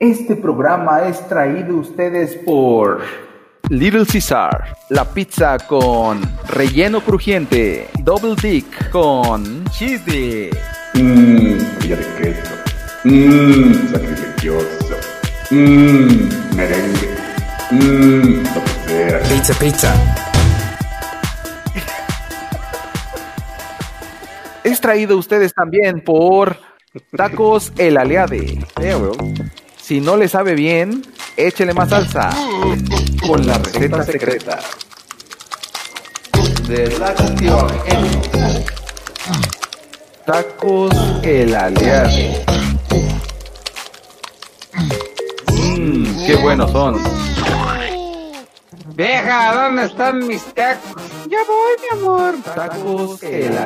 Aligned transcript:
Este 0.00 0.34
programa 0.34 1.08
es 1.08 1.28
traído 1.28 1.76
a 1.76 1.80
ustedes 1.80 2.34
por 2.46 3.02
Little 3.68 4.06
Caesar, 4.10 4.74
la 4.88 5.04
pizza 5.04 5.58
con 5.58 6.22
relleno 6.48 7.02
crujiente, 7.02 7.86
Double 8.02 8.34
Dick 8.40 8.88
con 8.88 9.62
cheese 9.66 10.02
dick. 10.06 10.56
Mmm, 10.94 11.58
de 11.86 11.98
queso. 12.18 12.54
Mmm, 13.04 13.88
sacrificioso. 13.92 14.96
Mmm, 15.50 16.56
merengue. 16.56 17.08
Mmm, 17.70 18.42
lo 18.54 18.64
que 18.64 18.88
sea. 18.88 19.20
Pizza, 19.28 19.54
pizza. 19.60 19.94
Es 24.64 24.80
traído 24.80 25.16
a 25.16 25.18
ustedes 25.18 25.52
también 25.52 26.02
por 26.02 26.56
Tacos 27.14 27.70
El 27.76 27.98
Aliade. 27.98 28.58
Si 29.90 30.00
no 30.00 30.16
le 30.16 30.28
sabe 30.28 30.54
bien, 30.54 31.02
échele 31.36 31.74
más 31.74 31.90
salsa. 31.90 32.30
Con 33.26 33.44
la 33.44 33.58
receta 33.58 34.04
secreta. 34.04 34.60
De 36.68 36.96
la 36.96 37.12
canción 37.12 37.66
Tacos 40.24 40.94
El 41.24 41.56
Aliade. 41.56 42.44
Mmm, 45.48 46.24
qué 46.24 46.36
buenos 46.36 46.70
son. 46.70 47.02
Vieja, 48.94 49.54
¿dónde 49.54 49.86
están 49.86 50.24
mis 50.24 50.44
tacos? 50.54 51.02
Ya 51.28 51.38
voy, 51.48 51.74
mi 51.80 51.98
amor. 51.98 52.34
Tacos 52.54 53.20
El 53.24 53.58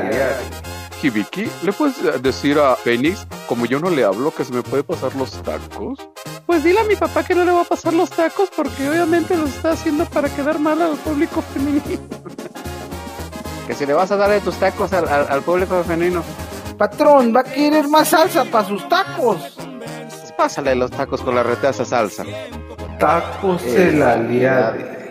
Hibiki, 1.04 1.46
¿le 1.62 1.72
puedes 1.72 1.98
eh, 1.98 2.18
decir 2.20 2.58
a 2.58 2.76
Phoenix, 2.76 3.26
como 3.46 3.66
yo 3.66 3.78
no 3.78 3.90
le 3.90 4.04
hablo, 4.04 4.34
que 4.34 4.44
se 4.44 4.52
me 4.52 4.62
puede 4.62 4.82
pasar 4.82 5.14
los 5.16 5.30
tacos? 5.42 5.98
Pues 6.46 6.64
dile 6.64 6.80
a 6.80 6.84
mi 6.84 6.96
papá 6.96 7.22
que 7.24 7.34
no 7.34 7.44
le 7.44 7.52
va 7.52 7.60
a 7.62 7.64
pasar 7.64 7.92
los 7.92 8.08
tacos 8.10 8.48
porque 8.56 8.88
obviamente 8.88 9.36
los 9.36 9.50
está 9.50 9.72
haciendo 9.72 10.04
para 10.06 10.28
quedar 10.28 10.58
mal 10.58 10.80
al 10.80 10.96
público 10.96 11.42
femenino. 11.52 11.82
Que 13.66 13.72
si 13.74 13.86
le 13.86 13.94
vas 13.94 14.10
a 14.10 14.16
dar 14.18 14.28
de 14.28 14.40
tus 14.42 14.56
tacos 14.56 14.92
al, 14.92 15.08
al- 15.08 15.26
al 15.30 15.40
público 15.42 15.82
femenino, 15.84 16.22
Patrón, 16.76 17.34
va 17.34 17.40
a 17.40 17.44
querer 17.44 17.88
más 17.88 18.08
salsa 18.08 18.44
para 18.44 18.68
sus 18.68 18.86
tacos. 18.90 19.38
pásale 20.36 20.74
los 20.74 20.90
tacos 20.90 21.22
con 21.22 21.34
la 21.34 21.42
retaza 21.42 21.82
salsa. 21.86 22.24
Tacos 22.98 23.62
El 23.62 24.02
Aliade. 24.02 25.03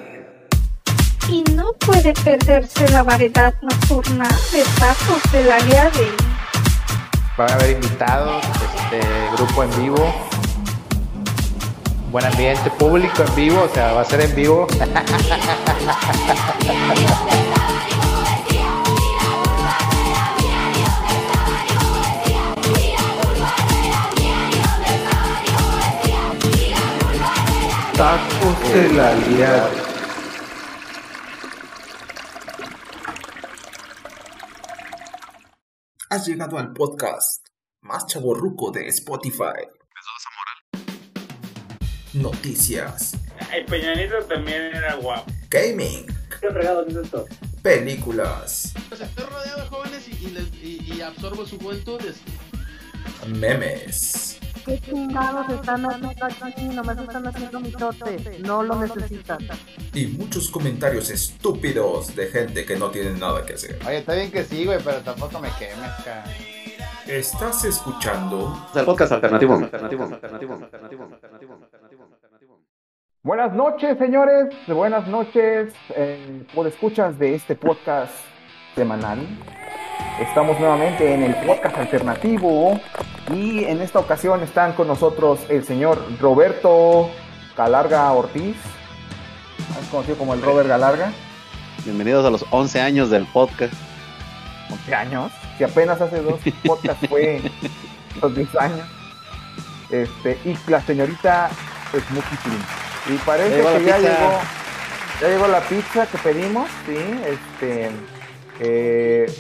No 1.74 1.88
puede 1.88 2.14
perderse 2.14 2.88
la 2.90 3.02
variedad 3.04 3.54
nocturna 3.62 4.28
de 4.52 4.64
tacos 4.80 5.32
de 5.32 5.44
la 5.44 5.56
Aliade. 5.56 6.12
Van 7.36 7.50
a 7.50 7.54
haber 7.56 7.72
invitados, 7.72 8.44
este 8.44 9.02
grupo 9.36 9.64
en 9.64 9.82
vivo, 9.82 10.14
buen 12.12 12.26
ambiente, 12.26 12.70
público 12.72 13.24
en 13.24 13.36
vivo, 13.36 13.64
o 13.64 13.74
sea, 13.74 13.94
va 13.94 14.02
a 14.02 14.06
ser 14.06 14.22
en 14.22 14.36
vivo. 14.36 14.68
Tacos 27.96 28.70
El 28.74 29.00
Aliade. 29.00 29.83
Has 36.14 36.28
llegado 36.28 36.60
al 36.60 36.74
podcast 36.74 37.44
más 37.82 38.06
chaborruco 38.06 38.70
de 38.70 38.88
Spotify. 38.90 39.66
Noticias, 42.14 43.14
El 43.52 43.66
Peñanito 43.66 44.20
también 44.26 44.62
era 44.62 44.94
guapo. 44.94 45.32
gaming, 45.50 46.06
¿Qué 46.40 46.52
fregado 46.52 46.86
es 46.86 46.96
esto? 46.98 47.26
películas, 47.64 48.74
O 48.92 48.96
sea, 48.96 49.08
estoy 49.08 49.26
rodeado 49.26 49.62
de 49.62 49.68
jóvenes 49.70 50.08
y, 50.08 50.12
y 50.28 50.30
les- 50.30 50.54
y- 50.64 50.94
y 50.94 51.02
absorbo 51.02 51.48
su 51.48 51.58
juventud. 51.58 52.00
es- 52.06 52.22
memes, 53.28 54.38
¿Qué 54.66 54.80
chingados 54.80 55.50
están 55.50 55.86
haciendo 55.86 56.26
aquí? 56.26 56.64
Nomás 56.70 56.98
están 56.98 57.28
haciendo 57.28 57.60
mitote. 57.60 58.40
No 58.40 58.64
lo 58.64 58.76
necesitan. 58.76 59.40
y 59.94 60.08
muchos 60.08 60.50
comentarios 60.50 61.10
estúpidos 61.10 62.16
de 62.16 62.28
gente 62.28 62.66
que 62.66 62.78
no 62.78 62.90
tiene 62.90 63.12
nada 63.12 63.46
que 63.46 63.54
hacer. 63.54 63.78
Oye, 63.86 63.98
está 63.98 64.14
bien 64.14 64.32
que 64.32 64.44
sí, 64.44 64.66
güey, 64.66 64.80
pero 64.84 65.02
tampoco 65.02 65.40
me 65.40 65.50
quemes, 65.60 65.92
cara. 66.06 66.24
Estás 67.08 67.66
escuchando 67.66 68.70
El 68.74 68.86
podcast 68.86 69.12
alternativo. 69.12 69.62
Buenas 73.22 73.54
noches, 73.54 73.98
señores. 73.98 74.54
Buenas 74.68 75.08
noches, 75.08 75.74
eh, 75.96 76.46
por 76.56 76.68
escuchas 76.68 77.20
de 77.20 77.36
este 77.36 77.56
podcast 77.56 78.14
semanal. 78.76 79.20
Estamos 80.22 80.60
nuevamente 80.60 81.14
en 81.14 81.24
el 81.24 81.36
podcast 81.46 81.78
alternativo 81.78 82.80
y 83.32 83.64
en 83.66 83.82
esta 83.82 84.00
ocasión 84.00 84.42
están 84.44 84.74
con 84.74 84.88
nosotros 84.88 85.40
el 85.50 85.64
señor 85.64 86.02
Roberto 86.20 87.10
Galarga 87.56 88.12
Ortiz, 88.12 88.58
más 89.70 89.88
conocido 89.90 90.18
como 90.18 90.34
el 90.34 90.42
Robert 90.42 90.68
Galarga. 90.68 91.14
Bienvenidos 91.86 92.26
a 92.26 92.30
los 92.30 92.46
11 92.52 92.82
años 92.82 93.10
del 93.10 93.26
podcast. 93.28 93.74
11 94.72 94.96
años, 94.96 95.32
que 95.58 95.66
apenas 95.66 96.02
hace 96.02 96.22
dos 96.22 96.40
podcasts 96.66 97.08
fue 97.08 97.42
los 98.22 98.36
10 98.36 98.56
años. 98.58 98.88
Este, 99.90 100.38
y 100.44 100.58
la 100.68 100.82
señorita 100.82 101.50
Smokey 101.92 102.38
Flynn. 102.38 103.16
Y 103.16 103.18
parece 103.20 103.58
llegó 103.58 103.78
que 103.78 103.84
ya 103.86 103.98
pizza. 103.98 104.10
llegó, 104.10 104.40
ya 105.22 105.28
llegó 105.28 105.48
la 105.48 105.62
pizza 105.62 106.08
que 106.08 106.18
pedimos, 106.18 106.70
sí, 106.86 106.98
este, 107.28 107.92
eh, 108.60 109.34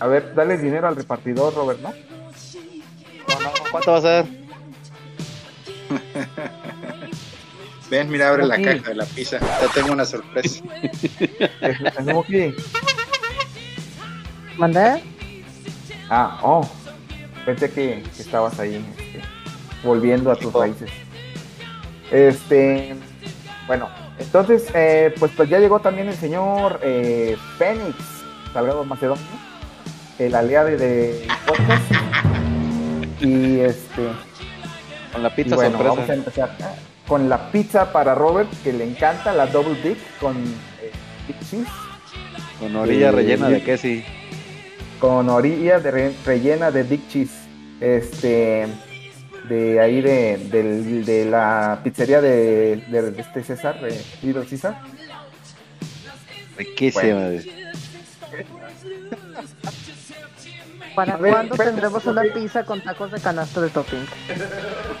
a 0.00 0.06
ver, 0.06 0.34
dale 0.34 0.58
dinero 0.58 0.88
al 0.88 0.96
repartidor, 0.96 1.54
Robert, 1.54 1.80
¿no? 1.80 1.92
¿Cuánto 3.70 3.92
va 3.92 3.98
a 3.98 4.00
ser? 4.00 4.24
Ven, 7.90 8.08
mira, 8.08 8.28
abre 8.28 8.46
la 8.46 8.56
caja 8.62 8.90
de 8.90 8.94
la 8.94 9.04
pizza. 9.04 9.40
Ya 9.40 9.68
tengo 9.74 9.92
una 9.92 10.04
sorpresa. 10.04 10.62
Es- 11.60 11.94
Smokey. 12.04 12.54
¿Mandé? 14.56 15.02
Ah, 16.08 16.38
oh, 16.42 16.68
pensé 17.44 17.70
que, 17.70 18.02
que 18.14 18.22
estabas 18.22 18.58
ahí, 18.60 18.84
este, 18.98 19.20
volviendo 19.82 20.30
a 20.30 20.36
tus 20.36 20.52
raíces. 20.52 20.90
Este, 22.12 22.94
bueno, 23.66 23.88
entonces, 24.18 24.66
eh, 24.74 25.12
pues, 25.18 25.32
pues 25.36 25.48
ya 25.48 25.58
llegó 25.58 25.80
también 25.80 26.08
el 26.08 26.14
señor 26.16 26.78
eh, 26.82 27.36
Fénix 27.58 27.96
Salgado 28.52 28.84
Macedonio, 28.84 29.22
el 30.18 30.34
aliado 30.34 30.68
de 30.68 31.26
podcast. 31.46 31.82
Y 33.20 33.60
este, 33.60 34.08
Con 35.12 35.22
la 35.22 35.34
pizza 35.34 35.54
bueno, 35.56 35.70
sorpresa. 35.78 35.94
vamos 35.94 36.10
a 36.10 36.14
empezar 36.14 36.56
con 37.06 37.28
la 37.28 37.50
pizza 37.50 37.92
para 37.92 38.14
Robert, 38.14 38.48
que 38.62 38.72
le 38.72 38.84
encanta, 38.84 39.32
la 39.32 39.46
Double 39.46 39.74
Dick 39.82 39.98
con 40.20 40.36
eh, 40.36 40.90
Dick 41.26 41.40
Cheese. 41.40 41.66
Con 42.60 42.76
orilla 42.76 43.08
Eh, 43.08 43.12
rellena 43.12 43.48
de 43.48 43.62
queso. 43.62 43.88
con 45.00 45.28
orilla 45.28 45.80
de 45.80 45.90
re- 45.90 46.12
rellena 46.24 46.70
de 46.70 46.84
Dick 46.84 47.08
Cheese. 47.08 47.34
Este, 47.80 48.66
de 49.48 49.80
ahí 49.80 50.00
de, 50.02 50.36
del- 50.52 51.04
de 51.04 51.24
la 51.24 51.80
pizzería 51.82 52.20
de, 52.20 52.76
de- 52.88 53.10
de 53.10 53.20
este 53.20 53.42
César, 53.42 53.80
de 53.80 54.00
Little 54.22 54.46
César. 54.46 54.80
Riquísima. 56.56 57.02
Bueno. 57.02 57.42
¿Para 60.94 61.16
ver, 61.16 61.32
cuándo 61.32 61.54
espera, 61.54 61.70
tendremos 61.70 62.04
una 62.06 62.22
ok. 62.22 62.32
pizza 62.34 62.64
con 62.64 62.80
tacos 62.80 63.10
de 63.12 63.20
canasto 63.20 63.60
de 63.60 63.70
topping? 63.70 64.06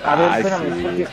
A 0.04 0.16
ver, 0.16 0.30
Ay, 0.30 0.42
espérame. 0.42 0.96
sí. 0.96 1.04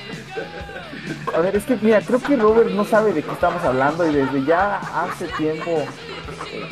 A 1.34 1.40
ver, 1.40 1.56
es 1.56 1.66
que 1.66 1.78
mira, 1.82 2.02
creo 2.02 2.22
que 2.22 2.36
Robert 2.36 2.70
no 2.72 2.86
sabe 2.86 3.14
de 3.14 3.24
qué 3.24 3.32
estamos 3.32 3.64
hablando 3.64 4.10
y 4.10 4.14
desde 4.14 4.46
ya 4.46 4.78
hace 4.78 5.28
tiempo 5.38 5.84
eh, 6.52 6.68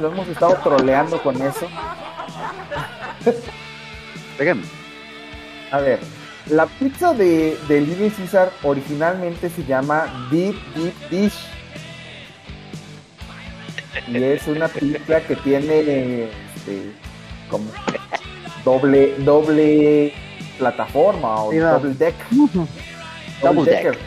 lo, 0.00 0.08
hemos 0.08 0.28
estado 0.28 0.54
troleando 0.62 1.20
con 1.22 1.40
eso. 1.40 1.68
Dígame. 4.38 4.62
A 5.70 5.80
ver, 5.80 6.00
la 6.46 6.66
pizza 6.66 7.12
de, 7.12 7.58
de 7.68 7.80
Little 7.80 8.10
Caesar 8.10 8.50
originalmente 8.62 9.50
se 9.50 9.64
llama 9.64 10.28
Deep 10.30 10.56
Deep 10.74 11.10
Dish. 11.10 11.48
Y 14.06 14.22
es 14.22 14.46
una 14.46 14.68
pizza 14.68 15.20
que 15.20 15.36
tiene 15.36 16.30
este, 16.76 16.92
como 17.50 17.70
doble, 18.64 19.14
doble 19.18 20.12
plataforma 20.58 21.42
o 21.42 21.52
Sí, 21.52 21.58
va. 21.58 21.72
doble 21.72 21.94
deck. 21.94 22.14
Double 23.42 23.64
deck. 23.64 23.84
decker. 23.84 23.98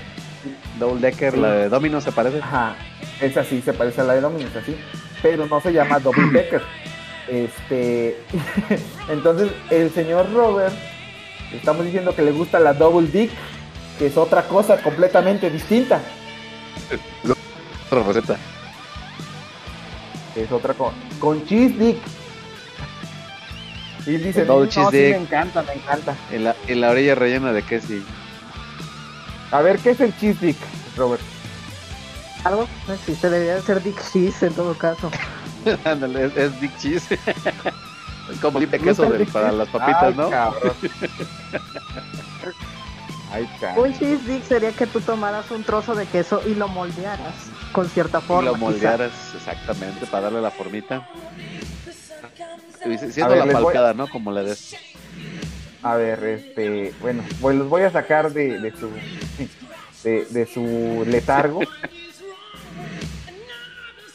Double 0.79 0.99
Decker, 0.99 1.37
la 1.37 1.51
de 1.53 1.69
Domino 1.69 2.01
se 2.01 2.11
parece. 2.11 2.39
Ajá, 2.39 2.75
esa 3.19 3.43
sí 3.43 3.61
se 3.61 3.71
parece 3.73 4.01
a 4.01 4.03
la 4.03 4.13
de 4.13 4.21
Domino's, 4.21 4.55
así, 4.55 4.75
pero 5.21 5.45
no 5.45 5.61
se 5.61 5.71
llama 5.71 5.99
Double 5.99 6.27
Decker. 6.33 6.61
Este, 7.27 8.17
entonces 9.09 9.51
el 9.69 9.91
señor 9.91 10.33
Robert 10.33 10.73
Estamos 11.53 11.85
diciendo 11.85 12.15
que 12.15 12.21
le 12.21 12.31
gusta 12.31 12.59
la 12.59 12.73
double 12.73 13.07
dick, 13.07 13.29
que 13.99 14.05
es 14.07 14.15
otra 14.17 14.47
cosa 14.47 14.81
completamente 14.81 15.49
distinta. 15.49 15.99
Otra 17.89 18.03
receta. 18.03 18.37
Es 20.35 20.49
otra 20.51 20.73
cosa. 20.73 20.95
Con 21.19 21.45
cheese 21.45 21.77
dick. 21.77 21.97
Y 24.05 24.17
dice, 24.17 24.45
"No, 24.45 24.65
sí, 24.65 24.79
dick". 24.91 25.11
me 25.11 25.15
encanta, 25.17 25.61
me 25.63 25.73
encanta. 25.73 26.15
En 26.31 26.43
la, 26.45 26.55
en 26.67 26.81
la 26.81 26.89
orilla 26.91 27.15
rellena 27.15 27.51
de 27.53 27.61
queso. 27.63 27.93
A 29.51 29.61
ver, 29.61 29.79
¿qué 29.79 29.91
es 29.91 29.99
el 29.99 30.15
cheese 30.17 30.39
dick, 30.41 30.57
Robert? 30.97 31.21
Algo 32.43 32.67
no 32.87 32.93
existe, 32.95 33.29
debería 33.29 33.55
de 33.55 33.61
ser 33.61 33.83
Dick 33.83 34.01
Cheese 34.11 34.47
en 34.47 34.53
todo 34.53 34.73
caso. 34.73 35.11
Ándale, 35.85 36.25
es, 36.25 36.37
es 36.37 36.59
Dick 36.59 36.75
Cheese. 36.79 37.13
es 38.31 38.39
como 38.41 38.57
el 38.57 38.67
de 38.67 38.79
¿Te 38.79 38.83
gusta 38.83 39.03
queso 39.03 39.13
del- 39.13 39.27
para 39.27 39.51
las 39.51 39.67
papitas, 39.69 40.03
Ay, 40.03 40.13
¿no? 40.17 40.29
cabrón. 40.31 40.73
Ay, 43.31 43.47
cabrón. 43.59 43.85
Un 43.89 43.93
cheese 43.97 44.25
dick 44.27 44.43
sería 44.43 44.71
que 44.71 44.87
tú 44.87 44.99
tomaras 45.01 45.49
un 45.51 45.63
trozo 45.63 45.95
de 45.95 46.05
queso 46.05 46.41
y 46.45 46.55
lo 46.55 46.67
moldearas 46.67 47.33
con 47.71 47.87
cierta 47.89 48.17
Y 48.19 48.21
forma. 48.23 48.49
lo 48.49 48.53
quizá. 48.55 48.65
moldearas 48.65 49.11
exactamente 49.35 50.05
para 50.07 50.23
darle 50.23 50.41
la 50.41 50.51
formita. 50.51 51.01
Siendo 52.83 53.29
ver, 53.29 53.37
la 53.39 53.45
voy- 53.45 53.53
falcada, 53.63 53.93
¿no? 53.93 54.07
Como 54.07 54.31
le 54.31 54.43
des. 54.43 54.75
A 55.83 55.95
ver, 55.95 56.23
este, 56.23 56.93
bueno, 57.01 57.23
pues 57.41 57.55
los 57.55 57.67
voy 57.69 57.81
a 57.83 57.91
sacar 57.91 58.31
de, 58.33 58.59
de 58.59 58.71
su 58.71 58.89
de, 60.03 60.25
de 60.25 60.45
su 60.45 61.03
letargo. 61.07 61.61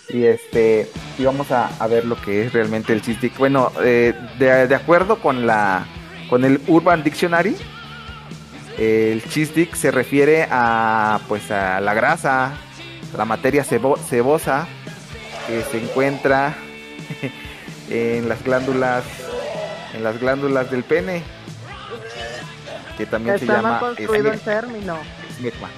Y 0.08 0.24
este, 0.24 0.88
y 1.18 1.24
vamos 1.24 1.50
a, 1.50 1.66
a 1.82 1.86
ver 1.88 2.04
lo 2.04 2.20
que 2.20 2.46
es 2.46 2.52
realmente 2.52 2.92
el 2.92 3.00
dick. 3.00 3.36
Bueno, 3.38 3.72
eh, 3.82 4.14
de, 4.38 4.68
de 4.68 4.74
acuerdo 4.74 5.18
con 5.20 5.46
la 5.46 5.84
con 6.30 6.44
el 6.44 6.60
Urban 6.68 7.02
Dictionary, 7.02 7.56
el 8.78 9.22
cheese 9.28 9.52
dick 9.54 9.74
se 9.74 9.90
refiere 9.90 10.46
a 10.50 11.18
pues 11.26 11.50
a 11.50 11.80
la 11.80 11.94
grasa, 11.94 12.52
la 13.16 13.24
materia 13.24 13.64
cebo- 13.64 13.98
cebosa 13.98 14.68
que 15.48 15.62
se 15.62 15.82
encuentra 15.82 16.56
en 17.91 18.29
las 18.29 18.43
glándulas 18.43 19.05
en 19.94 20.03
las 20.05 20.19
glándulas 20.21 20.71
del 20.71 20.83
pene 20.85 21.23
que 22.99 23.06
también 23.06 23.38
se 23.38 23.47
llama 23.47 23.79
construido 23.81 24.33
el 24.33 24.41
término. 24.41 24.99
esmegma. 25.31 25.69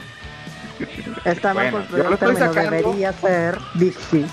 Está 1.24 1.52
mal 1.54 1.70
Bueno, 1.72 1.86
construido 1.88 2.12
el 2.12 2.18
término. 2.18 2.38
sacando. 2.38 2.70
Debería 2.70 3.12
ser 3.12 3.58
Cheese. 3.78 4.26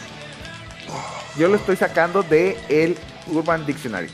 Yo 1.37 1.47
lo 1.47 1.55
estoy 1.55 1.75
sacando 1.75 2.23
de 2.23 2.57
el 2.69 2.97
Urban 3.27 3.65
Dictionary. 3.65 4.09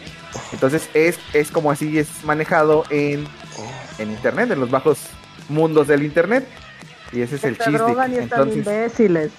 Entonces 0.54 0.90
es, 0.94 1.20
es 1.34 1.52
como 1.52 1.70
así 1.72 2.00
es 2.00 2.08
manejado 2.24 2.86
en, 2.90 3.28
en 3.98 4.12
internet, 4.12 4.52
en 4.52 4.60
los 4.60 4.72
bajos 4.72 5.00
mundos 5.50 5.88
del 5.88 6.04
internet. 6.04 6.48
Y 7.12 7.22
ese 7.22 7.36
es 7.36 7.44
el 7.44 7.54
están 7.54 7.76
Entonces, 8.14 8.56
imbéciles. 8.58 9.32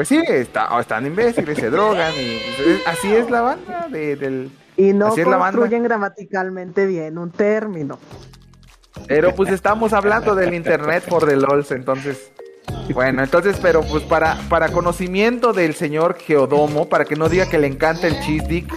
Pues 0.00 0.08
sí, 0.08 0.18
está, 0.26 0.74
oh, 0.74 0.80
están 0.80 1.04
imbéciles, 1.04 1.58
se 1.58 1.68
drogan 1.68 2.10
y 2.14 2.20
y 2.22 2.80
así 2.86 3.12
es 3.14 3.30
la 3.30 3.42
banda 3.42 3.86
de- 3.90 4.16
del 4.16 4.50
Y 4.78 4.94
no 4.94 5.08
así 5.08 5.20
es 5.20 5.26
la 5.26 5.36
banda. 5.36 5.58
construyen 5.58 5.82
gramaticalmente 5.82 6.86
bien 6.86 7.18
un 7.18 7.30
término. 7.30 7.98
Pero 9.06 9.34
pues 9.34 9.50
estamos 9.50 9.92
hablando 9.92 10.34
del 10.34 10.54
internet 10.54 11.04
por 11.06 11.26
the 11.28 11.36
LOLs, 11.36 11.70
entonces. 11.72 12.32
Bueno, 12.94 13.22
entonces, 13.22 13.58
pero 13.60 13.82
pues 13.82 14.02
para, 14.04 14.36
para 14.48 14.70
conocimiento 14.70 15.52
del 15.52 15.74
señor 15.74 16.16
Geodomo, 16.18 16.88
para 16.88 17.04
que 17.04 17.14
no 17.16 17.28
diga 17.28 17.44
que 17.50 17.58
le 17.58 17.66
encanta 17.66 18.06
el 18.06 18.18
cheese 18.20 18.48
dick. 18.48 18.72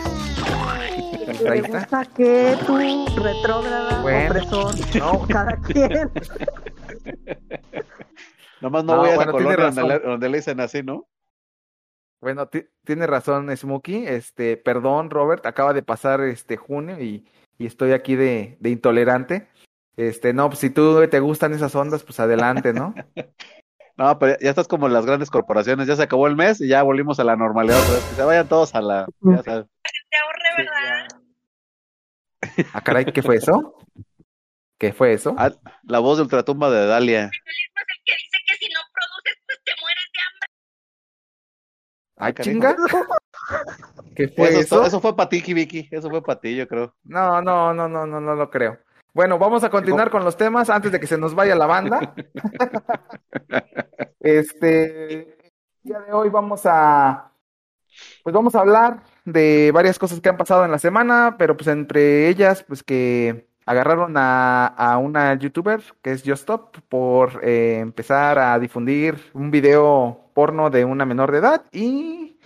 Ahí 1.49 1.61
¿Te 1.61 1.67
está. 1.67 1.79
gusta 1.79 2.05
que 2.17 2.57
tú, 2.67 2.77
retrógrada, 3.23 4.01
Bueno, 4.01 4.29
opresor? 4.29 4.75
no. 4.99 5.25
Cada 5.29 5.55
quien. 5.55 6.11
Nomás 8.63 8.83
no, 8.85 8.93
No, 8.95 8.99
voy 9.01 9.09
a 9.11 9.15
bueno, 9.15 9.31
la 9.33 9.37
tiene 9.37 9.55
colonia 9.55 9.65
donde 9.65 9.81
razón. 9.81 10.01
le, 10.03 10.09
donde 10.09 10.29
le 10.29 10.37
dicen 10.37 10.59
así, 10.61 10.81
¿no? 10.81 11.07
Bueno, 12.21 12.47
ti- 12.47 12.65
tiene 12.85 13.05
razón 13.05 13.55
Smokey. 13.55 14.07
Este, 14.07 14.55
perdón, 14.57 15.09
Robert, 15.09 15.45
acaba 15.45 15.73
de 15.73 15.83
pasar 15.83 16.21
este 16.21 16.55
junio 16.55 16.99
y, 17.01 17.25
y 17.57 17.65
estoy 17.65 17.91
aquí 17.91 18.15
de, 18.15 18.55
de 18.61 18.69
intolerante. 18.69 19.49
Este, 19.97 20.33
no, 20.33 20.47
pues 20.47 20.59
si 20.59 20.69
tú 20.69 21.05
te 21.09 21.19
gustan 21.19 21.53
esas 21.53 21.75
ondas, 21.75 22.03
pues 22.03 22.19
adelante, 22.19 22.73
¿no? 22.73 22.95
No, 23.95 24.17
pero 24.17 24.39
ya 24.39 24.49
estás 24.49 24.67
como 24.67 24.87
en 24.87 24.93
las 24.93 25.05
grandes 25.05 25.29
corporaciones. 25.29 25.85
Ya 25.87 25.95
se 25.95 26.01
acabó 26.01 26.25
el 26.25 26.35
mes 26.35 26.59
y 26.59 26.67
ya 26.67 26.81
volvimos 26.81 27.19
a 27.19 27.23
la 27.23 27.35
normalidad 27.35 27.79
otra 27.79 27.93
vez. 27.93 28.03
Que 28.05 28.15
se 28.15 28.23
vayan 28.23 28.47
todos 28.47 28.73
a 28.73 28.81
la. 28.81 29.05
Ya 29.21 29.43
sabes. 29.43 29.67
Ah, 32.73 32.81
caray, 32.81 33.05
¿qué 33.05 33.21
fue 33.21 33.35
eso? 33.35 33.75
¿Qué 34.79 34.93
fue 34.93 35.13
eso? 35.13 35.35
Ah, 35.37 35.51
la 35.83 35.99
voz 35.99 36.17
de 36.17 36.23
ultratumba 36.23 36.71
de 36.71 36.87
Dalia. 36.87 37.29
Ah, 42.17 42.31
carajo. 42.31 42.43
chinga. 42.43 42.75
¿Qué 44.15 44.27
fue 44.27 44.49
Eso, 44.49 44.59
eso? 44.59 44.85
eso 44.85 45.01
fue 45.01 45.15
para 45.15 45.29
ti, 45.29 45.41
Vicky. 45.53 45.87
Eso 45.91 46.09
fue 46.09 46.23
para 46.23 46.39
ti, 46.39 46.55
yo 46.55 46.67
creo. 46.67 46.93
No, 47.03 47.41
no, 47.41 47.73
no, 47.73 47.87
no, 47.87 48.05
no, 48.05 48.21
no 48.21 48.35
lo 48.35 48.49
creo. 48.49 48.77
Bueno, 49.13 49.37
vamos 49.37 49.63
a 49.63 49.69
continuar 49.69 50.09
con 50.09 50.23
los 50.23 50.37
temas 50.37 50.69
antes 50.69 50.91
de 50.91 50.99
que 50.99 51.07
se 51.07 51.17
nos 51.17 51.35
vaya 51.35 51.55
la 51.55 51.65
banda. 51.67 52.13
Este, 54.19 55.13
el 55.13 55.51
día 55.83 55.99
de 55.99 56.13
hoy 56.13 56.29
vamos 56.29 56.61
a, 56.63 57.29
pues 58.23 58.33
vamos 58.33 58.55
a 58.55 58.61
hablar 58.61 59.03
de 59.25 59.69
varias 59.73 59.99
cosas 59.99 60.21
que 60.21 60.29
han 60.29 60.37
pasado 60.37 60.63
en 60.63 60.71
la 60.71 60.79
semana, 60.79 61.35
pero 61.37 61.57
pues 61.57 61.67
entre 61.67 62.29
ellas, 62.29 62.63
pues 62.63 62.83
que 62.83 63.49
agarraron 63.65 64.13
a, 64.17 64.67
a 64.67 64.97
una 64.97 65.33
youtuber 65.35 65.81
que 66.01 66.11
es 66.11 66.23
Justop 66.25 66.77
por 66.89 67.41
eh, 67.43 67.79
empezar 67.79 68.39
a 68.39 68.57
difundir 68.59 69.17
un 69.33 69.51
video 69.51 70.29
porno 70.33 70.69
de 70.69 70.85
una 70.85 71.05
menor 71.05 71.31
de 71.31 71.37
edad 71.37 71.65
y, 71.71 72.37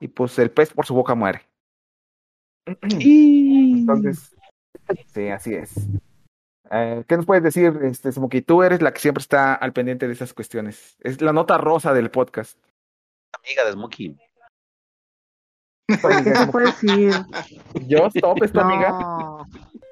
y 0.00 0.08
pues 0.08 0.38
el 0.38 0.50
pez 0.50 0.72
por 0.72 0.86
su 0.86 0.94
boca 0.94 1.14
muere. 1.14 1.42
Entonces, 2.66 4.36
sí, 5.12 5.28
así 5.28 5.54
es. 5.54 5.88
Eh, 6.70 7.04
¿qué 7.06 7.16
nos 7.16 7.26
puedes 7.26 7.44
decir, 7.44 7.78
este, 7.82 8.10
Smokey? 8.10 8.40
Tú 8.40 8.62
eres 8.62 8.80
la 8.80 8.92
que 8.92 9.00
siempre 9.00 9.20
está 9.20 9.54
al 9.54 9.74
pendiente 9.74 10.06
de 10.06 10.14
esas 10.14 10.32
cuestiones. 10.32 10.96
Es 11.00 11.20
la 11.20 11.32
nota 11.32 11.58
rosa 11.58 11.92
del 11.92 12.10
podcast. 12.10 12.58
Amiga 13.44 13.64
de 13.66 13.72
Smokey. 13.72 14.16
¿Qué 15.86 16.34
se 16.34 16.46
puede 16.46 16.66
decir? 16.66 17.12
¿Yo, 17.86 18.06
Stop, 18.06 18.42
es 18.42 18.52
tu 18.52 18.60
amiga? 18.60 18.90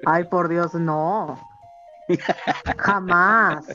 Ay, 0.05 0.23
por 0.25 0.49
Dios, 0.49 0.73
no. 0.73 1.37
Jamás. 2.77 3.65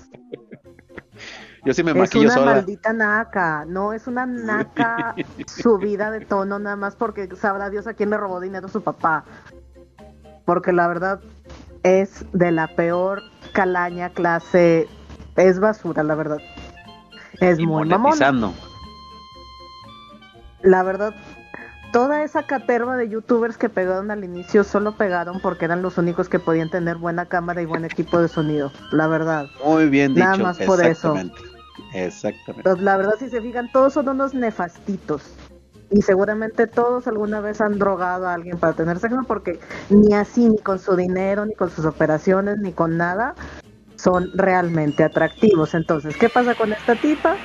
Yo 1.65 1.73
sí 1.75 1.83
me 1.83 1.91
es 1.93 1.97
maquillo 1.97 2.25
una 2.27 2.35
sola. 2.35 2.55
maldita 2.57 2.93
naca. 2.93 3.65
No, 3.67 3.93
es 3.93 4.07
una 4.07 4.27
naca 4.27 5.15
subida 5.47 6.11
de 6.11 6.21
tono 6.25 6.59
nada 6.59 6.77
más 6.77 6.95
porque 6.97 7.29
sabrá 7.37 7.71
Dios 7.71 7.87
a 7.87 7.95
quién 7.95 8.11
le 8.11 8.17
robó 8.17 8.41
dinero 8.41 8.69
su 8.69 8.83
papá. 8.83 9.25
Porque 10.45 10.73
la 10.73 10.87
verdad 10.87 11.21
es 11.83 12.25
de 12.33 12.53
la 12.53 12.69
peor 12.69 13.23
calaña 13.53 14.11
clase. 14.11 14.89
Es 15.37 15.59
basura, 15.59 16.03
la 16.05 16.15
verdad. 16.15 16.39
Es 17.41 17.59
Y 17.59 17.67
muy 17.67 17.89
mamón. 17.89 18.03
monetizando. 18.03 18.53
La 20.63 20.83
verdad, 20.83 21.15
toda 21.97 22.23
esa 22.23 22.43
caterva 22.43 22.99
de 22.99 23.09
youtubers 23.09 23.57
que 23.57 23.71
pegaron 23.71 24.11
al 24.11 24.23
inicio 24.23 24.65
solo 24.65 24.99
pegaron 24.99 25.41
porque 25.41 25.65
eran 25.65 25.81
los 25.81 25.97
únicos 25.97 26.29
que 26.29 26.39
podían 26.39 26.69
tener 26.69 26.97
buena 26.97 27.25
cámara 27.25 27.63
y 27.63 27.65
buen 27.65 27.87
equipo 27.87 28.21
de 28.21 28.29
sonido. 28.29 28.71
La 28.93 29.07
verdad. 29.07 29.47
Muy 29.65 29.89
bien 29.89 30.13
dicho. 30.13 30.27
Nada 30.27 30.37
más 30.37 30.59
por 30.59 30.85
eso. 30.85 31.17
Exactamente. 31.17 31.41
Exactamente. 31.95 32.63
Pues, 32.65 32.83
la 32.83 32.99
verdad, 32.99 33.15
si 33.19 33.31
se 33.31 33.41
fijan, 33.41 33.73
todos 33.73 33.95
son 33.95 34.11
unos 34.11 34.35
nefastitos. 34.35 35.23
Y 35.91 36.03
seguramente 36.03 36.67
todos 36.67 37.07
alguna 37.07 37.41
vez 37.41 37.63
han 37.63 37.79
drogado 37.79 38.29
a 38.29 38.35
alguien 38.35 38.59
para 38.59 38.75
tener 38.75 38.99
sexo 38.99 39.23
porque 39.27 39.59
ni 39.89 40.13
así, 40.13 40.51
ni 40.51 40.59
con 40.59 40.79
su 40.79 40.97
dinero, 40.97 41.47
ni 41.47 41.55
con 41.55 41.71
sus 41.71 41.87
operaciones, 41.87 42.59
ni 42.59 42.73
con 42.73 42.99
nada, 42.99 43.35
son 43.97 44.31
realmente 44.35 45.03
atractivos. 45.03 45.73
Entonces, 45.73 46.15
¿qué 46.19 46.29
pasa 46.29 46.55
con 46.57 46.75
esta 46.75 46.95
tipa? 46.95 47.39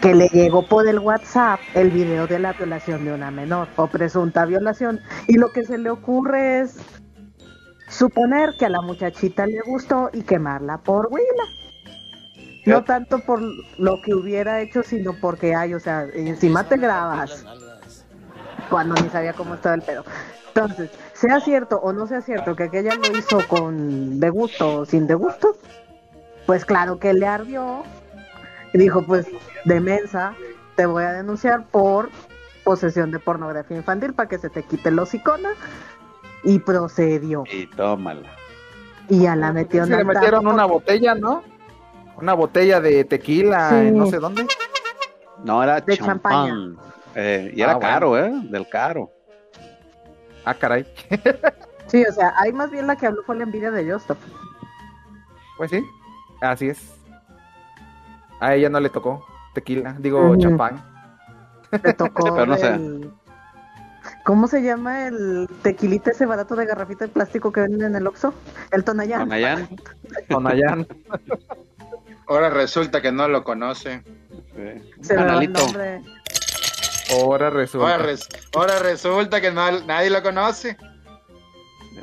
Que 0.00 0.14
le 0.14 0.28
llegó 0.28 0.62
por 0.62 0.86
el 0.86 0.98
WhatsApp 0.98 1.60
el 1.74 1.90
video 1.90 2.26
de 2.26 2.38
la 2.38 2.52
violación 2.52 3.04
de 3.04 3.12
una 3.12 3.30
menor 3.30 3.68
o 3.76 3.88
presunta 3.88 4.44
violación. 4.44 5.00
Y 5.26 5.38
lo 5.38 5.50
que 5.50 5.64
se 5.64 5.76
le 5.76 5.90
ocurre 5.90 6.60
es 6.60 6.76
suponer 7.88 8.54
que 8.58 8.66
a 8.66 8.68
la 8.68 8.80
muchachita 8.80 9.46
le 9.46 9.60
gustó 9.66 10.10
y 10.12 10.22
quemarla 10.22 10.78
por 10.78 11.08
huila. 11.10 11.44
No 12.66 12.84
tanto 12.84 13.18
por 13.20 13.40
lo 13.78 14.00
que 14.02 14.14
hubiera 14.14 14.60
hecho, 14.60 14.82
sino 14.82 15.14
porque, 15.20 15.54
ay, 15.54 15.74
o 15.74 15.80
sea, 15.80 16.04
encima 16.14 16.64
te 16.64 16.76
grabas. 16.76 17.44
Cuando 18.68 18.94
ni 19.02 19.08
sabía 19.08 19.32
cómo 19.32 19.54
estaba 19.54 19.74
el 19.74 19.82
pedo. 19.82 20.04
Entonces, 20.48 20.90
sea 21.14 21.40
cierto 21.40 21.78
o 21.78 21.92
no 21.92 22.06
sea 22.06 22.20
cierto 22.20 22.54
que 22.54 22.64
aquella 22.64 22.94
lo 22.94 23.16
hizo 23.16 23.46
con 23.48 24.20
de 24.20 24.30
gusto 24.30 24.80
o 24.80 24.84
sin 24.84 25.06
de 25.06 25.14
gusto, 25.14 25.56
pues 26.46 26.64
claro 26.64 26.98
que 26.98 27.14
le 27.14 27.26
ardió. 27.26 27.84
Y 28.72 28.78
dijo, 28.78 29.02
pues, 29.02 29.26
de 29.64 29.80
mensa, 29.80 30.34
te 30.76 30.86
voy 30.86 31.04
a 31.04 31.12
denunciar 31.12 31.66
por 31.66 32.10
posesión 32.64 33.10
de 33.10 33.18
pornografía 33.18 33.76
infantil 33.76 34.12
para 34.12 34.28
que 34.28 34.38
se 34.38 34.50
te 34.50 34.62
quite 34.62 34.90
los 34.90 35.12
iconos. 35.14 35.54
Y 36.44 36.58
procedió. 36.60 37.44
Y 37.52 37.66
tómala. 37.66 38.28
Y 39.08 39.22
ya 39.22 39.34
la 39.34 39.52
metieron 39.52 39.88
Se 39.88 39.96
le 39.96 40.04
metieron 40.04 40.46
una 40.46 40.66
botella, 40.66 41.14
¿no? 41.14 41.42
Una 42.16 42.34
botella 42.34 42.80
de 42.80 43.04
tequila, 43.04 43.70
Sí. 43.70 43.74
en 43.88 43.96
no 43.98 44.06
sé 44.06 44.18
dónde. 44.18 44.46
No, 45.44 45.62
era 45.62 45.80
De 45.80 45.96
champán. 45.96 46.76
Eh, 47.14 47.52
y 47.54 47.62
Ah, 47.62 47.64
era 47.64 47.74
bueno. 47.76 47.88
caro, 47.88 48.18
¿eh? 48.18 48.30
Del 48.50 48.68
caro. 48.68 49.10
Ah, 50.44 50.54
caray. 50.54 50.86
Sí, 51.86 52.04
o 52.04 52.12
sea, 52.12 52.34
ahí 52.36 52.52
más 52.52 52.70
bien 52.70 52.86
la 52.86 52.96
que 52.96 53.06
habló 53.06 53.22
fue 53.24 53.36
la 53.36 53.44
envidia 53.44 53.70
de 53.70 53.90
Justop. 53.90 54.18
Pues 55.56 55.70
sí, 55.70 55.82
así 56.42 56.68
es. 56.68 56.97
A 58.40 58.54
ella 58.54 58.68
no 58.68 58.80
le 58.80 58.88
tocó 58.90 59.24
tequila, 59.54 59.96
digo 59.98 60.36
champán. 60.38 60.82
Le 61.82 61.92
tocó 61.94 62.34
Pero 62.34 62.46
no 62.46 62.56
sé. 62.56 62.78
¿Cómo 64.24 64.46
se 64.46 64.62
llama 64.62 65.06
el 65.06 65.48
tequilita 65.62 66.10
ese 66.10 66.24
barato 66.26 66.54
de 66.56 66.66
garrafita 66.66 67.06
de 67.06 67.10
plástico 67.12 67.50
que 67.52 67.60
venden 67.62 67.82
en 67.82 67.96
el 67.96 68.06
Oxxo? 68.06 68.32
El 68.70 68.84
Tonayán. 68.84 69.20
Tonayán. 69.20 69.68
Tonayán. 70.28 70.86
Ahora 72.26 72.50
resulta 72.50 73.00
que 73.00 73.10
no 73.12 73.26
lo 73.28 73.42
conoce. 73.44 74.02
Se 75.00 75.14
el 75.14 75.18
Canalito. 75.20 75.60
nombre. 75.64 76.02
Ahora 77.12 77.50
resulta. 77.50 77.90
Ahora, 77.90 78.02
res- 78.04 78.28
ahora 78.54 78.78
resulta 78.80 79.40
que 79.40 79.50
no- 79.50 79.80
nadie 79.86 80.10
lo 80.10 80.22
conoce. 80.22 80.76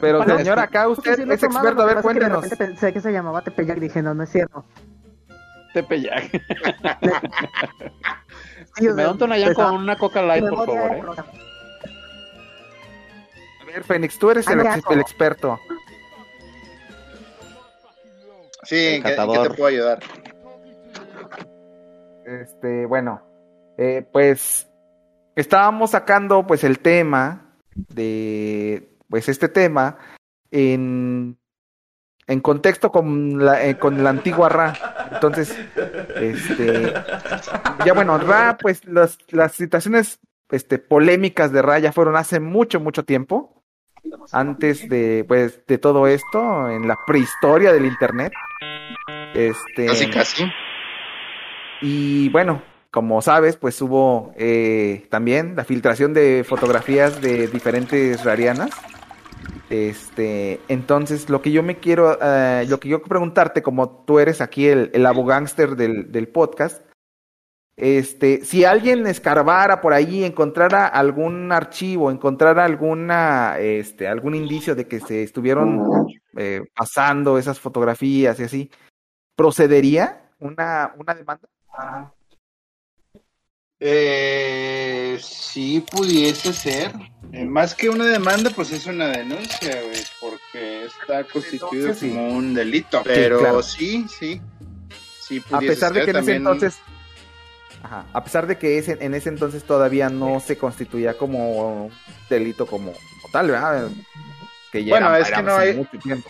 Pero 0.02 0.18
Bueno, 0.20 0.38
señor, 0.38 0.60
acá 0.60 0.88
usted 0.90 1.16
sí 1.16 1.22
es 1.32 1.40
tomado, 1.40 1.70
experto. 1.70 1.84
A 1.84 1.88
que 1.88 1.88
ver, 1.88 1.88
que 1.88 1.96
de 1.96 2.02
cuéntenos. 2.02 2.44
repente 2.44 2.58
pensé 2.58 2.94
que 2.94 3.02
se 3.02 3.12
llamaba 3.12 3.42
Tepeyac. 3.42 3.80
Dije, 3.80 4.02
no, 4.02 4.14
no 4.14 4.24
es 4.24 4.30
cierto. 4.30 4.66
Tepeyac. 5.76 6.32
Sí, 8.78 8.88
Me 8.96 9.04
da 9.04 9.12
un 9.12 9.18
pensaba- 9.18 9.54
con 9.72 9.76
una 9.82 9.98
Coca 9.98 10.22
Light, 10.22 10.48
por 10.48 10.66
favor, 10.66 10.92
¿eh? 10.96 11.04
A 13.62 13.66
ver, 13.66 13.84
Fénix, 13.84 14.18
tú 14.18 14.30
eres 14.32 14.48
el, 14.48 14.62
Ay, 14.62 14.66
ex- 14.68 14.76
asco. 14.78 14.94
el 14.94 15.00
experto. 15.02 15.60
Sí, 18.64 18.76
¿en 18.96 19.04
qué, 19.04 19.14
en 19.16 19.32
qué 19.32 19.40
te 19.40 19.50
puedo 19.50 19.66
ayudar? 19.68 20.00
Este, 22.26 22.86
bueno, 22.86 23.22
eh, 23.78 24.08
pues 24.12 24.68
estábamos 25.36 25.92
sacando 25.92 26.48
pues 26.48 26.64
el 26.64 26.80
tema 26.80 27.54
de 27.76 28.90
pues 29.10 29.28
este 29.30 29.50
tema 29.50 29.98
en 30.52 31.38
en 32.28 32.40
contexto 32.40 32.92
con 32.92 33.46
la 33.46 33.64
eh, 33.66 33.78
con 33.78 34.04
la 34.04 34.10
antigua 34.10 34.50
Ra. 34.50 34.74
Entonces, 35.12 35.56
este 36.16 36.94
ya 37.86 37.94
bueno, 37.94 38.18
Ra 38.18 38.58
pues 38.60 38.86
las 38.86 39.18
las 39.30 39.54
situaciones 39.54 40.20
este 40.50 40.80
polémicas 40.80 41.52
de 41.52 41.62
Ra 41.62 41.80
ya 41.80 41.92
fueron 41.92 42.16
hace 42.16 42.40
mucho 42.40 42.80
mucho 42.80 43.04
tiempo 43.04 43.64
antes 44.32 44.88
de 44.90 45.26
pues 45.28 45.66
de 45.68 45.78
todo 45.78 46.08
esto 46.08 46.70
en 46.70 46.88
la 46.88 46.98
prehistoria 47.06 47.74
del 47.74 47.86
internet. 47.86 48.34
Este 49.34 49.88
Casi, 49.88 50.10
casi. 50.10 50.46
y 51.82 52.30
bueno, 52.30 52.62
como 52.96 53.22
sabes, 53.22 53.58
pues 53.58 53.82
hubo 53.82 54.32
eh, 54.38 55.08
también 55.10 55.58
la 55.58 55.66
filtración 55.66 56.14
de 56.14 56.46
fotografías 56.48 57.20
de 57.20 57.48
diferentes 57.48 58.24
rarianas. 58.24 58.70
Este, 59.70 60.60
entonces 60.68 61.30
lo 61.30 61.42
que 61.42 61.52
yo 61.52 61.64
me 61.64 61.78
quiero, 61.78 62.18
eh, 62.22 62.66
lo 62.70 62.80
que 62.80 62.90
yo 62.90 63.00
quiero 63.00 63.10
preguntarte, 63.10 63.64
como 63.64 64.04
tú 64.06 64.20
eres 64.20 64.42
aquí 64.42 64.68
el, 64.68 64.92
el 64.94 65.06
abogánster 65.06 65.76
del, 65.76 66.12
del 66.12 66.28
podcast, 66.28 66.86
este, 67.78 68.46
si 68.46 68.64
alguien 68.64 69.06
escarbara 69.06 69.82
por 69.82 69.94
ahí, 69.94 70.24
encontrara 70.24 70.88
algún 70.88 71.52
archivo, 71.52 72.10
encontrara 72.10 72.64
alguna, 72.64 73.58
este, 73.60 74.08
algún 74.08 74.34
indicio 74.34 74.76
de 74.76 74.88
que 74.88 75.02
se 75.02 75.24
estuvieron 75.24 75.84
eh, 76.38 76.62
pasando 76.74 77.38
esas 77.38 77.60
fotografías 77.60 78.40
y 78.40 78.44
así, 78.44 78.72
¿procedería 79.36 80.32
una, 80.40 80.94
una 80.98 81.14
demanda? 81.16 81.50
Eh, 83.80 85.20
sí 85.22 85.84
pudiese 85.92 86.54
ser. 86.54 86.92
Eh, 87.32 87.44
más 87.46 87.76
que 87.76 87.90
una 87.90 88.06
demanda, 88.06 88.50
pues 88.56 88.72
es 88.72 88.86
una 88.86 89.08
denuncia, 89.10 89.82
güey, 89.82 90.02
porque 90.22 90.86
está 90.86 91.24
constituido 91.26 91.88
Entonces, 91.88 91.98
sí. 92.00 92.10
como 92.10 92.30
un 92.30 92.54
delito. 92.54 93.02
Pero 93.04 93.40
claro. 93.40 93.62
sí, 93.64 94.06
sí. 94.08 94.42
Sí 95.22 95.42
A 95.52 95.60
pesar 95.60 95.92
de 95.92 96.02
ser 96.02 96.06
que 96.06 96.12
en 96.12 96.18
ese 96.18 96.34
también. 96.34 96.38
entonces, 96.38 96.78
ajá, 97.84 98.06
a 98.14 98.24
pesar 98.24 98.46
de 98.48 98.58
que 98.58 98.78
ese, 98.78 98.98
en 99.02 99.16
ese 99.16 99.30
entonces 99.30 99.64
todavía 99.64 100.08
no 100.10 100.40
se 100.40 100.56
constituía 100.58 101.18
como 101.18 101.86
un 101.86 101.92
delito 102.30 102.66
como, 102.68 102.92
como 102.94 103.32
tal, 103.32 103.50
¿verdad? 103.52 103.90
Que 104.72 104.84
ya 104.84 104.92
Bueno, 104.92 105.08
era- 105.08 105.20
es 105.20 105.28
que 105.28 105.34
era 105.34 105.42
no 105.42 105.56
hace 105.56 105.70
hay- 105.72 105.76
mucho 105.78 105.98
tiempo. 105.98 106.30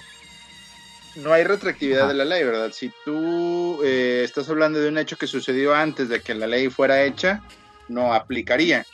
No 1.15 1.31
hay 1.33 1.43
retroactividad 1.43 2.01
Ajá. 2.03 2.07
de 2.09 2.13
la 2.15 2.25
ley, 2.25 2.43
¿verdad? 2.43 2.71
Si 2.73 2.91
tú 3.05 3.81
eh, 3.83 4.21
estás 4.25 4.49
hablando 4.49 4.79
de 4.79 4.89
un 4.89 4.97
hecho 4.97 5.17
que 5.17 5.27
sucedió 5.27 5.73
antes 5.73 6.09
de 6.09 6.21
que 6.21 6.33
la 6.35 6.45
ley 6.47 6.69
fuera 6.69 7.03
hecha, 7.03 7.41
no 7.87 8.13
aplicaría. 8.13 8.85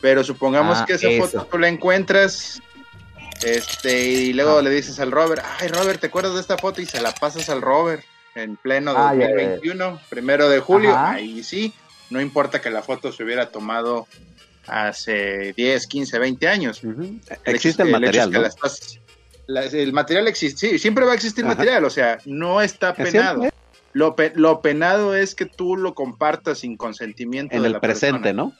Pero 0.00 0.22
supongamos 0.22 0.78
Ah, 0.78 0.84
que 0.86 0.92
esa 0.94 1.08
eso. 1.08 1.26
foto 1.26 1.46
tú 1.50 1.58
la 1.58 1.68
encuentras 1.68 2.60
este, 3.42 4.06
y 4.08 4.32
luego 4.32 4.58
Ah. 4.58 4.62
le 4.62 4.70
dices 4.70 5.00
al 5.00 5.10
Robert, 5.10 5.42
ay 5.60 5.68
Robert, 5.68 6.00
¿te 6.00 6.06
acuerdas 6.06 6.34
de 6.34 6.40
esta 6.40 6.56
foto? 6.58 6.80
Y 6.80 6.86
se 6.86 7.00
la 7.00 7.12
pasas 7.12 7.48
al 7.48 7.60
Robert 7.62 8.04
en 8.34 8.56
pleno 8.56 8.92
Ah, 8.96 9.12
ya, 9.14 9.20
ya, 9.22 9.26
ya. 9.28 9.32
2021, 9.32 10.00
primero 10.08 10.48
de 10.48 10.60
julio. 10.60 10.90
Ajá. 10.90 11.12
Ahí 11.14 11.42
sí, 11.42 11.72
no 12.10 12.20
importa 12.20 12.60
que 12.60 12.70
la 12.70 12.82
foto 12.82 13.12
se 13.12 13.24
hubiera 13.24 13.50
tomado 13.50 14.06
hace 14.66 15.52
10, 15.54 15.86
15, 15.86 16.18
20 16.18 16.48
años. 16.48 16.82
El 16.84 17.20
hecho 17.30 17.40
Existe 17.44 17.82
el 17.82 17.90
material, 17.90 18.30
que 18.30 18.36
¿no? 18.36 18.42
la 18.42 18.48
estás- 18.48 19.00
la- 19.46 19.64
el 19.64 19.92
material 19.92 20.28
existe, 20.28 20.68
sí, 20.70 20.78
siempre 20.78 21.04
va 21.04 21.12
a 21.12 21.14
existir 21.14 21.44
Ajá. 21.44 21.54
material, 21.54 21.84
o 21.84 21.90
sea, 21.90 22.18
no 22.26 22.60
está 22.60 22.90
Es 22.90 23.10
penado. 23.10 23.40
cierto, 23.40 23.58
Lo, 23.92 24.16
pe- 24.16 24.32
lo 24.34 24.60
penado 24.60 25.14
es 25.14 25.34
que 25.36 25.46
tú 25.46 25.76
lo 25.76 25.94
compartas 25.94 26.58
sin 26.58 26.76
consentimiento 26.76 27.54
En 27.54 27.62
de 27.62 27.66
el 27.68 27.72
la 27.74 27.80
presente, 27.80 28.34
persona. 28.34 28.52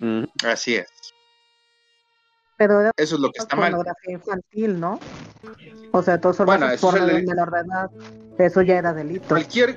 ¿no? 0.00 0.26
Así 0.48 0.76
es. 0.76 0.86
Pero 2.56 2.80
era 2.80 2.92
Eso 2.96 3.16
es 3.16 3.20
lo 3.20 3.30
que 3.32 3.38
está 3.40 3.56
mal. 3.56 3.72
pornografía 3.72 4.12
infantil, 4.14 4.78
¿no? 4.78 5.00
O 5.92 6.02
sea, 6.02 6.20
todos 6.20 6.36
son 6.36 6.46
Bueno, 6.46 6.66
los 6.66 6.74
eso 6.74 6.88
es 6.88 6.92
porno 6.92 7.08
el 7.08 7.16
de 7.16 7.26
menor 7.26 7.50
de 7.50 7.58
edad. 7.60 7.90
Eso 8.38 8.62
ya 8.62 8.76
era 8.76 8.92
delito. 8.92 9.26
Cualquier, 9.28 9.76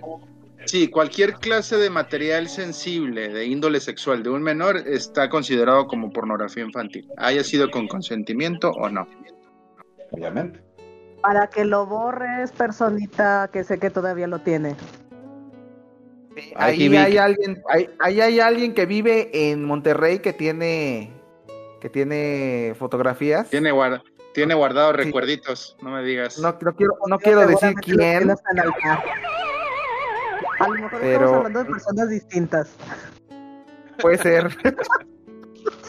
sí, 0.66 0.90
cualquier 0.90 1.34
clase 1.36 1.78
de 1.78 1.90
material 1.90 2.48
sensible 2.50 3.30
de 3.30 3.46
índole 3.46 3.80
sexual 3.80 4.22
de 4.22 4.30
un 4.30 4.44
menor 4.44 4.78
está 4.78 5.30
considerado 5.30 5.88
como 5.88 6.12
pornografía 6.12 6.64
infantil, 6.64 7.08
haya 7.18 7.44
sido 7.44 7.72
con 7.72 7.88
consentimiento 7.88 8.70
o 8.72 8.90
no. 8.90 9.08
Obviamente. 10.13 10.62
Para 11.22 11.48
que 11.48 11.65
lo 11.65 11.86
borres, 11.86 12.51
personita 12.51 13.50
que 13.51 13.63
sé 13.63 13.79
que 13.79 13.89
todavía 13.89 14.27
lo 14.27 14.39
tiene. 14.39 14.75
Ahí 16.55 16.96
hay 16.96 17.17
alguien, 17.17 17.62
ahí, 17.70 17.89
ahí 18.00 18.20
hay 18.22 18.39
alguien 18.39 18.74
que 18.74 18.86
vive 18.86 19.29
en 19.51 19.63
Monterrey 19.63 20.20
que 20.20 20.34
tiene, 20.34 21.12
que 21.79 21.89
tiene 21.89 22.74
fotografías. 22.77 23.50
Tiene, 23.50 23.72
guarda, 23.72 24.01
tiene 24.34 24.55
guardados 24.55 24.96
recuerditos, 24.96 25.77
no 25.82 25.91
me 25.91 26.03
digas. 26.03 26.39
No, 26.39 26.58
no 26.60 26.75
quiero, 26.75 26.93
no 27.08 27.20
quiero 27.20 27.46
decir 27.48 27.75
quién. 27.75 28.32
A 30.60 30.67
lo 30.67 30.74
mejor 30.74 31.00
Pero- 31.01 31.13
estamos 31.13 31.36
hablando 31.38 31.60
de 31.60 31.65
personas 31.65 32.10
distintas. 32.10 32.75
puede 34.01 34.17
ser. 34.17 34.50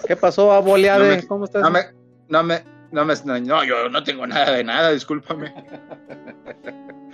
¿Qué 0.07 0.16
pasó, 0.16 0.52
aboleade? 0.52 1.09
No 1.09 1.16
me- 1.16 1.26
¿Cómo 1.26 1.45
estás? 1.47 1.62
No 1.62 1.71
me, 1.71 1.81
no 2.28 2.43
me, 2.43 2.62
no 2.95 3.05
me, 3.05 3.15
no, 3.25 3.39
no, 3.41 3.65
yo 3.65 3.89
no 3.91 4.03
tengo 4.05 4.27
nada 4.27 4.53
de 4.53 4.65
nada, 4.65 4.91
discúlpame. 4.93 5.53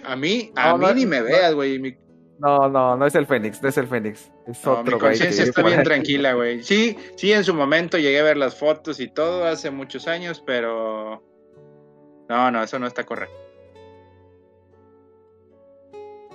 A 0.04 0.14
mí, 0.16 0.52
a 0.56 0.70
No, 0.70 0.78
mí 0.78 0.86
no, 0.86 0.94
ni 0.94 1.06
me 1.06 1.18
no. 1.20 1.24
veas, 1.24 1.54
güey. 1.54 1.78
Mi, 1.78 1.96
No, 2.38 2.68
no, 2.68 2.96
no 2.96 3.06
es 3.06 3.14
el 3.14 3.26
Fénix, 3.26 3.62
no 3.62 3.68
es 3.68 3.76
el 3.78 3.86
Fénix. 3.86 4.30
Es 4.46 4.64
no, 4.64 4.72
mi 4.76 4.78
otro 4.80 4.98
güey. 4.98 5.12
que 5.12 5.18
conciencia 5.18 5.44
está 5.44 5.62
bien 5.62 5.82
tranquila, 5.82 6.34
güey. 6.34 6.62
Sí, 6.62 6.96
sí, 7.16 7.32
en 7.32 7.44
su 7.44 7.54
momento 7.54 7.98
llegué 7.98 8.20
a 8.20 8.24
ver 8.24 8.36
las 8.36 8.56
fotos 8.58 9.00
y 9.00 9.08
todo 9.08 9.44
hace 9.46 9.70
muchos 9.70 10.06
años, 10.08 10.42
pero 10.46 11.22
no, 12.28 12.50
no, 12.50 12.62
eso 12.62 12.78
no 12.78 12.86
está 12.86 13.04
correcto. 13.04 13.34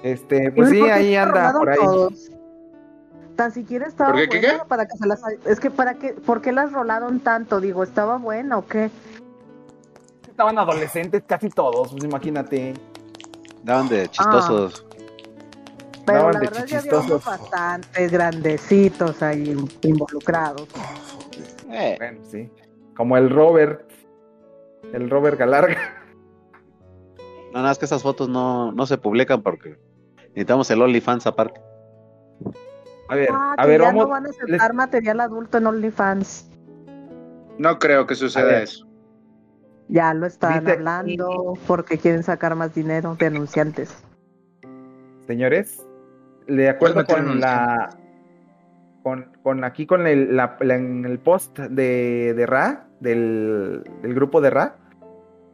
Este, 0.03 0.51
pues 0.51 0.71
¿Y 0.71 0.75
sí, 0.75 0.81
ahí 0.83 1.15
anda 1.15 1.51
por 1.53 1.69
ahí. 1.69 1.77
todos? 1.77 2.31
Tan 3.35 3.51
siquiera 3.51 3.87
estaba 3.87 4.11
¿Por 4.11 4.21
qué, 4.21 4.29
qué, 4.29 4.39
buena 4.47 4.63
qué? 4.63 4.69
para 4.69 4.85
que 4.85 4.97
se 4.97 5.07
las 5.07 5.21
es 5.45 5.59
que 5.59 5.69
para 5.71 5.95
qué 5.95 6.13
¿por 6.13 6.41
qué 6.41 6.51
las 6.53 6.71
rolaron 6.71 7.19
tanto? 7.19 7.59
Digo, 7.59 7.83
¿estaba 7.83 8.17
buena 8.17 8.57
o 8.57 8.65
qué? 8.67 8.89
Estaban 10.35 10.57
adolescentes 10.59 11.23
casi 11.25 11.47
todos, 11.49 11.93
pues 11.93 12.03
imagínate. 12.03 12.73
Daban 13.63 13.87
de 13.87 14.09
chistosos. 14.09 14.85
Pero 16.05 16.19
Daban 16.19 16.33
la 16.33 16.39
de 16.41 16.45
verdad 16.47 16.65
ya 16.65 16.79
había 16.79 16.99
unos 16.99 17.23
bastante 17.25 18.07
grandecitos 18.09 19.23
ahí 19.23 19.55
involucrados. 19.81 20.67
Eh, 21.71 21.95
Bueno, 21.97 22.19
sí. 22.29 22.51
Como 22.97 23.15
el 23.15 23.29
Robert. 23.29 23.89
El 24.91 25.09
Robert 25.09 25.39
Galarga. 25.39 25.77
no, 27.53 27.61
nada, 27.61 27.71
es 27.71 27.77
que 27.79 27.85
esas 27.85 28.03
fotos 28.03 28.27
no, 28.27 28.73
no 28.73 28.85
se 28.85 28.97
publican 28.97 29.41
porque 29.41 29.77
necesitamos 30.27 30.69
el 30.69 30.81
OnlyFans 30.81 31.27
aparte. 31.27 31.61
A 33.07 33.15
ver, 33.15 33.29
Ah, 33.31 33.55
a 33.57 33.65
ver, 33.65 33.79
ya 33.79 33.87
vamos. 33.87 34.03
no 34.03 34.09
van 34.11 34.25
a 34.25 34.29
aceptar 34.31 34.73
material 34.73 35.21
adulto 35.21 35.59
en 35.59 35.67
OnlyFans. 35.67 36.49
No 37.57 37.79
creo 37.79 38.05
que 38.05 38.15
suceda 38.15 38.61
eso. 38.61 38.84
Ya 39.87 40.13
lo 40.13 40.25
están 40.25 40.61
Dice- 40.61 40.73
hablando 40.73 41.53
porque 41.67 41.97
quieren 41.97 42.23
sacar 42.23 42.55
más 42.55 42.73
dinero 42.73 43.15
de 43.19 43.25
anunciantes. 43.27 44.03
Señores, 45.27 45.85
de 46.47 46.69
acuerdo 46.69 47.05
con 47.05 47.39
la 47.39 47.89
con, 49.03 49.31
con 49.43 49.63
aquí 49.63 49.85
con 49.85 50.07
el, 50.07 50.35
la- 50.35 50.57
la- 50.61 50.75
en 50.75 51.05
el 51.05 51.19
post 51.19 51.59
de, 51.59 52.33
de 52.35 52.45
Ra, 52.47 52.87
del, 52.99 53.83
del 54.01 54.13
grupo 54.15 54.41
de 54.41 54.49
Ra, 54.49 54.75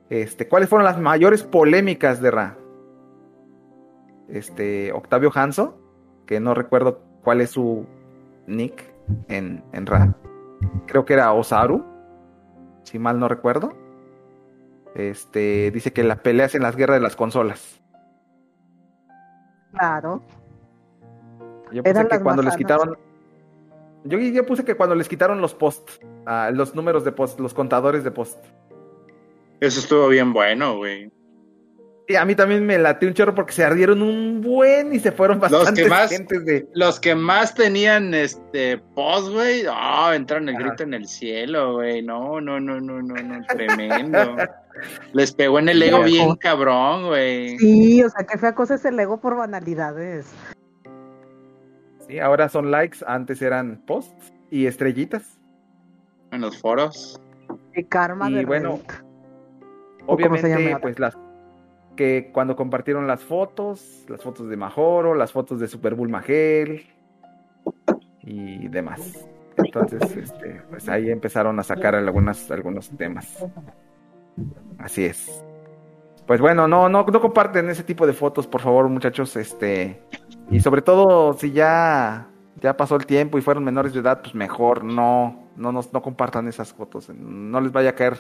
este, 0.09 0.47
¿cuáles 0.47 0.69
fueron 0.69 0.85
las 0.85 0.99
mayores 0.99 1.43
polémicas 1.43 2.21
de 2.21 2.31
Ra? 2.31 2.57
Este, 4.29 4.93
Octavio 4.93 5.31
Hanso, 5.35 5.77
que 6.25 6.39
no 6.39 6.53
recuerdo 6.53 7.01
cuál 7.23 7.41
es 7.41 7.49
su 7.51 7.85
nick 8.47 8.83
en, 9.27 9.61
en 9.73 9.85
Ra. 9.85 10.15
Creo 10.87 11.03
que 11.03 11.13
era 11.13 11.33
Osaru, 11.33 11.83
si 12.83 12.99
mal 12.99 13.19
no 13.19 13.27
recuerdo. 13.27 13.73
Este, 14.95 15.71
dice 15.71 15.93
que 15.93 16.03
las 16.03 16.19
peleas 16.19 16.55
en 16.55 16.63
las 16.63 16.75
guerras 16.75 16.97
de 16.97 17.01
las 17.01 17.15
consolas. 17.15 17.81
Claro. 19.71 20.21
Yo 21.71 21.83
puse 21.83 21.89
Eran 21.89 22.07
que 22.07 22.19
cuando 22.19 22.43
les 22.43 22.55
quitaron. 22.57 22.97
Yo, 24.03 24.17
yo 24.17 24.45
puse 24.45 24.65
que 24.65 24.75
cuando 24.75 24.95
les 24.95 25.07
quitaron 25.07 25.41
los 25.41 25.53
post, 25.53 26.03
ah, 26.25 26.49
los 26.51 26.75
números 26.75 27.05
de 27.05 27.11
post, 27.11 27.39
los 27.39 27.53
contadores 27.53 28.03
de 28.03 28.11
post. 28.11 28.43
Eso 29.59 29.79
estuvo 29.79 30.07
bien 30.07 30.33
bueno, 30.33 30.77
güey. 30.77 31.11
A 32.15 32.25
mí 32.25 32.35
también 32.35 32.65
me 32.65 32.77
late 32.77 33.07
un 33.07 33.13
chorro 33.13 33.35
porque 33.35 33.53
se 33.53 33.63
ardieron 33.63 34.01
un 34.01 34.41
buen 34.41 34.93
y 34.93 34.99
se 34.99 35.11
fueron 35.11 35.39
Los 35.39 35.51
bastantes 35.51 35.83
que 35.83 35.89
más, 35.89 36.09
gentes 36.09 36.45
de. 36.45 36.67
los 36.73 36.99
que 36.99 37.15
más 37.15 37.53
tenían 37.53 38.13
este 38.13 38.77
post, 38.95 39.29
güey, 39.31 39.63
ah, 39.69 40.13
entraron 40.15 40.49
el 40.49 40.55
grito 40.55 40.83
en 40.83 40.93
el 40.93 41.07
cielo, 41.07 41.75
güey. 41.75 42.01
No, 42.01 42.41
no, 42.41 42.59
no, 42.59 42.79
no, 42.79 43.01
no, 43.01 43.15
no, 43.15 43.45
tremendo. 43.49 44.35
Les 45.13 45.33
pegó 45.33 45.59
en 45.59 45.69
el 45.69 45.81
ego 45.83 46.03
bien 46.03 46.35
cabrón, 46.35 47.07
güey. 47.07 47.57
Sí, 47.57 48.03
o 48.03 48.09
sea, 48.09 48.25
qué 48.25 48.37
fea 48.37 48.55
cosa 48.55 48.75
es 48.75 48.85
el 48.85 48.99
ego 48.99 49.19
por 49.19 49.35
banalidades. 49.35 50.31
Sí, 52.07 52.19
ahora 52.19 52.49
son 52.49 52.71
likes, 52.71 52.99
antes 53.05 53.41
eran 53.41 53.81
posts 53.85 54.33
y 54.49 54.65
estrellitas. 54.65 55.39
En 56.31 56.41
los 56.41 56.57
foros. 56.59 57.19
El 57.73 57.87
karma 57.87 58.29
Y 58.29 58.35
de 58.35 58.45
bueno, 58.45 58.71
Reddit. 58.71 59.11
¿O 60.07 60.17
cómo 60.17 60.37
se 60.37 60.49
llama 60.49 60.55
Obviamente, 60.55 60.79
pues 60.81 60.99
las 60.99 61.17
que 61.95 62.31
cuando 62.33 62.55
compartieron 62.55 63.07
las 63.07 63.23
fotos, 63.23 64.05
las 64.07 64.21
fotos 64.23 64.47
de 64.49 64.57
Majoro, 64.57 65.13
las 65.15 65.31
fotos 65.31 65.59
de 65.59 65.67
Super 65.67 65.93
Bull 65.95 66.09
Magel 66.09 66.87
y 68.23 68.67
demás. 68.69 69.27
Entonces, 69.57 70.15
este, 70.15 70.61
pues 70.69 70.87
ahí 70.89 71.09
empezaron 71.11 71.59
a 71.59 71.63
sacar 71.63 71.95
algunas, 71.95 72.49
algunos 72.51 72.89
temas. 72.97 73.45
Así 74.77 75.05
es. 75.05 75.43
Pues 76.25 76.39
bueno, 76.39 76.67
no, 76.67 76.87
no, 76.87 77.03
no 77.03 77.21
comparten 77.21 77.69
ese 77.69 77.83
tipo 77.83 78.07
de 78.07 78.13
fotos, 78.13 78.47
por 78.47 78.61
favor, 78.61 78.87
muchachos, 78.87 79.35
este, 79.35 80.01
y 80.49 80.61
sobre 80.61 80.81
todo 80.81 81.33
si 81.33 81.51
ya, 81.51 82.27
ya 82.61 82.77
pasó 82.77 82.95
el 82.95 83.05
tiempo 83.05 83.37
y 83.37 83.41
fueron 83.41 83.63
menores 83.65 83.93
de 83.93 83.99
edad, 83.99 84.21
pues 84.21 84.33
mejor 84.33 84.83
no, 84.83 85.47
no, 85.57 85.71
nos- 85.71 85.91
no 85.91 86.01
compartan 86.01 86.47
esas 86.47 86.73
fotos, 86.73 87.09
no 87.09 87.59
les 87.59 87.71
vaya 87.71 87.89
a 87.89 87.95
caer 87.95 88.17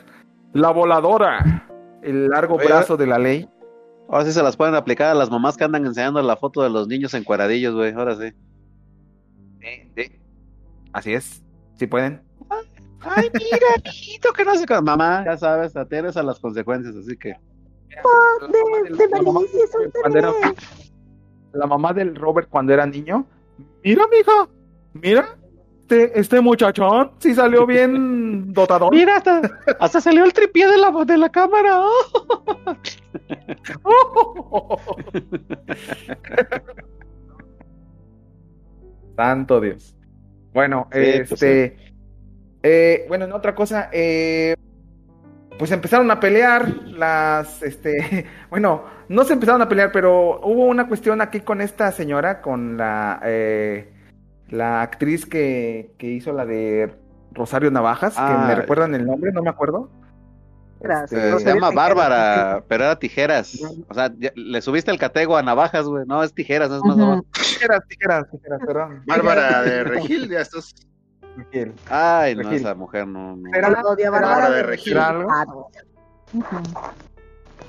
la 0.51 0.71
voladora, 0.71 1.67
el 2.01 2.27
largo 2.27 2.55
Oye, 2.55 2.65
brazo 2.65 2.97
de 2.97 3.07
la 3.07 3.17
ley. 3.17 3.47
Ahora 4.11 4.25
sí 4.25 4.33
se 4.33 4.43
las 4.43 4.57
pueden 4.57 4.75
aplicar 4.75 5.07
a 5.07 5.13
las 5.13 5.31
mamás 5.31 5.55
que 5.55 5.63
andan 5.63 5.85
enseñando 5.85 6.21
la 6.21 6.35
foto 6.35 6.61
de 6.61 6.69
los 6.69 6.85
niños 6.89 7.13
encueradillos, 7.13 7.73
güey. 7.73 7.93
Ahora 7.93 8.17
sí. 8.17 8.33
Así 10.91 11.13
es, 11.13 11.41
si 11.75 11.87
pueden. 11.87 12.21
Ay, 12.99 13.31
mira, 13.33 13.67
mijito, 13.85 14.33
que 14.33 14.43
no 14.43 14.53
sé 14.55 14.65
qué. 14.65 14.81
Mamá, 14.81 15.23
ya 15.25 15.37
sabes, 15.37 15.77
atienes 15.77 16.17
a 16.17 16.23
las 16.23 16.39
consecuencias, 16.39 16.93
así 16.95 17.15
que. 17.17 17.29
de, 17.29 18.97
de 18.97 19.07
Valencia 19.07 19.63
es 19.63 19.75
un 19.75 19.91
Cuando 20.01 20.19
era- 20.19 20.33
la 21.53 21.67
mamá 21.67 21.93
del 21.93 22.13
Robert 22.15 22.49
cuando 22.49 22.73
era 22.73 22.85
niño, 22.85 23.25
mira, 23.83 24.03
mija, 24.11 24.49
mira, 24.93 25.37
este, 25.91 26.19
este 26.19 26.41
muchachón 26.41 27.11
sí 27.19 27.33
salió 27.35 27.65
bien 27.65 28.53
dotador. 28.53 28.93
Mira, 28.93 29.17
hasta, 29.17 29.41
hasta 29.79 30.01
salió 30.01 30.23
el 30.23 30.33
tripié 30.33 30.67
de 30.67 30.77
la, 30.77 30.91
de 31.05 31.17
la 31.17 31.29
cámara. 31.29 31.81
Santo 39.15 39.59
Dios. 39.61 39.95
Bueno, 40.53 40.87
Sí, 40.91 40.99
pues 41.27 41.31
este. 41.43 41.77
eh, 42.63 43.05
bueno, 43.07 43.25
en 43.25 43.33
otra 43.33 43.55
cosa, 43.55 43.89
eh, 43.93 44.55
pues 45.57 45.71
empezaron 45.71 46.09
a 46.11 46.19
pelear 46.19 46.67
las. 46.87 47.61
Este. 47.63 48.25
Bueno, 48.49 48.83
no 49.09 49.23
se 49.23 49.33
empezaron 49.33 49.61
a 49.61 49.69
pelear, 49.69 49.91
pero 49.91 50.39
hubo 50.41 50.65
una 50.65 50.87
cuestión 50.87 51.21
aquí 51.21 51.41
con 51.41 51.61
esta 51.61 51.91
señora, 51.91 52.41
con 52.41 52.77
la. 52.77 53.21
eh, 53.25 53.93
la 54.51 54.81
actriz 54.83 55.25
que, 55.25 55.91
que 55.97 56.07
hizo 56.07 56.31
la 56.33 56.45
de 56.45 56.93
Rosario 57.33 57.71
Navajas, 57.71 58.13
que 58.13 58.21
Ah. 58.21 58.45
me 58.47 58.55
recuerdan 58.55 58.93
el 58.93 59.05
nombre, 59.05 59.31
no 59.31 59.41
me 59.41 59.49
acuerdo. 59.49 59.89
Gracias. 60.79 61.11
Eh, 61.19 61.23
se 61.25 61.31
Rosario 61.31 61.55
llama 61.55 61.69
Tijeras. 61.69 61.75
Bárbara, 61.95 62.63
pero 62.67 62.83
era 62.85 62.99
tijeras. 62.99 63.59
O 63.87 63.93
sea, 63.93 64.11
ya- 64.17 64.31
le 64.35 64.61
subiste 64.61 64.89
el 64.91 64.97
catego 64.97 65.37
a 65.37 65.43
navajas, 65.43 65.85
güey. 65.85 66.05
No, 66.07 66.23
es 66.23 66.33
tijeras, 66.33 66.71
es 66.71 66.83
más 66.83 66.95
Ujú. 66.95 67.03
abajo. 67.03 67.25
Tijeras, 67.33 67.87
tijeras, 67.87 68.25
tijeras, 68.31 68.59
perdón. 68.65 69.03
Bárbara 69.05 69.61
de 69.61 69.83
Regil, 69.83 70.29
ya 70.29 70.41
estás. 70.41 70.73
Miguel. 71.37 71.73
Ay, 71.89 72.35
no, 72.35 72.41
Regil. 72.43 72.57
esa 72.57 72.73
mujer 72.75 73.07
no. 73.07 73.37
no. 73.37 73.49
¿Será, 73.53 73.67
Claudia 73.69 74.05
será- 74.07 74.11
Bárbara 74.11 74.49
de 74.49 74.55
de 74.57 74.63
Regil. 74.63 74.93
será 74.93 75.07
algo? 75.09 75.27
Claro. 75.29 75.67
Ujú. 76.33 76.57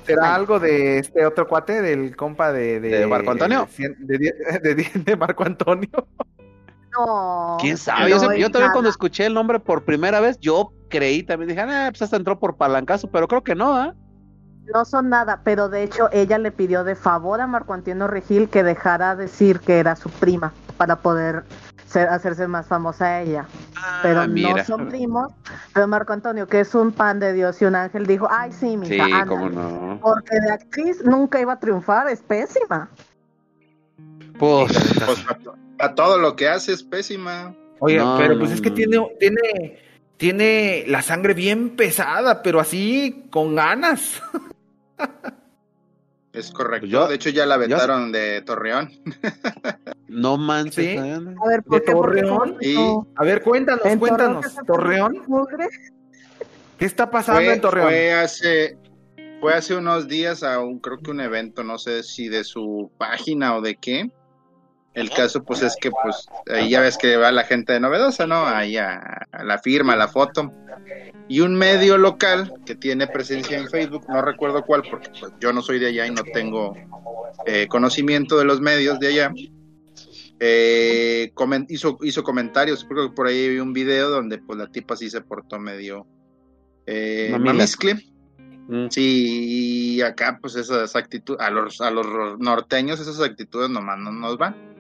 ¿Será 0.07 0.35
algo 0.35 0.59
de 0.59 0.99
este 0.99 1.25
otro 1.27 1.47
cuate, 1.47 1.81
del 1.81 2.16
compa 2.16 2.51
de... 2.53 2.81
¿De, 2.81 2.88
¿De 2.88 3.07
Marco 3.07 3.31
Antonio? 3.31 3.68
De, 4.01 4.18
de, 4.18 4.75
de 5.05 5.16
Marco 5.16 5.45
Antonio. 5.45 6.09
No. 6.98 7.57
¿Quién 7.61 7.76
sabe? 7.78 8.11
Yo, 8.11 8.16
no 8.16 8.22
también 8.28 8.52
nada. 8.52 8.72
cuando 8.72 8.90
escuché 8.90 9.26
el 9.26 9.35
nombre 9.35 9.59
por 9.61 9.85
primera 9.85 10.20
vez, 10.20 10.38
yo 10.40 10.72
creí 10.88 11.22
también, 11.22 11.48
dije, 11.48 11.61
ah, 11.61 11.88
pues 11.90 12.02
hasta 12.02 12.16
entró 12.16 12.38
por 12.38 12.57
palancazo, 12.57 13.11
pero 13.11 13.26
creo 13.28 13.42
que 13.42 13.55
no, 13.55 13.74
¿ah? 13.76 13.94
No 14.74 14.85
son 14.85 15.09
nada, 15.09 15.40
pero 15.42 15.68
de 15.68 15.83
hecho 15.83 16.09
ella 16.12 16.38
le 16.38 16.52
pidió 16.52 16.85
de 16.85 16.94
favor 16.94 17.40
a 17.40 17.46
Marco 17.46 17.72
Antonio 17.74 18.07
Regil 18.07 18.48
que 18.48 18.62
dejara 18.62 19.16
decir 19.16 19.59
que 19.61 19.78
era 19.78 19.96
su 19.96 20.09
prima 20.09 20.52
para 20.76 20.96
poder 20.96 21.44
ser- 21.87 22.09
hacerse 22.09 22.46
más 22.46 22.66
famosa 22.66 23.07
a 23.07 23.20
ella. 23.22 23.46
Pero 24.02 24.20
Ah, 24.22 24.26
mira. 24.28 24.55
no 24.59 24.64
son 24.64 24.88
primos. 24.88 25.33
Pero 25.74 25.88
Marco 25.88 26.12
Antonio, 26.12 26.46
que 26.46 26.61
es 26.61 26.74
un 26.74 26.92
pan 26.92 27.18
de 27.18 27.33
Dios 27.33 27.61
y 27.61 27.64
un 27.64 27.74
ángel, 27.74 28.07
dijo, 28.07 28.28
ay 28.31 28.52
sí, 28.52 28.78
Sí, 28.85 29.00
ándale". 29.00 29.26
cómo 29.26 29.50
no. 29.50 29.98
Porque 30.00 30.38
de 30.40 30.52
actriz 30.52 31.05
nunca 31.05 31.40
iba 31.40 31.55
a 31.55 31.59
triunfar, 31.59 32.09
es 32.09 32.22
pésima. 32.22 32.88
Pues, 34.38 34.72
Pues, 35.05 35.24
a, 35.83 35.95
todo 35.95 36.18
lo 36.18 36.37
que 36.37 36.49
hace 36.49 36.73
es 36.73 36.83
pésima. 36.83 37.55
Oye, 37.81 37.97
No, 37.99 38.16
pero 38.18 38.35
no, 38.35 38.40
pues 38.40 38.53
es 38.53 38.61
que 38.61 38.71
no. 38.71 38.75
tiene, 38.77 38.99
tiene, 39.18 39.79
tiene 40.16 40.85
la 40.87 41.03
sangre 41.03 41.35
bien 41.35 41.71
pesada, 41.71 42.42
pero 42.42 42.61
así, 42.61 43.27
con 43.31 43.55
ganas. 43.55 44.23
Es 46.33 46.51
correcto. 46.51 46.87
Yo- 46.87 47.09
de 47.09 47.16
hecho, 47.16 47.29
ya 47.29 47.45
la 47.45 47.59
vetaron 47.59 48.11
de 48.11 48.40
Torreón. 48.40 48.90
no 50.09 50.38
manches. 50.38 50.75
Sí. 50.77 50.97
¿eh? 50.97 51.12
A 51.12 51.47
ver, 51.49 51.62
¿por. 51.62 51.83
Torreón? 51.83 52.57
¿Cómo 52.57 52.57
Y-? 52.62 53.07
A 53.16 53.23
ver, 53.25 53.42
cuéntanos, 53.42 53.85
¿En 53.85 53.99
cuéntanos. 53.99 54.47
¿Torreón? 54.66 55.23
¿Qué 56.79 56.87
está 56.87 57.11
pasando 57.11 57.42
Fue, 57.42 57.53
en 57.53 57.61
Torreón? 57.61 57.87
fue 57.88 58.12
hace 58.14 58.79
fue 59.42 59.53
hace 59.53 59.75
unos 59.77 60.09
días 60.09 60.42
a 60.42 60.59
un 60.61 60.79
creo 60.79 61.01
que 61.01 61.11
un 61.11 61.21
evento, 61.21 61.62
no 61.64 61.77
sé 61.77 62.03
si 62.03 62.29
de 62.31 62.45
su 62.45 62.90
página 62.97 63.55
o 63.55 63.61
de 63.61 63.77
qué. 63.77 64.11
El 64.94 65.09
caso 65.11 65.42
pues 65.42 65.62
es 65.62 65.74
que 65.81 65.90
pues 65.90 66.26
ahí 66.50 66.68
ya 66.68 66.81
ves 66.81 66.98
que 66.98 67.16
va 67.16 67.33
la 67.33 67.44
gente 67.44 67.72
de 67.72 67.81
novedosa, 67.81 68.26
¿no? 68.26 68.46
Ahí 68.46 68.76
a, 68.76 69.26
a 69.33 69.44
la 69.44 69.59
firma, 69.59 69.94
a 69.94 69.96
la 69.96 70.09
foto. 70.09 70.52
Y 71.28 71.40
un 71.40 71.55
medio 71.55 71.96
local 71.96 72.52
que 72.66 72.74
tiene 72.74 73.07
presencia 73.07 73.57
en 73.57 73.68
Facebook, 73.68 74.05
no 74.09 74.20
recuerdo 74.20 74.62
cuál 74.64 74.83
porque 74.83 75.09
pues, 75.18 75.33
yo 75.40 75.52
no 75.52 75.62
soy 75.62 75.78
de 75.78 75.87
allá 75.87 76.07
y 76.07 76.11
no 76.11 76.22
tengo 76.24 76.74
eh, 77.46 77.66
conocimiento 77.68 78.38
de 78.38 78.44
los 78.44 78.61
medios 78.61 78.98
de 79.00 79.07
allá. 79.09 79.33
eh, 80.40 81.33
hizo, 81.68 81.98
hizo 82.02 82.22
comentarios, 82.22 82.85
creo 82.85 83.09
que 83.09 83.14
por 83.14 83.28
ahí 83.28 83.48
vi 83.48 83.61
un 83.61 83.72
video 83.72 84.11
donde 84.11 84.38
pues 84.38 84.59
la 84.59 84.66
tipa 84.66 84.96
sí 84.96 85.09
se 85.09 85.20
portó 85.22 85.59
medio 85.59 86.07
eh, 86.87 87.35
mamiscle. 87.38 87.94
Mm. 88.68 88.88
Sí, 88.90 89.96
y 89.96 90.02
acá 90.02 90.38
pues 90.40 90.57
esas 90.57 90.94
actitudes, 90.96 91.40
a 91.40 91.50
los, 91.50 91.81
a 91.81 91.90
los 91.90 92.38
norteños 92.38 93.00
esas 93.00 93.20
actitudes 93.20 93.70
nomás 93.70 93.98
no 93.98 94.12
nos 94.12 94.37
van. 94.37 94.71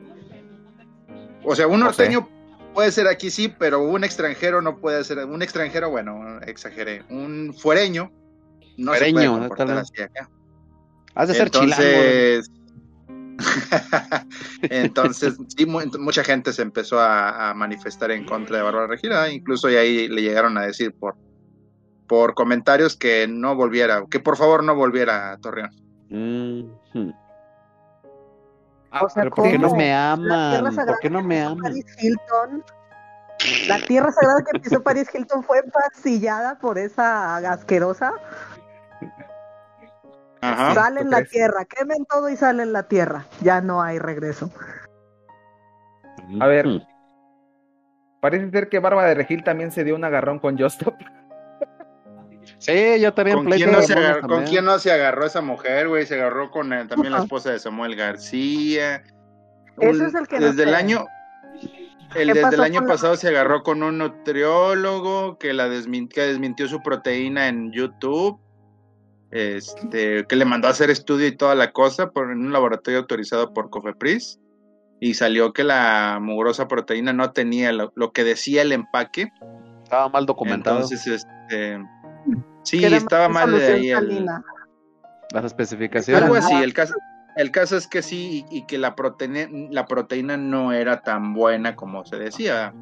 O 1.44 1.54
sea, 1.56 1.66
un 1.66 1.80
norteño 1.80 2.28
puede 2.74 2.90
ser 2.92 3.06
aquí 3.08 3.30
sí, 3.30 3.48
pero 3.58 3.82
un 3.82 4.04
extranjero 4.04 4.62
no 4.62 4.78
puede 4.78 5.02
ser, 5.04 5.18
un 5.26 5.42
extranjero, 5.42 5.90
bueno, 5.90 6.40
exageré, 6.46 7.04
un 7.10 7.54
fuereño 7.56 8.10
no 8.78 8.92
se 8.92 8.98
Fuereño, 8.98 9.14
puede 9.14 9.48
comportar 9.48 9.66
así 9.78 10.02
acá. 10.02 10.30
Has 11.14 11.28
de 11.28 11.34
ser 11.34 11.50
chilango. 11.50 11.82
Entonces, 11.82 12.50
entonces 14.62 15.36
sí, 15.56 15.66
mu- 15.66 15.80
mucha 15.98 16.24
gente 16.24 16.52
se 16.52 16.62
empezó 16.62 17.00
a, 17.00 17.50
a 17.50 17.54
manifestar 17.54 18.10
en 18.10 18.24
contra 18.24 18.56
de 18.58 18.62
Bárbara 18.62 18.86
Regil, 18.86 19.12
¿eh? 19.12 19.32
incluso 19.32 19.68
y 19.70 19.74
ahí 19.76 20.08
le 20.08 20.22
llegaron 20.22 20.56
a 20.58 20.62
decir 20.62 20.92
por 20.94 21.16
por 22.06 22.34
comentarios 22.34 22.94
que 22.96 23.26
no 23.26 23.56
volviera, 23.56 24.04
que 24.10 24.20
por 24.20 24.36
favor 24.36 24.62
no 24.62 24.74
volviera 24.74 25.32
a 25.32 25.38
Torreón. 25.38 25.70
Mhm. 28.92 29.04
O 29.04 29.08
sea, 29.08 29.22
Pero 29.22 29.34
¿por 29.34 29.50
qué 29.50 29.58
no 29.58 29.74
me 29.74 29.94
aman? 29.94 30.74
¿Por 30.74 30.98
qué 31.00 31.10
no 31.10 31.22
me 31.22 31.42
aman? 31.42 31.62
Paris 31.62 31.86
Hilton. 31.98 32.64
La 33.66 33.78
tierra 33.80 34.12
sagrada 34.12 34.44
que 34.44 34.60
pisó 34.60 34.82
Paris 34.82 35.08
Hilton 35.12 35.42
fue 35.42 35.62
pasillada 35.64 36.58
por 36.58 36.78
esa 36.78 37.36
asquerosa. 37.36 38.12
Ajá. 40.40 40.74
sale 40.74 41.00
¿tú 41.00 41.06
en 41.06 41.10
la 41.10 41.24
tierra, 41.24 41.64
quemen 41.64 42.04
todo 42.04 42.28
y 42.28 42.36
sale 42.36 42.64
en 42.64 42.72
la 42.72 42.82
tierra. 42.84 43.26
Ya 43.40 43.60
no 43.60 43.80
hay 43.80 43.98
regreso. 43.98 44.50
A 46.40 46.46
ver. 46.46 46.66
Parece 48.20 48.50
ser 48.50 48.68
que 48.68 48.78
Barba 48.78 49.04
de 49.04 49.14
Regil 49.14 49.42
también 49.42 49.72
se 49.72 49.84
dio 49.84 49.96
un 49.96 50.04
agarrón 50.04 50.38
con 50.38 50.58
Justop. 50.58 50.94
Sí, 52.62 53.00
yo 53.00 53.12
también 53.12 53.38
¿Con 53.38 53.46
pleito 53.46 53.70
quién, 53.84 54.20
no 54.22 54.28
¿Con 54.28 54.44
quién 54.44 54.64
no 54.64 54.78
se 54.78 54.92
agarró 54.92 55.26
esa 55.26 55.40
mujer, 55.40 55.88
güey? 55.88 56.06
Se 56.06 56.14
agarró 56.14 56.50
con 56.52 56.72
eh, 56.72 56.84
también 56.86 57.12
la 57.12 57.22
esposa 57.22 57.50
de 57.50 57.58
Samuel 57.58 57.96
García. 57.96 59.02
Eso 59.78 59.90
Un- 59.90 60.06
es 60.06 60.14
el 60.14 60.28
que 60.28 60.38
no 60.38 60.46
Desde 60.46 60.62
el 60.62 60.68
sé. 60.70 60.74
año... 60.76 61.04
El, 62.14 62.28
¿Qué 62.32 62.40
desde 62.40 62.54
el 62.56 62.60
año 62.62 62.82
la- 62.82 62.86
pasado 62.86 63.16
se 63.16 63.28
agarró 63.28 63.62
con 63.62 63.82
un 63.82 63.98
nutriólogo 63.98 65.38
que 65.38 65.52
la 65.54 65.64
que 65.68 66.20
desmintió 66.20 66.68
su 66.68 66.80
proteína 66.82 67.48
en 67.48 67.72
YouTube. 67.72 68.38
Este, 69.32 70.24
que 70.28 70.36
le 70.36 70.44
mandó 70.44 70.68
a 70.68 70.72
hacer 70.72 70.90
estudio 70.90 71.26
y 71.26 71.36
toda 71.36 71.54
la 71.54 71.72
cosa 71.72 72.10
por, 72.10 72.30
en 72.30 72.44
un 72.44 72.52
laboratorio 72.52 73.00
autorizado 73.00 73.52
por 73.54 73.70
Cofepris. 73.70 74.38
Y 75.00 75.14
salió 75.14 75.52
que 75.52 75.64
la 75.64 76.18
mugrosa 76.20 76.68
proteína 76.68 77.12
no 77.12 77.32
tenía 77.32 77.72
lo, 77.72 77.92
lo 77.96 78.12
que 78.12 78.22
decía 78.24 78.62
el 78.62 78.70
empaque. 78.72 79.32
Estaba 79.82 80.08
mal 80.10 80.26
documentado. 80.26 80.76
Entonces, 80.76 81.06
este, 81.08 81.78
sí, 82.62 82.84
estaba 82.84 83.28
mal 83.28 83.52
de 83.52 83.66
ahí. 83.66 83.90
el-. 83.90 84.26
Las 85.32 85.44
especificaciones. 85.44 86.22
algo 86.22 86.34
así, 86.34 86.54
el 86.54 86.74
caso, 86.74 86.94
el 87.36 87.50
caso 87.50 87.76
es 87.76 87.86
que 87.86 88.02
sí, 88.02 88.44
y, 88.50 88.58
y 88.58 88.66
que 88.66 88.76
la 88.78 88.94
proteína, 88.94 89.48
la 89.70 89.86
proteína 89.86 90.36
no 90.36 90.72
era 90.72 91.00
tan 91.02 91.32
buena 91.32 91.74
como 91.74 92.04
se 92.04 92.16
decía. 92.16 92.74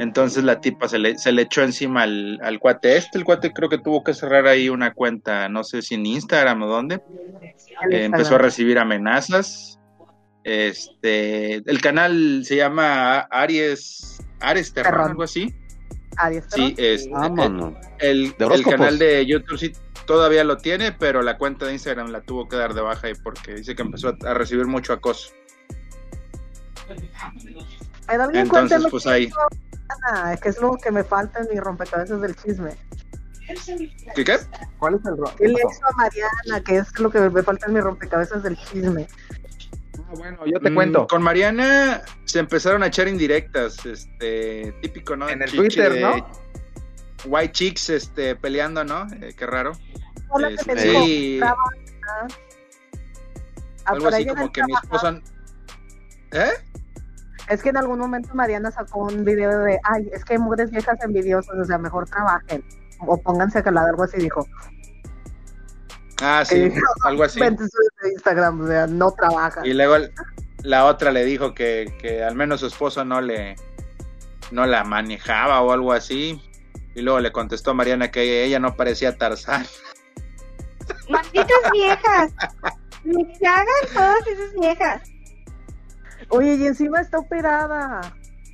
Entonces 0.00 0.44
la 0.44 0.60
tipa 0.62 0.88
se 0.88 0.98
le, 0.98 1.18
se 1.18 1.30
le 1.30 1.42
echó 1.42 1.62
encima 1.62 2.04
al, 2.04 2.40
al 2.42 2.58
cuate 2.58 2.96
este, 2.96 3.18
el 3.18 3.24
cuate 3.24 3.52
creo 3.52 3.68
que 3.68 3.76
tuvo 3.76 4.02
que 4.02 4.14
cerrar 4.14 4.46
ahí 4.46 4.70
una 4.70 4.94
cuenta, 4.94 5.46
no 5.50 5.62
sé 5.62 5.82
si 5.82 5.94
en 5.96 6.06
Instagram 6.06 6.62
o 6.62 6.66
dónde, 6.66 7.02
Eh, 7.90 8.04
empezó 8.04 8.36
a 8.36 8.38
recibir 8.38 8.78
amenazas. 8.78 9.78
Este, 10.42 11.56
el 11.56 11.80
canal 11.82 12.42
se 12.44 12.56
llama 12.56 13.20
Aries, 13.30 14.22
Ares 14.40 14.72
Terrón. 14.72 15.10
algo 15.10 15.22
así. 15.22 15.54
Adiós. 16.16 16.44
Sí, 16.48 16.74
este, 16.78 17.10
Vámonos. 17.10 17.74
el, 17.98 18.34
De 18.38 18.44
el 18.46 18.62
canal 18.64 18.98
de 18.98 19.26
YouTube 19.26 19.58
sí 19.58 19.72
todavía 20.06 20.44
lo 20.44 20.58
tiene, 20.58 20.92
pero 20.92 21.22
la 21.22 21.38
cuenta 21.38 21.66
de 21.66 21.72
Instagram 21.72 22.10
la 22.10 22.20
tuvo 22.20 22.48
que 22.48 22.56
dar 22.56 22.74
de 22.74 22.82
baja 22.82 23.06
ahí 23.08 23.14
porque 23.22 23.54
dice 23.54 23.74
que 23.74 23.82
empezó 23.82 24.08
a, 24.08 24.30
a 24.30 24.34
recibir 24.34 24.66
mucho 24.66 24.92
acoso. 24.92 25.30
Pero 28.06 28.30
Entonces, 28.32 28.82
pues 28.90 29.06
ahí. 29.06 29.30
Mariana, 30.10 30.36
que 30.36 30.48
es 30.50 30.60
lo 30.60 30.76
que 30.76 30.90
me 30.90 31.04
falta 31.04 31.40
en 31.40 31.48
mi 31.52 31.58
rompecabezas 31.60 32.20
del 32.20 32.36
chisme. 32.36 32.72
¿Qué 34.14 34.24
qué? 34.24 34.38
¿Cuál 34.78 34.94
es 34.94 35.04
el 35.06 35.16
ro- 35.18 35.32
¿Qué 35.36 35.48
le 35.48 35.54
pasó? 35.54 35.68
hizo 35.70 35.86
a 35.86 35.92
Mariana? 35.96 36.64
Que 36.64 36.76
es 36.78 36.98
lo 36.98 37.10
que 37.10 37.20
me 37.20 37.42
falta 37.42 37.66
en 37.66 37.74
mi 37.74 37.80
rompecabezas 37.80 38.42
del 38.42 38.56
chisme. 38.56 39.06
Bueno, 40.16 40.38
yo 40.46 40.60
te 40.60 40.70
Mm, 40.70 40.74
cuento. 40.74 41.06
Con 41.06 41.22
Mariana 41.22 42.02
se 42.24 42.38
empezaron 42.38 42.82
a 42.82 42.86
echar 42.88 43.08
indirectas, 43.08 43.84
este, 43.86 44.72
típico, 44.80 45.16
¿no? 45.16 45.28
En 45.28 45.42
el 45.42 45.48
Chichi 45.50 45.58
Twitter, 45.58 46.00
¿no? 46.00 46.26
White 47.26 47.52
chicks, 47.52 47.90
este, 47.90 48.36
peleando, 48.36 48.84
¿no? 48.84 49.06
Eh, 49.20 49.34
qué 49.36 49.46
raro. 49.46 49.72
Que 50.36 50.54
Este, 50.54 50.74
digo, 50.74 51.04
sí. 51.04 51.40
Ah, 51.42 51.54
algo 53.86 54.08
así 54.08 54.26
como 54.26 54.50
que 54.52 54.62
mi 54.64 54.72
esposa. 54.74 55.20
¿Eh? 56.32 56.50
Es 57.48 57.62
que 57.62 57.68
en 57.68 57.76
algún 57.76 57.98
momento 57.98 58.34
Mariana 58.34 58.70
sacó 58.70 59.00
un 59.00 59.24
video 59.24 59.58
de, 59.60 59.78
ay, 59.84 60.08
es 60.12 60.24
que 60.24 60.34
hay 60.34 60.38
mujeres 60.38 60.70
viejas 60.70 60.96
envidiosas, 61.02 61.54
o 61.56 61.64
sea, 61.64 61.78
mejor 61.78 62.08
trabajen. 62.08 62.64
O 63.06 63.20
pónganse 63.20 63.58
a 63.58 63.62
calar, 63.62 63.86
algo 63.88 64.04
así 64.04 64.16
dijo. 64.18 64.46
Ah, 66.22 66.44
sí, 66.44 66.56
Eh, 66.56 66.74
algo 67.04 67.24
así. 67.24 67.40
Vente 67.40 67.64
de 67.64 68.12
Instagram, 68.12 68.60
o 68.60 68.66
sea, 68.66 68.86
no 68.86 69.10
trabaja. 69.12 69.66
Y 69.66 69.74
luego 69.74 69.96
la 70.62 70.86
otra 70.86 71.10
le 71.12 71.24
dijo 71.24 71.54
que, 71.54 71.94
que 72.00 72.22
al 72.22 72.34
menos 72.34 72.60
su 72.60 72.66
esposo 72.66 73.04
no 73.04 73.20
le 73.20 73.56
no 74.50 74.66
la 74.66 74.84
manejaba 74.84 75.60
o 75.60 75.72
algo 75.72 75.92
así. 75.92 76.40
Y 76.94 77.02
luego 77.02 77.20
le 77.20 77.32
contestó 77.32 77.72
a 77.72 77.74
Mariana 77.74 78.10
que 78.10 78.44
ella 78.44 78.60
no 78.60 78.76
parecía 78.76 79.18
Tarzán. 79.18 79.66
Malditas 81.10 81.70
viejas. 81.72 82.32
Me 83.04 83.38
cagan 83.38 83.66
todas 83.92 84.26
esas 84.26 84.54
viejas. 84.54 85.02
Oye, 86.28 86.54
y 86.54 86.66
encima 86.66 87.00
está 87.00 87.18
operada. 87.18 88.00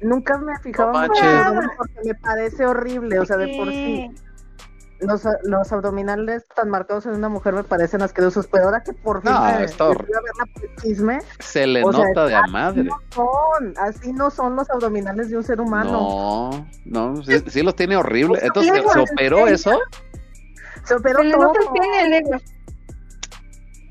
Nunca 0.01 0.39
me 0.39 0.59
fijaba 0.61 1.07
No 1.07 1.15
en 1.15 1.71
porque 1.77 2.01
me 2.05 2.15
parece 2.15 2.67
horrible, 2.67 3.19
o 3.19 3.27
sea, 3.27 3.37
de 3.37 3.55
por 3.57 3.69
sí. 3.69 4.11
Los, 5.01 5.23
los 5.45 5.73
abdominales 5.73 6.45
tan 6.55 6.69
marcados 6.69 7.07
en 7.07 7.13
una 7.15 7.29
mujer 7.31 7.55
me 7.55 7.65
parecen 7.65 8.03
asquerosos, 8.03 8.47
pero 8.49 8.65
ahora 8.67 8.83
que 8.83 8.93
por 8.93 9.23
fin 9.23 9.33
No, 9.33 9.41
me 9.45 9.65
está 9.65 9.87
fui 9.87 9.95
hor- 9.95 10.03
a 10.03 10.21
verla 10.21 10.45
por 10.53 10.65
el 10.65 10.77
chisme, 10.77 11.19
Se 11.39 11.67
le 11.67 11.83
sea, 11.83 11.91
nota 11.93 12.27
de 12.27 12.35
a 12.35 12.43
madre. 12.49 12.85
no 12.85 12.99
son, 13.15 13.75
así 13.79 14.13
no 14.13 14.31
son 14.31 14.57
los 14.57 14.69
abdominales 14.69 15.31
de 15.31 15.39
un 15.39 15.43
ser 15.45 15.59
humano. 15.61 15.91
No, 16.85 17.15
no, 17.15 17.23
sí, 17.25 17.43
sí 17.47 17.63
los 17.63 17.75
tiene 17.77 17.97
horrible. 17.97 18.35
Pues, 18.35 18.43
Entonces, 18.45 18.75
¿se 18.75 18.83
pues, 18.83 19.11
operó 19.13 19.47
eso? 19.47 19.79
Se 20.85 20.95
operó 20.95 21.19
Se 21.21 21.25
le 21.25 21.33
todo. 21.35 21.45
nota 21.45 21.61
el. 22.05 22.23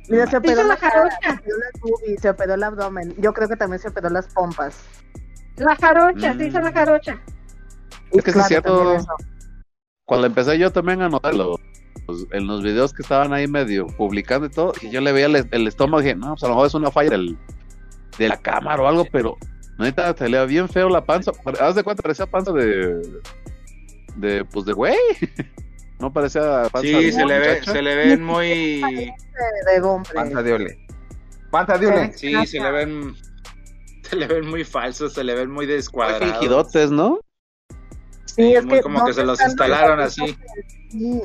Mira, 0.10 0.26
se 0.28 0.38
operó 0.38 0.64
la 0.64 0.70
la 0.70 0.78
cara, 0.78 0.92
jarocha. 0.92 1.18
se 1.22 1.30
operó 1.34 1.58
las 1.58 1.82
boobies, 1.82 2.22
se 2.22 2.30
operó 2.30 2.54
el 2.56 2.64
abdomen. 2.64 3.16
Yo 3.18 3.34
creo 3.34 3.48
que 3.48 3.56
también 3.56 3.80
se 3.80 3.88
operó 3.90 4.10
las 4.10 4.28
pompas. 4.28 4.76
La 5.58 5.76
jarocha, 5.76 6.34
se 6.34 6.44
Mm. 6.46 6.48
hizo 6.48 6.60
la 6.62 6.72
jarocha. 6.72 7.20
Es 8.12 8.24
que 8.24 8.32
sí 8.32 8.40
es 8.40 8.48
Claro, 8.48 8.48
cierto. 8.48 9.06
Cuando 10.10 10.28
empecé 10.28 10.58
yo 10.58 10.72
también 10.72 11.02
a 11.02 11.10
notar 11.10 11.36
los, 11.36 11.60
los- 12.08 12.28
en 12.32 12.48
los 12.48 12.64
videos 12.64 12.94
que 12.94 13.02
estaban 13.04 13.32
ahí 13.34 13.48
medio 13.48 13.86
publicando 13.88 14.48
y 14.48 14.50
todo, 14.50 14.74
y 14.82 14.90
yo 14.90 15.02
le 15.02 15.12
veía 15.12 15.28
el, 15.28 15.48
el 15.52 15.68
estómago 15.68 16.02
y 16.02 16.06
dije, 16.06 16.16
no, 16.16 16.30
pues 16.30 16.44
a 16.44 16.48
lo 16.48 16.54
mejor 16.56 16.68
es 16.68 16.74
una 16.74 16.90
falla 16.92 17.12
del, 17.12 17.38
de 18.18 18.28
la 18.28 18.38
cámara 18.38 18.82
o 18.82 18.88
algo, 18.88 19.06
pero 19.12 19.38
neta, 19.78 20.14
te 20.14 20.28
le 20.28 20.44
bien 20.46 20.68
feo 20.68 20.90
la 20.90 21.06
panza. 21.06 21.32
Haz 21.62 21.76
de 21.76 21.84
cuenta, 21.84 22.02
parecía 22.04 22.26
panza 22.26 22.52
de, 22.52 23.02
de, 24.18 24.46
pues 24.46 24.66
de 24.66 24.74
güey. 24.74 24.96
No 26.00 26.14
parecía 26.14 26.64
panza 26.72 26.88
Sí, 26.88 26.94
de 26.94 27.12
se 27.12 27.26
le 27.26 27.40
ve, 27.40 27.62
se 27.62 27.82
le 27.82 27.94
ven 27.96 28.24
muy. 28.24 28.48
De, 28.82 29.82
hombre. 29.84 30.14
Panza 30.16 30.42
de 30.42 30.54
ole. 30.54 30.80
Panza 31.52 31.78
de 31.78 31.88
ole. 31.88 32.14
Sí, 32.14 32.34
se 32.48 32.60
le 32.62 32.72
ven. 32.72 33.16
Se 34.04 34.16
le 34.16 34.26
ven 34.28 34.48
muy 34.48 34.64
falsos, 34.64 35.12
se 35.14 35.26
le 35.26 35.36
ven 35.36 35.50
muy 35.52 35.66
Muy 35.66 35.76
descuadrados. 35.76 36.24
fingidotes, 36.32 36.90
¿no? 36.90 37.20
Sí, 38.36 38.54
es 38.56 38.66
que 38.66 38.82
como 38.82 39.00
no 39.00 39.06
que 39.06 39.14
se 39.14 39.24
los 39.24 39.40
instalaron 39.42 39.98
los 40.00 40.08
así. 40.08 40.38
Sí. 40.92 41.22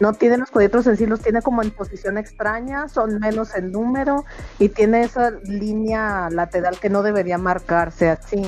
No 0.00 0.12
tiene 0.12 0.38
los 0.38 0.50
cuadritos 0.50 0.86
en 0.88 0.96
sí, 0.96 1.06
los 1.06 1.20
tiene 1.20 1.40
como 1.40 1.62
en 1.62 1.70
posición 1.70 2.18
extraña, 2.18 2.88
son 2.88 3.20
menos 3.20 3.54
en 3.54 3.70
número 3.70 4.24
y 4.58 4.68
tiene 4.68 5.02
esa 5.02 5.30
línea 5.30 6.28
lateral 6.30 6.78
que 6.80 6.90
no 6.90 7.02
debería 7.02 7.38
marcarse 7.38 8.10
así. 8.10 8.42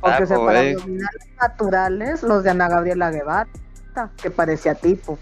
Porque 0.00 0.24
o 0.24 0.26
sea, 0.26 0.38
para 0.38 0.62
eh. 0.62 0.74
abdominales 0.74 1.28
naturales, 1.40 2.22
los 2.22 2.44
de 2.44 2.50
Ana 2.50 2.68
Gabriela 2.68 3.10
Guevara, 3.10 3.48
que 4.20 4.30
parecía 4.30 4.74
tipo. 4.74 5.18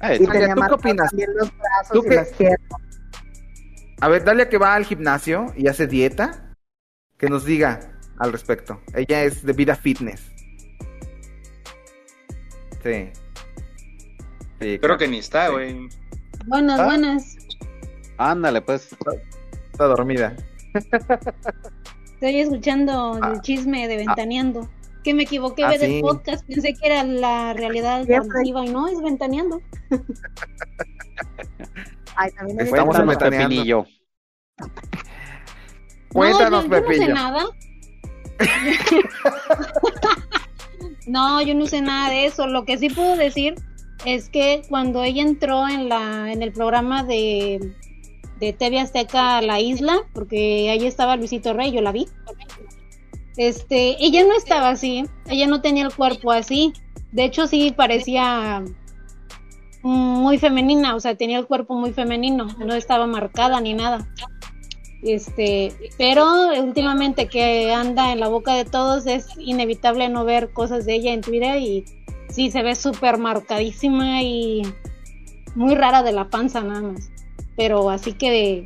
Ay, 0.00 0.18
Y 0.22 0.26
tenía 0.26 0.54
¿tú 0.54 0.62
qué 0.68 0.74
opinas? 0.74 1.08
también 1.10 1.30
los 1.36 1.50
brazos 1.56 1.92
¿Tú 1.92 1.98
y 2.04 2.08
qué- 2.08 2.14
las 2.16 2.28
piernas. 2.28 2.80
A 4.00 4.08
ver, 4.08 4.24
Dalia 4.24 4.48
que 4.50 4.58
va 4.58 4.74
al 4.74 4.84
gimnasio 4.84 5.52
y 5.56 5.68
hace 5.68 5.86
dieta, 5.86 6.54
que 7.16 7.28
nos 7.30 7.44
diga 7.46 7.80
al 8.18 8.32
respecto. 8.32 8.80
Ella 8.94 9.22
es 9.22 9.44
de 9.44 9.52
vida 9.54 9.76
fitness. 9.76 10.33
Sí. 12.84 13.10
Sí, 14.60 14.78
Creo 14.78 14.96
que 14.98 15.08
ni 15.08 15.18
está, 15.18 15.48
güey. 15.48 15.88
Buenas, 16.46 16.78
Ah. 16.80 16.84
buenas. 16.84 17.36
Ándale, 18.18 18.60
pues. 18.62 18.94
está 19.72 19.84
dormida. 19.86 20.36
Estoy 22.14 22.40
escuchando 22.40 23.18
el 23.22 23.40
chisme 23.40 23.88
de 23.88 23.96
Ventaneando. 23.96 24.68
Que 25.02 25.12
me 25.14 25.22
equivoqué 25.24 25.64
Ah, 25.64 25.70
ver 25.70 25.80
sí. 25.80 25.96
el 25.96 26.00
podcast, 26.02 26.46
pensé 26.46 26.72
que 26.74 26.86
era 26.86 27.02
la 27.04 27.52
realidad 27.54 27.96
alternativa 27.96 28.64
y 28.64 28.68
no, 28.70 28.86
es 28.88 29.00
Ventaneando. 29.02 29.60
Ay, 32.16 32.30
también 32.32 32.60
Estamos 32.60 32.96
en. 32.98 33.06
Ventaneando. 33.08 33.48
Pepinillo. 33.48 33.86
Cuéntanos, 36.12 36.68
no, 36.68 36.70
yo, 36.70 36.76
yo 36.76 36.80
no 36.80 36.86
sé 36.86 36.92
Pepillo. 36.98 37.14
nada. 37.14 37.44
no, 41.06 41.42
yo 41.42 41.54
no 41.54 41.66
sé 41.66 41.80
nada 41.80 42.10
de 42.10 42.26
eso. 42.26 42.46
Lo 42.46 42.64
que 42.64 42.78
sí 42.78 42.88
puedo 42.88 43.16
decir 43.16 43.54
es 44.04 44.28
que 44.28 44.62
cuando 44.68 45.02
ella 45.02 45.22
entró 45.22 45.68
en 45.68 45.88
la 45.88 46.32
en 46.32 46.42
el 46.42 46.52
programa 46.52 47.02
de 47.02 47.74
de 48.40 48.52
TV 48.52 48.80
Azteca 48.80 49.40
La 49.42 49.60
Isla, 49.60 49.98
porque 50.12 50.70
ahí 50.70 50.86
estaba 50.86 51.16
Luisito 51.16 51.52
Rey, 51.52 51.72
yo 51.72 51.80
la 51.80 51.92
vi. 51.92 52.06
este, 53.36 53.96
ella 54.04 54.24
no 54.24 54.36
estaba 54.36 54.70
así, 54.70 55.04
ella 55.28 55.46
no 55.46 55.60
tenía 55.60 55.84
el 55.84 55.94
cuerpo 55.94 56.32
así. 56.32 56.72
De 57.12 57.24
hecho, 57.24 57.46
sí 57.46 57.72
parecía 57.76 58.62
muy 59.82 60.38
femenina, 60.38 60.94
o 60.94 61.00
sea, 61.00 61.14
tenía 61.14 61.38
el 61.38 61.46
cuerpo 61.46 61.74
muy 61.74 61.92
femenino, 61.92 62.46
no 62.58 62.74
estaba 62.74 63.06
marcada 63.06 63.60
ni 63.60 63.74
nada. 63.74 64.08
Este, 65.04 65.72
pero 65.98 66.26
últimamente 66.62 67.28
que 67.28 67.72
anda 67.72 68.12
en 68.12 68.20
la 68.20 68.28
boca 68.28 68.54
de 68.54 68.64
todos 68.64 69.06
es 69.06 69.28
inevitable 69.36 70.08
no 70.08 70.24
ver 70.24 70.50
cosas 70.52 70.86
de 70.86 70.94
ella 70.94 71.12
en 71.12 71.20
Twitter 71.20 71.60
y 71.60 71.84
sí 72.30 72.50
se 72.50 72.62
ve 72.62 72.74
súper 72.74 73.18
marcadísima 73.18 74.22
y 74.22 74.62
muy 75.54 75.74
rara 75.74 76.02
de 76.02 76.12
la 76.12 76.30
panza 76.30 76.62
nada 76.62 76.80
más. 76.80 77.10
Pero 77.54 77.90
así 77.90 78.14
que 78.14 78.64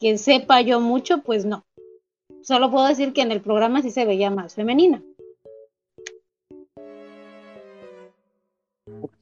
que 0.00 0.16
sepa 0.16 0.62
yo 0.62 0.80
mucho, 0.80 1.22
pues 1.22 1.44
no. 1.44 1.66
Solo 2.42 2.70
puedo 2.70 2.86
decir 2.86 3.12
que 3.12 3.22
en 3.22 3.32
el 3.32 3.42
programa 3.42 3.82
sí 3.82 3.90
se 3.90 4.06
veía 4.06 4.30
más 4.30 4.54
femenina. 4.54 5.02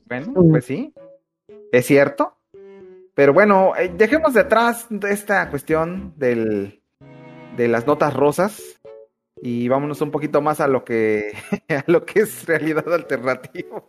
Bueno, 0.05 0.33
pues 0.51 0.65
sí, 0.67 0.93
es 1.73 1.87
cierto. 1.87 2.36
Pero 3.17 3.33
bueno, 3.33 3.75
eh, 3.77 3.91
dejemos 3.97 4.35
de 4.35 4.41
atrás 4.41 4.89
esta 5.09 5.49
cuestión 5.49 6.13
del, 6.19 6.83
de 7.57 7.67
las 7.67 7.87
notas 7.87 8.13
rosas 8.13 8.79
y 9.41 9.69
vámonos 9.69 10.03
un 10.03 10.11
poquito 10.11 10.43
más 10.43 10.61
a 10.61 10.69
lo 10.69 10.85
que, 10.85 11.33
a 11.71 11.83
lo 11.87 12.05
que 12.05 12.21
es 12.21 12.45
realidad 12.45 12.87
alternativa. 12.93 13.83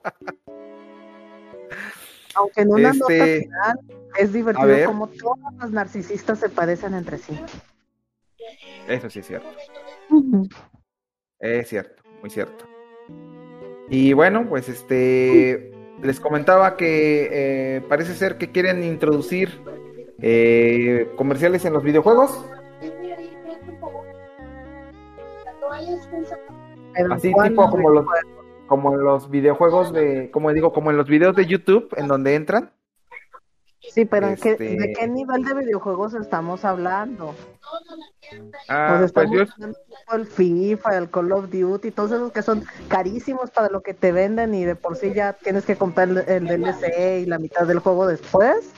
Aunque 2.36 2.62
en 2.62 2.72
una 2.72 2.94
nota 2.94 3.14
Este, 3.14 3.42
final 3.42 3.80
es 4.18 4.32
divertido 4.32 4.66
ver. 4.68 4.86
como 4.86 5.08
todos 5.08 5.54
los 5.60 5.72
narcisistas 5.72 6.40
se 6.40 6.48
parecen 6.48 6.94
entre 6.94 7.18
sí. 7.18 7.38
Eso 8.88 9.10
sí 9.10 9.20
es 9.20 9.28
cierto. 9.28 9.50
Es 11.40 11.68
cierto, 11.68 12.02
muy 12.22 12.30
cierto. 12.30 12.66
Y 13.90 14.14
bueno, 14.14 14.48
pues 14.48 14.70
este 14.70 15.77
les 16.02 16.20
comentaba 16.20 16.78
que 16.78 17.30
eh, 17.32 17.82
parece 17.88 18.14
ser 18.14 18.38
que 18.38 18.52
quieren 18.52 18.84
introducir 18.84 19.62
eh, 20.22 21.10
comerciales 21.16 21.66
en 21.66 21.74
los 21.74 21.84
videojuegos. 21.84 22.46
Así 27.12 27.32
¿cuál 27.32 27.50
tipo 27.50 27.70
como 27.70 27.90
los 27.90 28.06
como 28.68 28.94
en 28.94 29.04
los 29.04 29.30
videojuegos 29.30 29.94
de, 29.94 30.30
como 30.30 30.52
digo, 30.52 30.74
como 30.74 30.92
en 30.92 30.98
los 30.98 31.08
videos 31.08 31.36
de 31.36 31.46
YouTube 31.46 31.88
en 31.96 32.08
donde 32.08 32.36
entran. 32.36 32.72
Sí, 33.94 34.06
pero 34.06 34.28
¿en 34.28 34.36
qué- 34.36 34.52
Este- 34.52 34.76
¿de 34.76 34.94
qué 34.94 35.08
nivel 35.08 35.44
de 35.44 35.54
videojuegos 35.54 36.14
estamos 36.14 36.64
hablando? 36.66 37.34
Ah, 38.68 38.96
pues 38.98 39.06
estamos 39.06 39.32
yo 39.32 39.42
hablando 39.54 39.78
del 40.12 40.26
FIFA, 40.28 40.98
el 40.98 41.10
Call 41.10 41.32
of 41.32 41.50
Duty, 41.50 41.92
todos 41.92 42.12
esos 42.12 42.32
que 42.32 42.42
son 42.42 42.64
carísimos 42.88 43.50
para 43.52 43.70
lo 43.70 43.82
que 43.82 43.94
te 43.94 44.12
venden 44.12 44.54
y 44.54 44.66
de 44.66 44.76
por 44.76 44.96
sí 44.96 45.14
ya 45.14 45.34
tienes 45.34 45.66
que 45.66 45.76
comprar 45.76 46.10
el, 46.10 46.18
el 46.28 46.48
DLC 46.48 47.22
y 47.22 47.26
la 47.26 47.40
mitad 47.40 47.66
del 47.66 47.80
juego 47.80 48.08
después. 48.08 48.72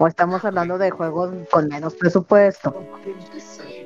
O 0.00 0.06
estamos 0.06 0.44
hablando 0.44 0.78
de 0.78 0.90
juegos 0.90 1.34
con 1.50 1.66
menos 1.68 1.94
presupuesto. 1.96 2.84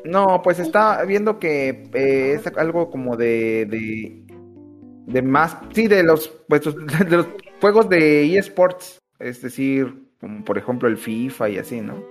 No, 0.05 0.43
pues 0.43 0.59
está 0.59 1.03
viendo 1.05 1.39
que 1.39 1.89
eh, 1.95 2.35
es 2.35 2.47
algo 2.59 2.91
como 2.91 3.17
de, 3.17 3.67
de, 3.67 4.27
de 5.07 5.23
más, 5.23 5.57
sí, 5.73 5.89
de 5.89 6.03
los, 6.03 6.29
pues, 6.49 6.63
de 7.09 7.17
los 7.17 7.27
juegos 7.63 7.89
de 7.89 8.37
eSports, 8.37 8.99
es 9.23 9.41
decir, 9.43 9.95
como 10.21 10.45
por 10.45 10.59
ejemplo 10.59 10.89
el 10.89 10.97
FIFA 10.99 11.49
y 11.51 11.59
así, 11.59 11.81
¿no? 11.81 12.03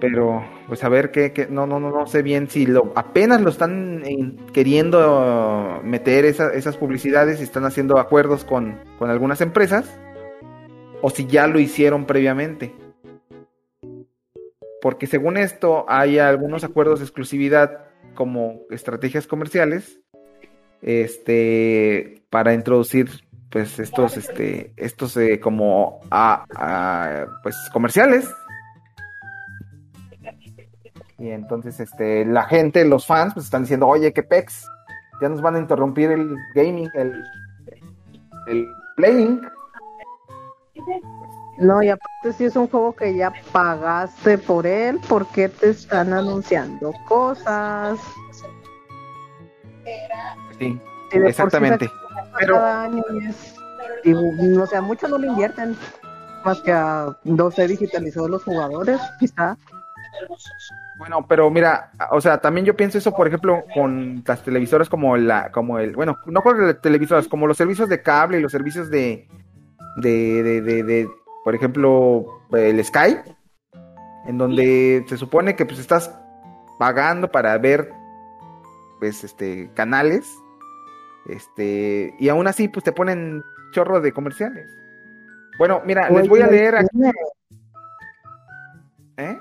Pero, 0.00 0.44
pues 0.68 0.84
a 0.84 0.88
ver 0.88 1.10
qué, 1.10 1.32
qué- 1.32 1.46
no, 1.46 1.66
no, 1.66 1.80
no, 1.80 1.90
no 1.90 2.06
sé 2.06 2.22
bien 2.22 2.48
si 2.50 2.66
lo, 2.66 2.92
apenas 2.94 3.40
lo 3.40 3.48
están 3.50 4.02
eh, 4.04 4.34
queriendo 4.52 5.80
meter 5.84 6.24
esa- 6.26 6.52
esas 6.52 6.76
publicidades 6.76 7.40
y 7.40 7.44
están 7.44 7.64
haciendo 7.64 7.98
acuerdos 7.98 8.44
con, 8.44 8.78
con 8.98 9.08
algunas 9.10 9.40
empresas, 9.40 9.98
o 11.00 11.10
si 11.10 11.26
ya 11.26 11.46
lo 11.46 11.58
hicieron 11.58 12.06
previamente 12.06 12.72
porque 14.80 15.06
según 15.06 15.38
esto 15.38 15.86
hay 15.88 16.18
algunos 16.18 16.62
acuerdos 16.62 16.98
de 16.98 17.06
exclusividad 17.06 17.86
como 18.14 18.60
estrategias 18.70 19.26
comerciales 19.26 20.00
este 20.82 22.22
para 22.28 22.52
introducir 22.52 23.08
pues 23.54 23.78
estos 23.78 24.16
este 24.16 24.72
estos 24.76 25.16
eh, 25.16 25.38
como 25.38 26.00
a, 26.10 26.44
a, 26.56 27.26
pues 27.40 27.56
comerciales. 27.72 28.28
Y 31.20 31.30
entonces 31.30 31.78
este 31.78 32.24
la 32.24 32.42
gente 32.46 32.84
los 32.84 33.06
fans 33.06 33.32
pues 33.32 33.46
están 33.46 33.62
diciendo 33.62 33.86
oye 33.86 34.12
qué 34.12 34.24
pex 34.24 34.68
ya 35.22 35.28
nos 35.28 35.40
van 35.40 35.54
a 35.54 35.60
interrumpir 35.60 36.10
el 36.10 36.36
gaming 36.56 36.90
el 36.94 37.24
el 38.48 38.66
playing 38.96 39.40
No, 41.58 41.80
y 41.80 41.90
aparte 41.90 42.32
si 42.36 42.46
es 42.46 42.56
un 42.56 42.66
juego 42.66 42.96
que 42.96 43.14
ya 43.14 43.32
pagaste 43.52 44.36
por 44.36 44.66
él, 44.66 44.98
¿por 45.08 45.28
qué 45.28 45.48
te 45.48 45.70
están 45.70 46.12
anunciando 46.12 46.92
cosas? 47.06 48.00
sí 50.58 50.76
exactamente 51.12 51.88
sacan 52.34 52.48
cada 52.56 52.82
año 52.84 53.02
y 53.12 53.26
es- 53.26 53.54
y, 54.04 54.12
o 54.56 54.66
sea, 54.66 54.80
mucho 54.82 55.08
no 55.08 55.18
le 55.18 55.28
invierten, 55.28 55.76
más 56.44 56.60
que 56.60 56.72
a 56.72 57.16
12 57.24 57.66
digitalizados 57.66 58.28
los 58.30 58.44
jugadores, 58.44 59.00
quizá. 59.18 59.56
Bueno, 60.98 61.26
pero 61.26 61.50
mira, 61.50 61.90
o 62.10 62.20
sea, 62.20 62.38
también 62.38 62.64
yo 62.64 62.76
pienso 62.76 62.98
eso, 62.98 63.12
por 63.14 63.26
ejemplo, 63.26 63.64
con 63.74 64.22
las 64.26 64.42
televisoras 64.42 64.88
como 64.88 65.16
la, 65.16 65.50
como 65.50 65.78
el, 65.78 65.94
bueno, 65.96 66.18
no 66.26 66.40
con 66.42 66.66
las 66.66 66.80
televisoras, 66.80 67.26
como 67.26 67.46
los 67.46 67.56
servicios 67.56 67.88
de 67.88 68.00
cable 68.02 68.38
y 68.38 68.42
los 68.42 68.52
servicios 68.52 68.90
de, 68.90 69.26
de, 69.96 70.42
de, 70.42 70.60
de, 70.60 70.82
de, 70.84 71.08
por 71.44 71.54
ejemplo, 71.54 72.42
el 72.52 72.82
Sky, 72.84 73.16
en 74.26 74.38
donde 74.38 75.04
se 75.08 75.16
supone 75.16 75.56
que 75.56 75.66
pues 75.66 75.80
estás 75.80 76.14
pagando 76.78 77.30
para 77.30 77.58
ver, 77.58 77.90
pues, 79.00 79.24
este, 79.24 79.70
canales, 79.74 80.24
este, 81.28 82.14
y 82.18 82.28
aún 82.28 82.46
así, 82.46 82.68
pues 82.68 82.84
te 82.84 82.92
ponen 82.92 83.42
chorro 83.72 84.00
de 84.00 84.12
comerciales. 84.12 84.70
Bueno, 85.58 85.82
mira, 85.84 86.08
les 86.10 86.28
voy 86.28 86.40
a 86.42 86.46
leer 86.46 86.76
aquí, 86.76 86.88
¿eh? 89.16 89.38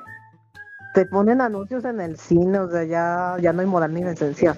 Te 0.93 1.05
ponen 1.07 1.41
anuncios 1.41 1.83
en 1.85 1.99
el 2.01 2.17
cine, 2.17 2.59
o 2.59 2.69
sea, 2.69 2.83
ya, 2.83 3.35
ya 3.41 3.51
no 3.51 3.61
hay 3.61 3.67
moral 3.67 3.93
ni 3.93 4.03
decencia. 4.03 4.55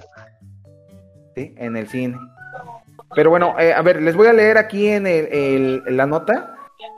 Sí, 1.34 1.54
en 1.56 1.76
el 1.76 1.88
cine. 1.88 2.18
Pero 3.14 3.30
bueno, 3.30 3.54
eh, 3.58 3.72
a 3.72 3.80
ver, 3.82 4.02
les 4.02 4.14
voy 4.16 4.26
a 4.26 4.32
leer 4.32 4.58
aquí 4.58 4.88
en 4.88 5.06
el, 5.06 5.26
el- 5.32 5.96
la 5.96 6.06
nota. 6.06 6.54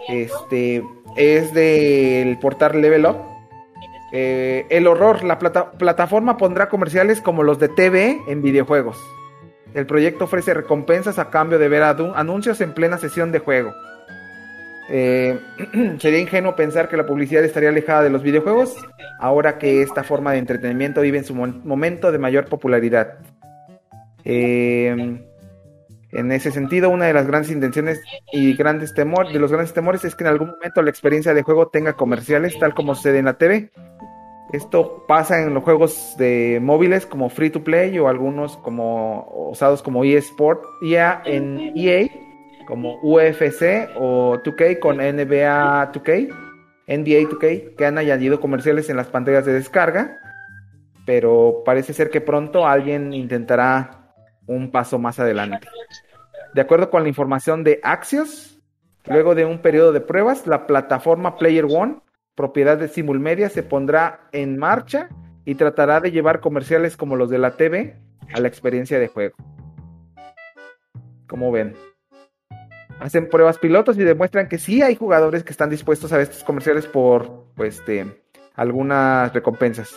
Este 0.08 0.82
es 1.16 1.52
del 1.54 2.38
portal 2.40 2.80
Level 2.80 3.06
Up. 3.06 3.16
Eh, 4.12 4.66
el 4.70 4.86
horror, 4.86 5.22
la 5.22 5.38
plata- 5.38 5.70
plataforma 5.72 6.36
pondrá 6.36 6.68
comerciales 6.68 7.20
como 7.20 7.42
los 7.42 7.58
de 7.60 7.68
TV 7.68 8.18
en 8.26 8.42
videojuegos. 8.42 8.98
El 9.78 9.86
proyecto 9.86 10.24
ofrece 10.24 10.54
recompensas 10.54 11.20
a 11.20 11.30
cambio 11.30 11.56
de 11.56 11.68
ver 11.68 11.84
anuncios 11.84 12.60
en 12.60 12.72
plena 12.72 12.98
sesión 12.98 13.30
de 13.30 13.38
juego. 13.38 13.72
Eh, 14.90 15.38
sería 16.00 16.18
ingenuo 16.18 16.56
pensar 16.56 16.88
que 16.88 16.96
la 16.96 17.06
publicidad 17.06 17.44
estaría 17.44 17.68
alejada 17.68 18.02
de 18.02 18.10
los 18.10 18.24
videojuegos, 18.24 18.74
ahora 19.20 19.56
que 19.56 19.80
esta 19.82 20.02
forma 20.02 20.32
de 20.32 20.38
entretenimiento 20.38 21.00
vive 21.00 21.18
en 21.18 21.24
su 21.24 21.32
momento 21.32 22.10
de 22.10 22.18
mayor 22.18 22.46
popularidad. 22.46 23.18
Eh, 24.24 25.22
en 26.10 26.32
ese 26.32 26.50
sentido, 26.50 26.90
una 26.90 27.04
de 27.04 27.12
las 27.12 27.28
grandes 27.28 27.52
intenciones 27.52 28.00
y 28.32 28.54
grandes 28.54 28.94
temores, 28.94 29.32
de 29.32 29.38
los 29.38 29.52
grandes 29.52 29.74
temores 29.74 30.04
es 30.04 30.16
que 30.16 30.24
en 30.24 30.30
algún 30.30 30.50
momento 30.50 30.82
la 30.82 30.90
experiencia 30.90 31.34
de 31.34 31.42
juego 31.42 31.68
tenga 31.68 31.92
comerciales, 31.92 32.58
tal 32.58 32.74
como 32.74 32.96
sucede 32.96 33.18
en 33.18 33.26
la 33.26 33.38
TV. 33.38 33.70
Esto 34.52 35.04
pasa 35.06 35.42
en 35.42 35.52
los 35.52 35.62
juegos 35.62 36.14
de 36.16 36.58
móviles 36.62 37.04
como 37.04 37.28
Free 37.28 37.50
to 37.50 37.62
Play 37.62 37.98
o 37.98 38.08
algunos 38.08 38.56
como 38.56 39.48
usados 39.50 39.82
como 39.82 40.04
eSport, 40.04 40.62
ya 40.80 41.22
en 41.26 41.72
EA, 41.76 42.08
como 42.66 42.98
UFC 43.02 43.90
o 43.96 44.38
2K 44.42 44.78
con 44.78 44.96
NBA 44.96 45.92
2K, 45.92 46.28
NBA 46.86 47.28
2K, 47.28 47.76
que 47.76 47.84
han 47.84 47.98
añadido 47.98 48.40
comerciales 48.40 48.88
en 48.88 48.96
las 48.96 49.08
pantallas 49.08 49.44
de 49.44 49.52
descarga, 49.52 50.16
pero 51.04 51.62
parece 51.66 51.92
ser 51.92 52.08
que 52.08 52.22
pronto 52.22 52.66
alguien 52.66 53.12
intentará 53.12 54.14
un 54.46 54.70
paso 54.70 54.98
más 54.98 55.18
adelante. 55.18 55.68
De 56.54 56.62
acuerdo 56.62 56.88
con 56.88 57.02
la 57.02 57.10
información 57.10 57.64
de 57.64 57.80
Axios, 57.82 58.58
luego 59.06 59.34
de 59.34 59.44
un 59.44 59.58
periodo 59.58 59.92
de 59.92 60.00
pruebas, 60.00 60.46
la 60.46 60.66
plataforma 60.66 61.36
Player 61.36 61.66
One, 61.66 61.98
propiedad 62.38 62.78
de 62.78 62.86
Simulmedia, 62.86 63.48
se 63.48 63.64
pondrá 63.64 64.28
en 64.30 64.58
marcha 64.58 65.08
y 65.44 65.56
tratará 65.56 66.00
de 66.00 66.12
llevar 66.12 66.38
comerciales 66.38 66.96
como 66.96 67.16
los 67.16 67.30
de 67.30 67.38
la 67.38 67.56
TV 67.56 67.96
a 68.32 68.38
la 68.38 68.46
experiencia 68.46 69.00
de 69.00 69.08
juego. 69.08 69.34
Como 71.26 71.50
ven, 71.50 71.74
hacen 73.00 73.28
pruebas 73.28 73.58
pilotos 73.58 73.98
y 73.98 74.04
demuestran 74.04 74.48
que 74.48 74.58
sí 74.58 74.82
hay 74.82 74.94
jugadores 74.94 75.42
que 75.42 75.50
están 75.50 75.68
dispuestos 75.68 76.12
a 76.12 76.20
estos 76.20 76.44
comerciales 76.44 76.86
por 76.86 77.46
pues, 77.56 77.80
este, 77.80 78.06
algunas 78.54 79.34
recompensas. 79.34 79.92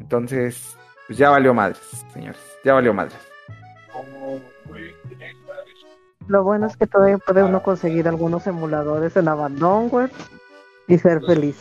Entonces, 0.00 0.76
pues 1.06 1.16
ya 1.16 1.30
valió 1.30 1.54
madres, 1.54 1.78
señores. 2.12 2.40
Ya 2.64 2.74
valió 2.74 2.92
madres. 2.92 3.16
Lo 6.26 6.42
bueno 6.42 6.66
es 6.66 6.76
que 6.76 6.88
todavía 6.88 7.18
puede 7.18 7.44
uno 7.44 7.62
conseguir 7.62 8.08
algunos 8.08 8.48
emuladores 8.48 9.16
en 9.16 9.28
Abandonware 9.28 10.10
y 10.90 10.98
ser 10.98 11.20
feliz. 11.24 11.56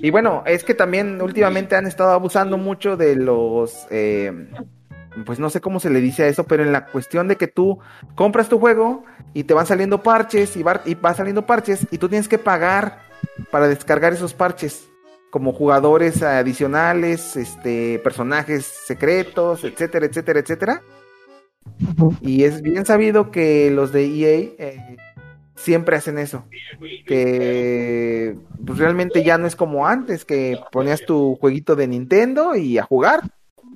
Y 0.00 0.10
bueno, 0.10 0.42
es 0.46 0.64
que 0.64 0.74
también 0.74 1.20
últimamente 1.20 1.76
han 1.76 1.86
estado 1.86 2.12
abusando 2.12 2.56
mucho 2.56 2.96
de 2.96 3.16
los, 3.16 3.86
eh, 3.90 4.48
pues 5.26 5.38
no 5.38 5.50
sé 5.50 5.60
cómo 5.60 5.80
se 5.80 5.90
le 5.90 6.00
dice 6.00 6.24
a 6.24 6.28
eso, 6.28 6.44
pero 6.44 6.62
en 6.62 6.72
la 6.72 6.86
cuestión 6.86 7.26
de 7.26 7.36
que 7.36 7.48
tú 7.48 7.78
compras 8.14 8.48
tu 8.48 8.60
juego 8.60 9.04
y 9.34 9.44
te 9.44 9.54
van 9.54 9.66
saliendo 9.66 10.02
parches 10.02 10.56
y 10.56 10.62
va, 10.62 10.82
y 10.84 10.94
va 10.94 11.14
saliendo 11.14 11.46
parches 11.46 11.86
y 11.90 11.98
tú 11.98 12.08
tienes 12.08 12.28
que 12.28 12.38
pagar 12.38 13.00
para 13.50 13.66
descargar 13.68 14.12
esos 14.12 14.34
parches 14.34 14.88
como 15.30 15.52
jugadores 15.52 16.22
adicionales, 16.22 17.36
este, 17.36 17.98
personajes 17.98 18.64
secretos, 18.64 19.64
etcétera, 19.64 20.06
etcétera, 20.06 20.40
etcétera. 20.40 20.82
Y 22.20 22.44
es 22.44 22.62
bien 22.62 22.86
sabido 22.86 23.30
que 23.30 23.70
los 23.70 23.92
de 23.92 24.04
EA 24.04 24.38
eh, 24.58 24.96
siempre 25.58 25.96
hacen 25.96 26.18
eso. 26.18 26.44
Que 27.06 28.36
pues, 28.64 28.78
realmente 28.78 29.22
ya 29.22 29.38
no 29.38 29.46
es 29.46 29.56
como 29.56 29.86
antes, 29.86 30.24
que 30.24 30.58
ponías 30.72 31.04
tu 31.04 31.36
jueguito 31.36 31.74
de 31.76 31.88
Nintendo 31.88 32.54
y 32.54 32.78
a 32.78 32.82
jugar. 32.82 33.22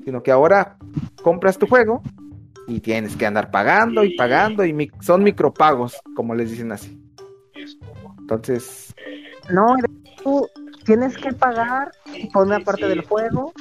Sino 0.05 0.23
que 0.23 0.31
ahora 0.33 0.77
compras 1.23 1.59
tu 1.59 1.67
juego 1.67 2.03
y 2.67 2.81
tienes 2.81 3.17
que 3.17 3.27
andar 3.27 3.51
pagando 3.51 4.05
y 4.05 4.17
pagando 4.17 4.65
y 4.65 4.73
mi- 4.73 4.91
son 5.01 5.23
micropagos, 5.23 6.01
como 6.17 6.35
les 6.35 6.51
dicen 6.51 6.73
así. 6.73 6.99
Entonces, 8.19 8.95
No, 9.51 9.77
tú 10.23 10.49
tienes 10.85 11.17
que 11.19 11.33
pagar 11.33 11.91
por 12.33 12.47
una 12.47 12.61
parte 12.61 12.89
del 12.89 13.03
juego 13.03 13.53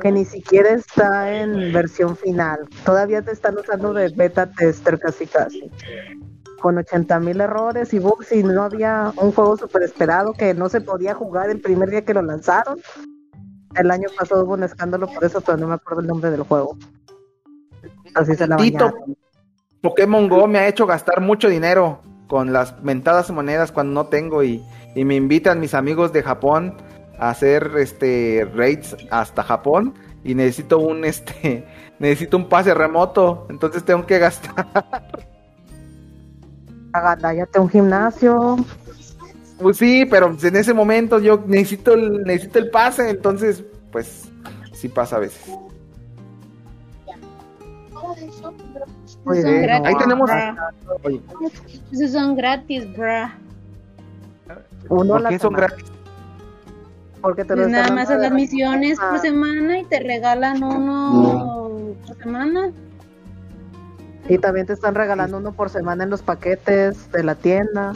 que 0.00 0.12
ni 0.12 0.24
siquiera 0.24 0.70
está 0.70 1.40
en 1.42 1.72
versión 1.72 2.16
final. 2.16 2.60
Todavía 2.84 3.22
te 3.22 3.32
están 3.32 3.56
usando 3.58 3.92
de 3.92 4.08
beta 4.08 4.50
tester 4.50 4.98
casi 4.98 5.26
casi. 5.26 5.70
Con 6.62 6.78
80 6.78 7.18
mil 7.18 7.40
errores 7.40 7.92
y 7.92 7.98
bugs 7.98 8.30
y 8.30 8.44
no 8.44 8.62
había 8.62 9.12
un 9.16 9.32
juego 9.32 9.56
super 9.56 9.82
esperado 9.82 10.32
que 10.32 10.54
no 10.54 10.68
se 10.68 10.80
podía 10.80 11.12
jugar 11.12 11.50
el 11.50 11.60
primer 11.60 11.90
día 11.90 12.04
que 12.04 12.14
lo 12.14 12.22
lanzaron. 12.22 12.78
El 13.74 13.90
año 13.90 14.08
pasado 14.16 14.44
hubo 14.44 14.54
un 14.54 14.62
escándalo 14.62 15.08
por 15.08 15.24
eso, 15.24 15.40
pero 15.40 15.58
no 15.58 15.66
me 15.66 15.74
acuerdo 15.74 16.02
el 16.02 16.06
nombre 16.06 16.30
del 16.30 16.42
juego. 16.42 16.78
Así 18.14 18.36
se 18.36 18.46
la 18.46 18.56
Tito, 18.58 18.84
bañaron. 18.84 19.16
Pokémon 19.80 20.28
Go 20.28 20.46
me 20.46 20.60
ha 20.60 20.68
hecho 20.68 20.86
gastar 20.86 21.20
mucho 21.20 21.48
dinero 21.48 22.00
con 22.28 22.52
las 22.52 22.80
mentadas 22.80 23.28
monedas 23.32 23.72
cuando 23.72 23.92
no 23.94 24.08
tengo 24.08 24.44
y, 24.44 24.64
y 24.94 25.04
me 25.04 25.16
invitan 25.16 25.58
mis 25.58 25.74
amigos 25.74 26.12
de 26.12 26.22
Japón 26.22 26.76
a 27.18 27.30
hacer 27.30 27.72
este 27.76 28.48
raids 28.54 28.96
hasta 29.10 29.42
Japón 29.42 29.94
y 30.22 30.36
necesito 30.36 30.78
un 30.78 31.04
este 31.04 31.66
necesito 31.98 32.36
un 32.36 32.48
pase 32.48 32.72
remoto, 32.72 33.48
entonces 33.50 33.82
tengo 33.84 34.06
que 34.06 34.20
gastar. 34.20 35.26
Agándallate 36.92 37.58
un 37.58 37.68
gimnasio. 37.70 38.56
Pues 39.60 39.76
sí, 39.76 40.04
pero 40.06 40.36
en 40.42 40.56
ese 40.56 40.74
momento 40.74 41.18
yo 41.20 41.42
necesito 41.46 41.94
el, 41.94 42.22
necesito 42.24 42.58
el 42.58 42.70
pase, 42.70 43.08
entonces 43.10 43.62
pues 43.92 44.28
sí 44.72 44.88
pasa 44.88 45.16
a 45.16 45.20
veces. 45.20 45.40
Muy 49.24 49.36
Son 49.40 49.50
bien. 49.50 49.62
gratis, 49.62 49.86
Ahí 49.88 49.94
tenemos. 49.98 50.30
Oye, 51.04 51.20
Esos 51.92 52.10
son 52.12 52.34
gratis, 52.34 52.96
bra. 52.96 53.38
Uno 54.88 55.14
a 55.14 55.18
¿por 55.20 55.28
qué 55.28 55.38
son 55.38 55.52
gratis? 55.52 55.84
Porque 57.20 57.44
te 57.44 57.54
lo 57.54 57.62
Pues 57.62 57.72
nada 57.72 57.92
más 57.94 58.10
haz 58.10 58.18
las 58.20 58.32
misiones 58.32 58.98
Ah. 59.00 59.10
por 59.10 59.20
semana 59.20 59.78
y 59.78 59.84
te 59.84 60.00
regalan 60.00 60.62
uno 60.62 61.84
por 62.06 62.16
semana. 62.16 62.72
Y 64.28 64.38
también 64.38 64.66
te 64.66 64.72
están 64.72 64.94
regalando 64.94 65.38
uno 65.38 65.52
por 65.52 65.68
semana 65.70 66.04
en 66.04 66.10
los 66.10 66.22
paquetes 66.22 67.10
de 67.12 67.24
la 67.24 67.34
tienda. 67.34 67.92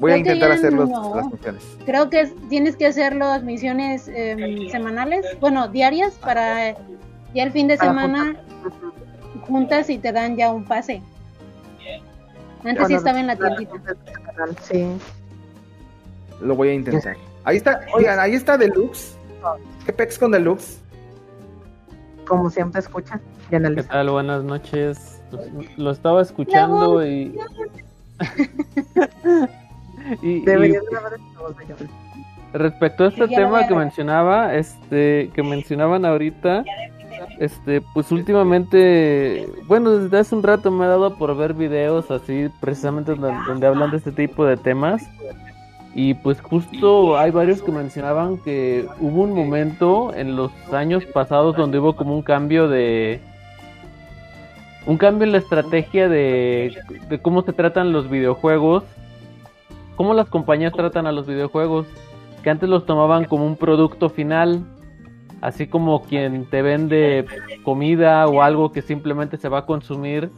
Voy 0.00 0.10
a 0.12 0.14
Creo 0.14 0.18
intentar 0.26 0.52
hacer 0.52 0.72
los- 0.72 0.88
no. 0.88 1.14
las 1.14 1.28
funciones. 1.28 1.62
Creo 1.84 2.10
que 2.10 2.22
es- 2.22 2.34
tienes 2.48 2.76
que 2.76 2.86
hacer 2.86 3.14
las 3.14 3.42
misiones 3.44 4.08
em, 4.08 4.68
semanales, 4.70 5.24
bueno, 5.40 5.68
diarias, 5.68 6.14
para 6.14 6.72
ya 7.34 7.42
el 7.42 7.52
fin 7.52 7.68
de 7.68 7.76
semana 7.76 8.36
juntas 9.46 9.90
y 9.90 9.98
te 9.98 10.12
dan 10.12 10.36
ya 10.36 10.50
un 10.52 10.64
pase. 10.64 11.02
Antes 12.64 12.86
sí 12.88 12.94
estaba 12.94 13.20
en 13.20 13.26
la 13.26 13.36
tiendita. 13.36 13.72
Sí. 14.62 14.86
Lo 16.40 16.56
voy 16.56 16.68
a 16.70 16.74
intentar. 16.74 17.16
Ahí 17.44 17.56
está, 17.56 17.80
oigan, 17.94 18.18
ahí 18.18 18.34
está 18.34 18.56
Deluxe. 18.56 19.16
¿Qué 19.84 19.92
pex 19.92 20.18
con 20.18 20.30
Deluxe? 20.32 20.78
Como 22.26 22.50
siempre 22.50 22.80
escuchan. 22.80 23.20
¿Qué 23.52 23.82
tal? 23.82 24.08
Buenas 24.08 24.42
noches. 24.44 25.22
Pues, 25.30 25.78
Lo 25.78 25.90
estaba 25.90 26.22
escuchando 26.22 27.06
y... 27.06 27.36
y, 30.22 30.28
y 30.28 30.44
respecto 32.54 33.04
a 33.04 33.08
este 33.08 33.28
Sí, 33.28 33.34
tema 33.34 33.68
que 33.68 33.74
mencionaba, 33.74 34.54
este, 34.54 35.30
que 35.34 35.42
mencionaban 35.42 36.06
ahorita, 36.06 36.64
este, 37.40 37.82
pues 37.92 38.10
últimamente, 38.10 39.46
bueno, 39.66 39.98
desde 39.98 40.18
hace 40.18 40.34
un 40.34 40.42
rato 40.42 40.70
me 40.70 40.86
he 40.86 40.88
dado 40.88 41.18
por 41.18 41.36
ver 41.36 41.52
videos 41.52 42.10
así, 42.10 42.48
precisamente 42.58 43.14
donde, 43.14 43.36
donde 43.46 43.66
hablan 43.66 43.90
de 43.90 43.98
este 43.98 44.12
tipo 44.12 44.46
de 44.46 44.56
temas. 44.56 45.02
Y 45.94 46.14
pues 46.14 46.40
justo 46.40 47.18
hay 47.18 47.30
varios 47.30 47.60
que 47.60 47.70
mencionaban 47.70 48.38
que 48.38 48.88
hubo 48.98 49.24
un 49.24 49.34
momento 49.34 50.14
en 50.14 50.36
los 50.36 50.50
años 50.72 51.04
pasados 51.04 51.54
donde 51.54 51.80
hubo 51.80 51.94
como 51.96 52.14
un 52.14 52.22
cambio 52.22 52.66
de, 52.66 53.20
un 54.86 54.96
cambio 54.96 55.26
en 55.26 55.32
la 55.32 55.38
estrategia 55.38 56.08
de, 56.08 56.76
cómo 57.22 57.42
se 57.42 57.52
tratan 57.52 57.92
los 57.92 58.10
videojuegos, 58.10 58.84
cómo 59.96 60.14
las 60.14 60.28
compañías 60.28 60.72
tratan 60.72 61.06
a 61.06 61.12
los 61.12 61.26
videojuegos, 61.26 61.86
que 62.42 62.50
antes 62.50 62.68
los 62.68 62.84
tomaban 62.84 63.24
como 63.24 63.46
un 63.46 63.56
producto 63.56 64.08
final, 64.08 64.64
así 65.40 65.66
como 65.66 66.02
quien 66.02 66.46
te 66.46 66.62
vende 66.62 67.26
comida 67.64 68.26
o 68.26 68.42
algo 68.42 68.72
que 68.72 68.82
simplemente 68.82 69.36
se 69.36 69.48
va 69.48 69.58
a 69.58 69.66
consumir, 69.66 70.30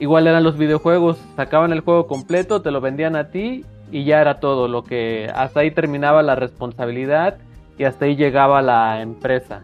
igual 0.00 0.26
eran 0.26 0.44
los 0.44 0.58
videojuegos, 0.58 1.18
sacaban 1.36 1.72
el 1.72 1.80
juego 1.80 2.06
completo, 2.06 2.60
te 2.60 2.70
lo 2.70 2.80
vendían 2.80 3.16
a 3.16 3.30
ti 3.30 3.64
y 3.90 4.04
ya 4.04 4.20
era 4.20 4.38
todo, 4.40 4.68
lo 4.68 4.84
que 4.84 5.30
hasta 5.34 5.60
ahí 5.60 5.70
terminaba 5.70 6.22
la 6.22 6.34
responsabilidad 6.34 7.38
y 7.78 7.84
hasta 7.84 8.04
ahí 8.04 8.16
llegaba 8.16 8.60
la 8.60 9.00
empresa 9.00 9.62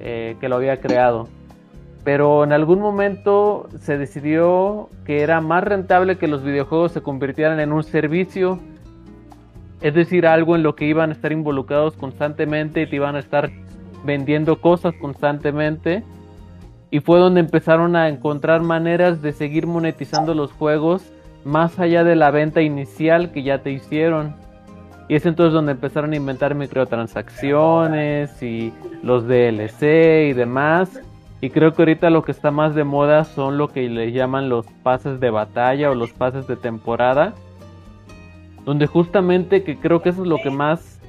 eh, 0.00 0.36
que 0.40 0.48
lo 0.48 0.56
había 0.56 0.80
creado 0.80 1.28
pero 2.06 2.44
en 2.44 2.52
algún 2.52 2.78
momento 2.78 3.68
se 3.80 3.98
decidió 3.98 4.88
que 5.04 5.22
era 5.22 5.40
más 5.40 5.64
rentable 5.64 6.18
que 6.18 6.28
los 6.28 6.44
videojuegos 6.44 6.92
se 6.92 7.02
convirtieran 7.02 7.58
en 7.58 7.72
un 7.72 7.82
servicio, 7.82 8.60
es 9.80 9.92
decir, 9.92 10.24
algo 10.24 10.54
en 10.54 10.62
lo 10.62 10.76
que 10.76 10.84
iban 10.84 11.10
a 11.10 11.14
estar 11.14 11.32
involucrados 11.32 11.96
constantemente 11.96 12.82
y 12.82 12.86
te 12.86 12.94
iban 12.94 13.16
a 13.16 13.18
estar 13.18 13.50
vendiendo 14.04 14.60
cosas 14.60 14.94
constantemente. 15.00 16.04
Y 16.92 17.00
fue 17.00 17.18
donde 17.18 17.40
empezaron 17.40 17.96
a 17.96 18.08
encontrar 18.08 18.62
maneras 18.62 19.20
de 19.20 19.32
seguir 19.32 19.66
monetizando 19.66 20.32
los 20.32 20.52
juegos 20.52 21.12
más 21.44 21.80
allá 21.80 22.04
de 22.04 22.14
la 22.14 22.30
venta 22.30 22.62
inicial 22.62 23.32
que 23.32 23.42
ya 23.42 23.64
te 23.64 23.72
hicieron. 23.72 24.36
Y 25.08 25.16
es 25.16 25.26
entonces 25.26 25.52
donde 25.52 25.72
empezaron 25.72 26.12
a 26.12 26.16
inventar 26.16 26.54
microtransacciones 26.54 28.40
y 28.44 28.72
los 29.02 29.26
DLC 29.26 30.28
y 30.28 30.34
demás. 30.34 31.00
Y 31.46 31.50
creo 31.50 31.74
que 31.74 31.82
ahorita 31.82 32.10
lo 32.10 32.24
que 32.24 32.32
está 32.32 32.50
más 32.50 32.74
de 32.74 32.82
moda 32.82 33.22
son 33.22 33.56
lo 33.56 33.68
que 33.68 33.88
le 33.88 34.10
llaman 34.10 34.48
los 34.48 34.66
pases 34.82 35.20
de 35.20 35.30
batalla 35.30 35.92
o 35.92 35.94
los 35.94 36.12
pases 36.12 36.48
de 36.48 36.56
temporada. 36.56 37.34
Donde 38.64 38.88
justamente 38.88 39.62
que 39.62 39.78
creo 39.78 40.02
que 40.02 40.08
eso 40.08 40.22
es 40.22 40.28
lo 40.28 40.38
que 40.38 40.50
más 40.50 41.00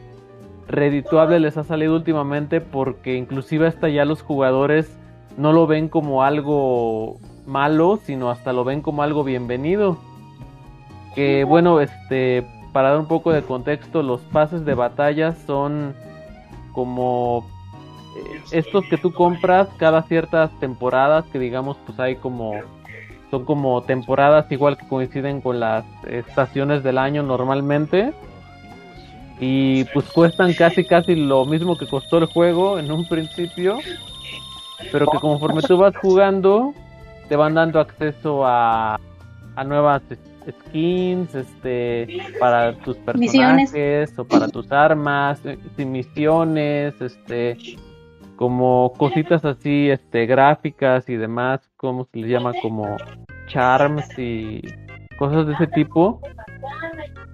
redituable 0.68 1.40
les 1.40 1.58
ha 1.58 1.64
salido 1.64 1.96
últimamente 1.96 2.62
porque 2.62 3.16
inclusive 3.16 3.66
hasta 3.66 3.90
ya 3.90 4.06
los 4.06 4.22
jugadores 4.22 4.96
no 5.38 5.54
lo 5.54 5.66
ven 5.66 5.90
como 5.90 6.22
algo 6.22 7.18
malo, 7.48 7.98
sino 8.04 8.30
hasta 8.30 8.54
lo 8.54 8.64
ven 8.64 8.84
como 8.84 9.02
algo 9.02 9.24
bienvenido. 9.24 9.98
Que 11.16 11.46
bueno, 11.46 11.82
este, 11.82 12.46
para 12.74 12.92
dar 12.92 13.00
un 13.00 13.08
poco 13.08 13.32
de 13.32 13.42
contexto, 13.42 14.04
los 14.04 14.22
pases 14.22 14.66
de 14.66 14.76
batalla 14.76 15.32
son 15.32 15.96
como 16.74 17.44
estos 18.52 18.86
que 18.86 18.98
tú 18.98 19.12
compras 19.14 19.68
cada 19.78 20.04
ciertas 20.04 20.52
temporadas, 20.60 21.26
que 21.32 21.40
digamos 21.40 21.78
pues 21.86 22.00
hay 22.00 22.16
como 22.16 22.54
son 23.30 23.44
como 23.44 23.82
temporadas 23.84 24.50
igual 24.52 24.78
que 24.78 24.88
coinciden 24.88 25.42
con 25.42 25.60
las 25.60 25.84
estaciones 26.08 26.84
del 26.84 26.98
año 26.98 27.24
normalmente 27.24 28.14
y 29.40 29.84
pues 29.86 30.06
cuestan 30.10 30.54
casi 30.54 30.86
casi 30.86 31.16
lo 31.16 31.46
mismo 31.46 31.78
que 31.78 31.88
costó 31.88 32.18
el 32.18 32.26
juego 32.26 32.80
en 32.80 32.92
un 32.92 33.08
principio, 33.08 33.80
pero 34.92 35.08
que 35.08 35.20
conforme 35.20 35.62
tú 35.62 35.78
vas 35.78 35.96
jugando 35.98 36.74
te 37.28 37.36
van 37.36 37.54
dando 37.54 37.80
acceso 37.80 38.46
a, 38.46 39.00
a 39.56 39.64
nuevas 39.64 40.02
skins, 40.50 41.36
este, 41.36 42.08
para 42.40 42.74
tus 42.78 42.98
Misiones. 43.16 43.72
personajes 43.72 44.20
o 44.20 44.26
para 44.26 44.48
tus 44.48 44.72
armas, 44.72 45.40
eh, 45.46 45.58
misiones, 45.86 47.00
este, 47.02 47.58
como 48.38 48.94
cositas 48.98 49.44
así, 49.44 49.90
este, 49.90 50.26
gráficas 50.26 51.10
y 51.10 51.18
demás, 51.18 51.70
¿cómo 51.76 52.06
se 52.06 52.20
les 52.20 52.30
llama? 52.30 52.54
Como 52.62 52.96
charms 53.48 54.08
y 54.18 54.62
cosas 55.18 55.48
de 55.48 55.54
ese 55.54 55.68
tipo. 55.68 56.22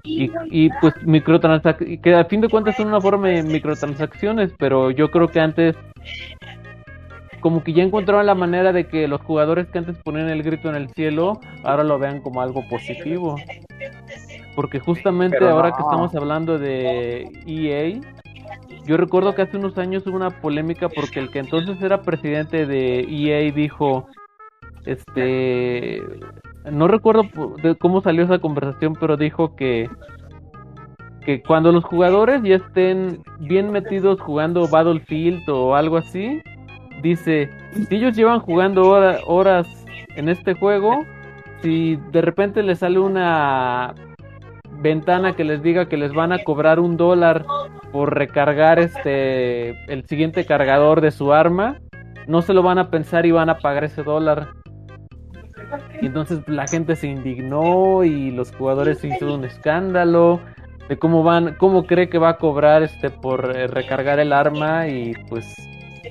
Y, 0.03 0.31
y 0.49 0.69
pues 0.81 0.93
microtransacciones, 1.03 2.01
que 2.01 2.15
a 2.15 2.25
fin 2.25 2.41
de 2.41 2.49
cuentas 2.49 2.75
son 2.75 2.87
una 2.87 2.99
forma 2.99 3.27
de 3.27 3.43
microtransacciones, 3.43 4.51
pero 4.57 4.91
yo 4.91 5.11
creo 5.11 5.27
que 5.27 5.39
antes 5.39 5.75
como 7.43 7.61
que 7.61 7.73
ya 7.73 7.83
encontraron 7.83 8.25
la 8.25 8.35
manera 8.35 8.71
de 8.71 8.87
que 8.87 9.07
los 9.07 9.21
jugadores 9.21 9.67
que 9.67 9.77
antes 9.77 9.97
ponían 9.97 10.29
el 10.29 10.43
grito 10.43 10.69
en 10.69 10.75
el 10.75 10.89
cielo, 10.91 11.41
ahora 11.63 11.83
lo 11.83 11.99
vean 11.99 12.21
como 12.21 12.41
algo 12.41 12.65
positivo. 12.69 13.35
Porque 14.55 14.79
justamente 14.79 15.37
Pero 15.39 15.51
ahora 15.51 15.69
no. 15.69 15.75
que 15.75 15.81
estamos 15.81 16.15
hablando 16.15 16.57
de 16.57 17.29
EA, 17.45 17.99
yo 18.85 18.97
recuerdo 18.97 19.33
que 19.33 19.43
hace 19.43 19.57
unos 19.57 19.77
años 19.77 20.05
hubo 20.07 20.15
una 20.15 20.29
polémica 20.29 20.89
porque 20.89 21.19
el 21.19 21.29
que 21.29 21.39
entonces 21.39 21.81
era 21.81 22.01
presidente 22.01 22.65
de 22.65 23.01
EA 23.01 23.51
dijo, 23.51 24.07
este, 24.85 26.01
no 26.71 26.87
recuerdo 26.87 27.23
de 27.61 27.75
cómo 27.75 28.01
salió 28.01 28.23
esa 28.23 28.39
conversación, 28.39 28.95
pero 28.99 29.17
dijo 29.17 29.55
que 29.55 29.89
que 31.25 31.41
cuando 31.41 31.71
los 31.71 31.85
jugadores 31.85 32.41
ya 32.43 32.57
estén 32.57 33.23
bien 33.39 33.71
metidos 33.71 34.19
jugando 34.19 34.67
Battlefield 34.67 35.47
o 35.49 35.73
algo 35.73 35.95
así, 35.95 36.41
dice, 37.01 37.49
si 37.87 37.95
ellos 37.95 38.13
llevan 38.15 38.41
jugando 38.41 38.81
hora- 38.89 39.19
horas 39.25 39.85
en 40.17 40.27
este 40.27 40.53
juego, 40.53 41.05
si 41.61 41.95
de 42.11 42.21
repente 42.21 42.61
les 42.61 42.79
sale 42.79 42.99
una 42.99 43.93
ventana 44.83 45.35
que 45.35 45.43
les 45.43 45.63
diga 45.63 45.87
que 45.87 45.97
les 45.97 46.13
van 46.13 46.31
a 46.31 46.43
cobrar 46.43 46.79
un 46.79 46.97
dólar 46.97 47.45
por 47.91 48.15
recargar 48.15 48.77
este 48.77 49.69
el 49.91 50.05
siguiente 50.05 50.45
cargador 50.45 51.01
de 51.01 51.11
su 51.11 51.33
arma, 51.33 51.79
no 52.27 52.41
se 52.41 52.53
lo 52.53 52.61
van 52.61 52.77
a 52.77 52.89
pensar 52.91 53.25
y 53.25 53.31
van 53.31 53.49
a 53.49 53.57
pagar 53.57 53.85
ese 53.85 54.03
dólar. 54.03 54.49
Y 56.01 56.07
entonces 56.07 56.41
la 56.47 56.67
gente 56.67 56.95
se 56.95 57.07
indignó 57.07 58.03
y 58.03 58.29
los 58.29 58.53
jugadores 58.55 59.03
hizo 59.03 59.33
un 59.33 59.45
escándalo 59.45 60.39
de 60.89 60.99
cómo 60.99 61.23
van, 61.23 61.55
cómo 61.55 61.85
cree 61.85 62.09
que 62.09 62.19
va 62.19 62.29
a 62.29 62.37
cobrar 62.37 62.83
este 62.83 63.09
por 63.09 63.55
eh, 63.55 63.67
recargar 63.67 64.19
el 64.19 64.33
arma 64.33 64.87
y 64.87 65.13
pues 65.29 65.55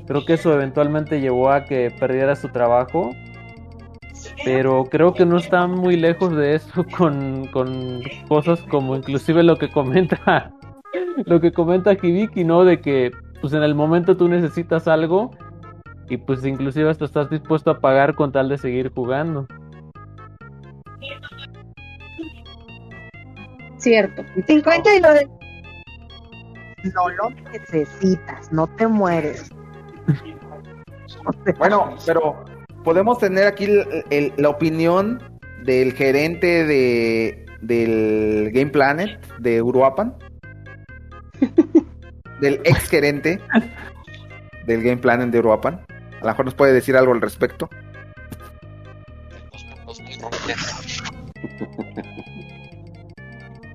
creo 0.07 0.25
que 0.25 0.35
eso 0.35 0.53
eventualmente 0.53 1.21
llevó 1.21 1.51
a 1.51 1.65
que 1.65 1.95
perdiera 1.99 2.35
su 2.35 2.49
trabajo. 2.49 3.11
Pero 4.45 4.85
creo 4.85 5.15
que 5.15 5.25
no 5.25 5.39
está 5.39 5.67
muy 5.67 5.97
lejos 5.97 6.35
de 6.37 6.55
eso 6.55 6.85
con, 6.97 7.47
con 7.49 8.03
cosas 8.29 8.61
como 8.71 8.97
inclusive 8.97 9.43
lo 9.43 9.57
que 9.57 9.71
comenta 9.71 10.53
lo 11.27 11.41
que 11.41 11.53
comenta 11.53 11.93
Hibiki, 11.93 12.45
¿no? 12.45 12.65
De 12.65 12.81
que 12.81 13.13
pues 13.41 13.53
en 13.53 13.63
el 13.63 13.75
momento 13.75 14.17
tú 14.17 14.29
necesitas 14.29 14.87
algo 14.89 15.31
y 16.09 16.17
pues 16.17 16.45
inclusive 16.45 16.91
hasta 16.91 17.05
estás 17.05 17.31
dispuesto 17.31 17.71
a 17.71 17.81
pagar 17.81 18.15
con 18.15 18.33
tal 18.33 18.49
de 18.49 18.59
seguir 18.59 18.93
jugando. 18.93 19.47
Cierto. 23.79 24.23
50 24.47 24.95
y 24.95 25.01
lo 25.01 25.15
de... 25.15 25.29
No 26.95 27.09
lo 27.09 27.31
necesitas, 27.51 28.53
no 28.53 28.67
te 28.67 28.87
mueres. 28.87 29.51
Bueno, 31.59 31.97
pero 32.07 32.45
podemos 32.85 33.19
tener 33.19 33.47
aquí 33.47 33.65
el- 33.65 34.05
el- 34.11 34.33
la 34.37 34.49
opinión 34.51 35.23
del 35.65 35.93
gerente 35.93 36.65
de 36.65 37.39
del 37.61 38.51
Game 38.53 38.71
Planet 38.73 39.21
de 39.39 39.63
Uruapan, 39.63 40.15
del 42.41 42.55
ex 42.65 42.89
gerente 42.89 43.39
del 44.67 44.83
Game 44.83 44.97
Planet 44.97 45.31
de 45.31 45.39
Uruapan. 45.39 45.81
A 46.21 46.25
lo 46.25 46.27
mejor 46.29 46.45
nos 46.47 46.55
puede 46.55 46.73
decir 46.73 46.97
algo 46.97 47.13
al 47.13 47.21
respecto. 47.21 47.69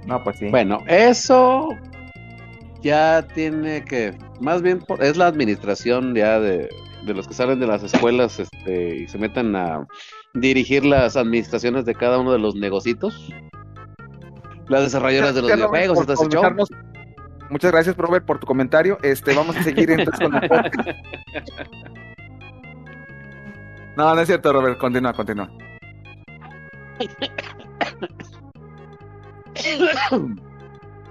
No, 0.05 0.23
pues 0.23 0.37
sí. 0.37 0.47
Bueno, 0.49 0.79
eso 0.87 1.67
ya 2.81 3.27
tiene 3.33 3.83
que, 3.83 4.13
más 4.39 4.61
bien 4.61 4.79
por- 4.79 5.03
es 5.03 5.17
la 5.17 5.27
administración 5.27 6.15
ya 6.15 6.39
de, 6.39 6.69
de 7.07 7.13
los 7.13 7.27
que 7.27 7.33
salen 7.33 7.59
de 7.59 7.67
las 7.67 7.81
escuelas 7.83 8.39
este, 8.39 8.97
y 8.97 9.07
se 9.07 9.17
meten 9.17 9.55
a 9.55 9.87
dirigir 10.33 10.85
las 10.85 11.15
administraciones 11.15 11.85
de 11.85 11.95
cada 11.95 12.19
uno 12.19 12.31
de 12.31 12.39
los 12.39 12.55
negocitos. 12.55 13.29
Las 14.67 14.83
desarrolladoras 14.83 15.33
de 15.33 15.41
los 15.41 15.51
videojuegos 15.53 16.05
por 16.05 16.29
show. 16.29 16.43
Muchas 17.49 17.71
gracias, 17.71 17.95
Robert, 17.95 18.25
por 18.25 18.39
tu 18.39 18.45
comentario. 18.45 18.97
Este, 19.01 19.33
vamos 19.33 19.55
a 19.55 19.63
seguir 19.63 19.89
entonces 19.89 20.27
con 20.27 20.35
el 20.35 20.49
podcast. 20.49 20.89
No, 23.95 24.13
no 24.13 24.21
es 24.21 24.27
cierto, 24.27 24.53
Robert. 24.53 24.77
Continúa, 24.77 25.13
continúa. 25.13 25.49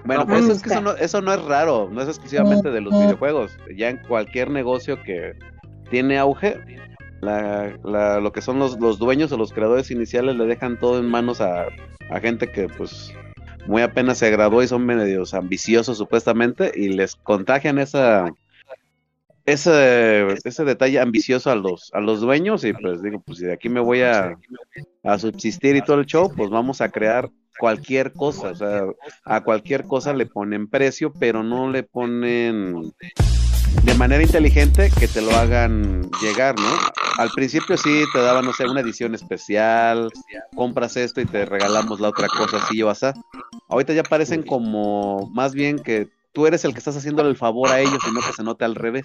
Bueno, 0.04 0.24
No, 0.24 0.26
pues, 0.28 0.48
es 0.48 0.62
que 0.62 0.68
eso 0.70 0.80
no, 0.80 0.92
eso 0.92 1.20
no 1.20 1.34
es 1.34 1.44
raro, 1.44 1.88
no 1.90 2.00
es 2.00 2.08
exclusivamente 2.08 2.70
de 2.70 2.80
los 2.80 2.92
videojuegos. 2.92 3.56
Ya 3.76 3.88
en 3.88 3.98
cualquier 4.06 4.50
negocio 4.50 5.02
que 5.02 5.32
tiene 5.90 6.18
auge, 6.18 6.58
la, 7.20 7.76
la- 7.84 8.20
lo 8.20 8.32
que 8.32 8.40
son 8.42 8.58
los, 8.58 8.78
los 8.78 8.98
dueños 8.98 9.32
o 9.32 9.36
los 9.36 9.52
creadores 9.52 9.90
iniciales 9.90 10.36
le 10.36 10.46
dejan 10.46 10.78
todo 10.78 10.98
en 10.98 11.06
manos 11.06 11.40
a, 11.40 11.66
gente 12.20 12.46
que 12.48 12.68
pues 12.68 13.12
muy 13.66 13.82
apenas 13.82 14.18
se 14.18 14.30
graduó 14.30 14.62
y 14.62 14.68
son 14.68 14.86
medios 14.86 15.34
ambiciosos 15.34 15.98
supuestamente 15.98 16.70
y 16.74 16.90
les 16.90 17.16
contagian 17.16 17.78
esa 17.78 18.30
ese, 19.44 20.26
ese 20.44 20.64
detalle 20.64 20.98
ambicioso 21.00 21.50
a 21.50 21.56
los, 21.56 21.90
a 21.94 22.00
los 22.00 22.20
dueños 22.20 22.64
y 22.64 22.72
pues 22.72 23.02
digo, 23.02 23.22
pues 23.24 23.38
si 23.38 23.44
de 23.46 23.52
aquí 23.52 23.68
me 23.68 23.80
voy 23.80 24.02
a, 24.02 24.36
a 25.04 25.18
subsistir 25.18 25.76
y 25.76 25.82
todo 25.82 26.00
el 26.00 26.06
show, 26.06 26.32
pues 26.34 26.50
vamos 26.50 26.80
a 26.80 26.88
crear 26.90 27.30
cualquier 27.58 28.12
cosa, 28.12 28.50
o 28.50 28.54
sea, 28.54 28.84
a 29.24 29.40
cualquier 29.42 29.84
cosa 29.84 30.12
le 30.12 30.26
ponen 30.26 30.68
precio, 30.68 31.12
pero 31.12 31.42
no 31.42 31.70
le 31.70 31.84
ponen 31.84 32.92
de 33.82 33.94
manera 33.94 34.22
inteligente 34.22 34.90
que 34.98 35.08
te 35.08 35.20
lo 35.20 35.30
hagan 35.32 36.08
llegar, 36.20 36.58
¿no? 36.58 36.68
Al 37.18 37.30
principio 37.30 37.76
sí 37.76 38.04
te 38.12 38.20
daban, 38.20 38.44
no 38.44 38.52
sé, 38.52 38.64
una 38.64 38.80
edición 38.80 39.14
especial, 39.14 40.10
compras 40.54 40.96
esto 40.96 41.20
y 41.20 41.26
te 41.26 41.44
regalamos 41.44 42.00
la 42.00 42.08
otra 42.08 42.28
cosa, 42.28 42.58
así 42.58 42.82
o 42.82 42.90
así. 42.90 43.06
Ahorita 43.68 43.92
ya 43.92 44.02
parecen 44.02 44.42
como 44.42 45.30
más 45.32 45.54
bien 45.54 45.78
que 45.78 46.08
tú 46.32 46.46
eres 46.46 46.64
el 46.64 46.72
que 46.72 46.78
estás 46.78 46.96
haciéndole 46.96 47.30
el 47.30 47.36
favor 47.36 47.70
a 47.70 47.80
ellos 47.80 47.98
y 48.06 48.12
no 48.12 48.20
que 48.20 48.32
se 48.32 48.42
note 48.42 48.64
al 48.64 48.74
revés. 48.74 49.04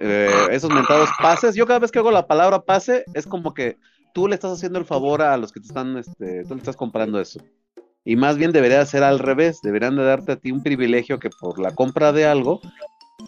Eh, 0.00 0.48
esos 0.50 0.70
mentados 0.70 1.08
pases, 1.20 1.54
yo 1.54 1.66
cada 1.66 1.78
vez 1.78 1.90
que 1.90 1.98
hago 1.98 2.10
la 2.10 2.26
palabra 2.26 2.62
pase, 2.62 3.04
es 3.14 3.26
como 3.26 3.54
que 3.54 3.76
tú 4.12 4.26
le 4.26 4.34
estás 4.34 4.52
haciendo 4.52 4.78
el 4.78 4.84
favor 4.84 5.22
a 5.22 5.36
los 5.36 5.52
que 5.52 5.60
te 5.60 5.68
están, 5.68 5.96
este, 5.96 6.44
tú 6.44 6.54
le 6.54 6.58
estás 6.58 6.76
comprando 6.76 7.20
eso. 7.20 7.40
Y 8.04 8.16
más 8.16 8.36
bien 8.38 8.52
debería 8.52 8.84
ser 8.86 9.04
al 9.04 9.18
revés, 9.18 9.60
deberían 9.62 9.96
de 9.96 10.04
darte 10.04 10.32
a 10.32 10.36
ti 10.36 10.50
un 10.50 10.62
privilegio 10.62 11.18
que 11.18 11.30
por 11.30 11.58
la 11.60 11.74
compra 11.74 12.10
de 12.12 12.26
algo 12.26 12.60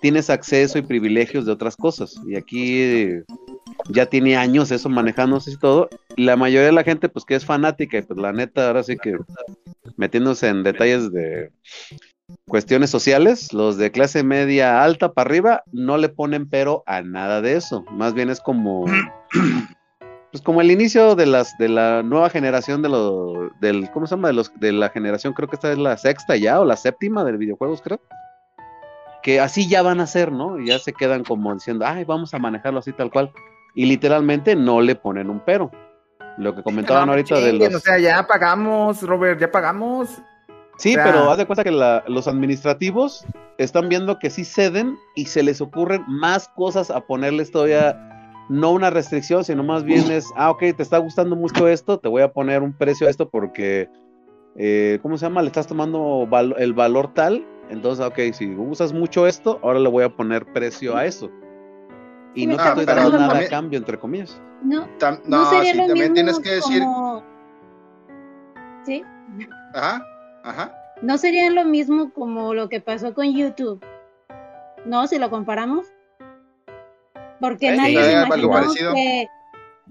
tienes 0.00 0.30
acceso 0.30 0.78
y 0.78 0.82
privilegios 0.82 1.46
de 1.46 1.52
otras 1.52 1.76
cosas. 1.76 2.14
Y 2.26 2.36
aquí 2.36 2.80
eh, 2.80 3.24
ya 3.88 4.06
tiene 4.06 4.36
años 4.36 4.70
eso 4.70 4.88
manejándose 4.88 5.52
y 5.52 5.58
todo. 5.58 5.88
La 6.16 6.36
mayoría 6.36 6.66
de 6.66 6.72
la 6.72 6.84
gente, 6.84 7.08
pues 7.08 7.24
que 7.24 7.34
es 7.34 7.44
fanática, 7.44 7.98
y 7.98 8.02
pues 8.02 8.18
la 8.18 8.32
neta, 8.32 8.68
ahora 8.68 8.82
sí 8.82 8.96
que 8.96 9.18
metiéndose 9.96 10.48
en 10.48 10.62
detalles 10.62 11.12
de 11.12 11.50
cuestiones 12.46 12.90
sociales, 12.90 13.52
los 13.52 13.76
de 13.76 13.90
clase 13.90 14.22
media 14.22 14.82
alta 14.82 15.12
para 15.12 15.28
arriba 15.28 15.62
no 15.72 15.98
le 15.98 16.08
ponen 16.08 16.48
pero 16.48 16.82
a 16.86 17.02
nada 17.02 17.40
de 17.40 17.56
eso. 17.56 17.84
Más 17.90 18.14
bien 18.14 18.30
es 18.30 18.40
como 18.40 18.84
pues 20.30 20.42
como 20.42 20.60
el 20.60 20.70
inicio 20.70 21.16
de 21.16 21.26
las 21.26 21.56
de 21.58 21.68
la 21.68 22.02
nueva 22.02 22.30
generación 22.30 22.82
de 22.82 22.88
los 22.88 23.50
del 23.60 23.90
¿cómo 23.90 24.06
se 24.06 24.14
llama? 24.14 24.28
de 24.28 24.34
los 24.34 24.52
de 24.60 24.72
la 24.72 24.88
generación, 24.90 25.32
creo 25.32 25.48
que 25.48 25.56
esta 25.56 25.72
es 25.72 25.78
la 25.78 25.96
sexta 25.96 26.36
ya 26.36 26.60
o 26.60 26.64
la 26.64 26.76
séptima 26.76 27.24
de 27.24 27.36
videojuegos, 27.36 27.82
creo. 27.82 28.00
Que 29.22 29.40
así 29.40 29.68
ya 29.68 29.82
van 29.82 30.00
a 30.00 30.06
ser, 30.06 30.32
¿no? 30.32 30.58
Y 30.58 30.66
ya 30.68 30.78
se 30.78 30.92
quedan 30.92 31.24
como 31.24 31.52
diciendo, 31.54 31.84
"Ay, 31.86 32.04
vamos 32.04 32.32
a 32.34 32.38
manejarlo 32.38 32.78
así 32.78 32.92
tal 32.92 33.10
cual." 33.10 33.32
Y 33.74 33.86
literalmente 33.86 34.56
no 34.56 34.80
le 34.80 34.94
ponen 34.94 35.30
un 35.30 35.40
pero. 35.40 35.70
Lo 36.38 36.54
que 36.54 36.62
comentaban 36.62 37.06
No, 37.06 37.12
ahorita 37.12 37.38
de 37.40 37.52
los 37.52 37.74
O 37.74 37.80
sea, 37.80 37.98
ya 37.98 38.26
pagamos, 38.26 39.02
Robert, 39.02 39.38
ya 39.40 39.50
pagamos. 39.50 40.08
Sí, 40.78 40.92
O 40.92 40.94
sea- 40.94 41.04
pero 41.04 41.30
haz 41.30 41.36
de 41.38 41.44
cuenta 41.46 41.62
que 41.64 41.70
la- 41.70 42.02
los 42.06 42.26
administrativos 42.26 43.26
están 43.58 43.88
viendo 43.90 44.18
que 44.18 44.30
sí 44.30 44.44
ceden 44.44 44.96
y 45.14 45.26
se 45.26 45.42
les 45.42 45.60
ocurren 45.60 46.02
más 46.06 46.48
cosas 46.48 46.90
a 46.90 47.00
ponerles 47.00 47.50
todavía, 47.50 47.98
no 48.48 48.70
una 48.72 48.88
restricción, 48.88 49.44
sino 49.44 49.62
más 49.62 49.84
bien 49.84 50.10
es, 50.10 50.26
ah, 50.36 50.50
ok, 50.50 50.60
te 50.76 50.82
está 50.82 50.96
gustando 50.98 51.36
mucho 51.36 51.68
esto, 51.68 51.98
te 51.98 52.08
voy 52.08 52.22
a 52.22 52.32
poner 52.32 52.62
un 52.62 52.72
precio 52.72 53.06
a 53.06 53.10
esto 53.10 53.28
porque, 53.28 53.88
eh, 54.56 54.98
¿cómo 55.02 55.18
se 55.18 55.26
llama? 55.26 55.42
Le 55.42 55.48
estás 55.48 55.66
tomando 55.66 56.26
val- 56.26 56.54
el 56.58 56.72
valor 56.72 57.12
tal, 57.12 57.44
entonces, 57.70 58.04
ok, 58.04 58.18
si 58.32 58.54
usas 58.54 58.92
mucho 58.92 59.26
esto, 59.26 59.58
ahora 59.62 59.78
le 59.78 59.88
voy 59.88 60.04
a 60.04 60.08
poner 60.10 60.44
precio 60.52 60.96
a 60.96 61.04
eso. 61.06 61.30
Y 62.34 62.46
no 62.46 62.56
te 62.56 62.62
Ah, 62.62 62.68
estoy 62.68 62.86
pero 62.86 62.96
dando 63.02 63.12
nada 63.12 63.24
a 63.26 63.28
también- 63.30 63.50
cambio, 63.50 63.78
entre 63.78 63.98
comomillas. 63.98 64.40
No, 64.62 64.86
Tam- 64.98 65.20
no, 65.24 65.38
no, 65.38 65.50
sería 65.50 65.72
sí, 65.72 65.78
lo 65.78 65.86
también 65.86 66.12
mismo 66.12 66.14
tienes 66.14 66.38
que 66.40 66.50
decir. 66.50 66.82
como- 66.82 67.22
Sí. 68.84 69.04
Ajá, 69.74 70.04
ajá. 70.44 70.74
No 71.02 71.16
sería 71.18 71.50
lo 71.50 71.64
mismo 71.64 72.12
como 72.12 72.52
lo 72.54 72.68
que 72.68 72.80
pasó 72.80 73.14
con 73.14 73.32
YouTube. 73.34 73.82
¿No? 74.84 75.06
Si 75.06 75.18
lo 75.18 75.28
comparamos. 75.30 75.86
Porque 77.40 77.70
Sí, 77.70 77.76
nadie 77.76 78.02
se 78.04 78.12
imaginó 78.12 78.74
que 78.94 79.28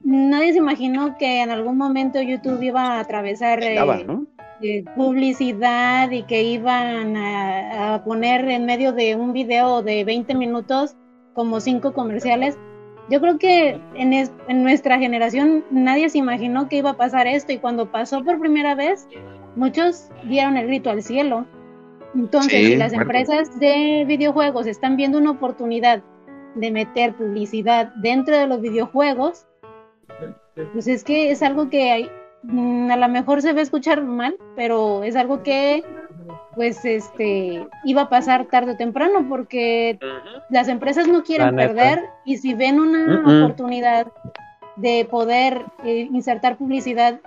nadie 0.04 0.52
se 0.54 0.58
imaginó 0.60 1.18
que 1.18 1.42
en 1.42 1.50
algún 1.52 1.78
momento 1.78 2.22
YouTube 2.22 2.62
iba 2.62 2.82
a 2.82 3.00
atravesar 3.00 3.62
eh, 3.64 3.76
Daba, 3.76 3.98
¿no? 3.98 4.26
Eh, 4.62 4.84
publicidad 4.96 6.12
y 6.12 6.24
que 6.24 6.44
iban 6.44 7.16
a, 7.18 7.96
a 7.96 8.04
poner 8.04 8.48
en 8.50 8.66
medio 8.66 8.92
de 8.94 9.16
un 9.16 9.34
video 9.34 9.82
de 9.82 10.04
20 10.04 10.36
minutos 10.36 10.96
como 11.34 11.60
cinco 11.60 11.94
comerciales. 11.94 12.58
Yo 13.10 13.22
creo 13.22 13.38
que 13.40 13.80
en, 13.96 14.14
es- 14.14 14.32
en 14.48 14.64
nuestra 14.64 15.00
generación 15.00 15.64
nadie 15.72 16.10
se 16.10 16.18
imaginó 16.20 16.68
que 16.70 16.78
iba 16.78 16.92
a 16.92 16.98
pasar 16.98 17.26
esto 17.28 17.52
y 17.54 17.58
cuando 17.58 17.92
pasó 17.92 18.24
por 18.24 18.40
primera 18.40 18.76
vez, 18.76 19.08
muchos 19.56 20.10
dieron 20.26 20.58
el 20.58 20.68
grito 20.68 20.90
al 20.90 21.02
cielo. 21.02 21.46
Entonces, 22.16 22.52
Sí, 22.52 22.66
si 22.72 22.76
las 22.76 22.94
empresas 22.94 23.60
de 23.60 24.04
videojuegos 24.08 24.68
están 24.68 24.96
viendo 24.98 25.18
una 25.18 25.32
oportunidad 25.32 26.04
de 26.56 26.72
meter 26.72 27.16
publicidad 27.16 27.94
dentro 28.02 28.38
de 28.38 28.48
los 28.48 28.60
videojuegos, 28.62 29.48
pues 30.74 30.88
es 30.88 31.04
que 31.04 31.32
es 31.32 31.42
algo 31.42 31.70
que 31.70 31.92
hay- 31.92 32.10
a 32.48 32.98
lo 32.98 33.08
mejor 33.10 33.42
se 33.42 33.54
va 33.54 33.60
a 33.60 33.64
escuchar 33.64 34.04
mal, 34.04 34.38
pero 34.56 35.04
es 35.04 35.16
algo 35.16 35.44
que 35.44 35.84
pues 36.56 36.84
este 36.84 37.68
iba 37.86 38.04
a 38.04 38.10
pasar 38.10 38.46
tarde 38.46 38.74
o 38.74 38.78
temprano 38.78 39.26
porque 39.28 40.00
las 40.50 40.68
empresas 40.68 41.08
no 41.08 41.24
quieren 41.24 41.56
perder 41.56 42.04
y 42.26 42.38
si 42.38 42.54
ven 42.54 42.80
una 42.80 43.22
oportunidad 43.22 44.08
de 44.76 45.06
poder 45.10 45.66
eh, 45.84 46.08
insertar 46.12 46.58
publicidad 46.58 47.20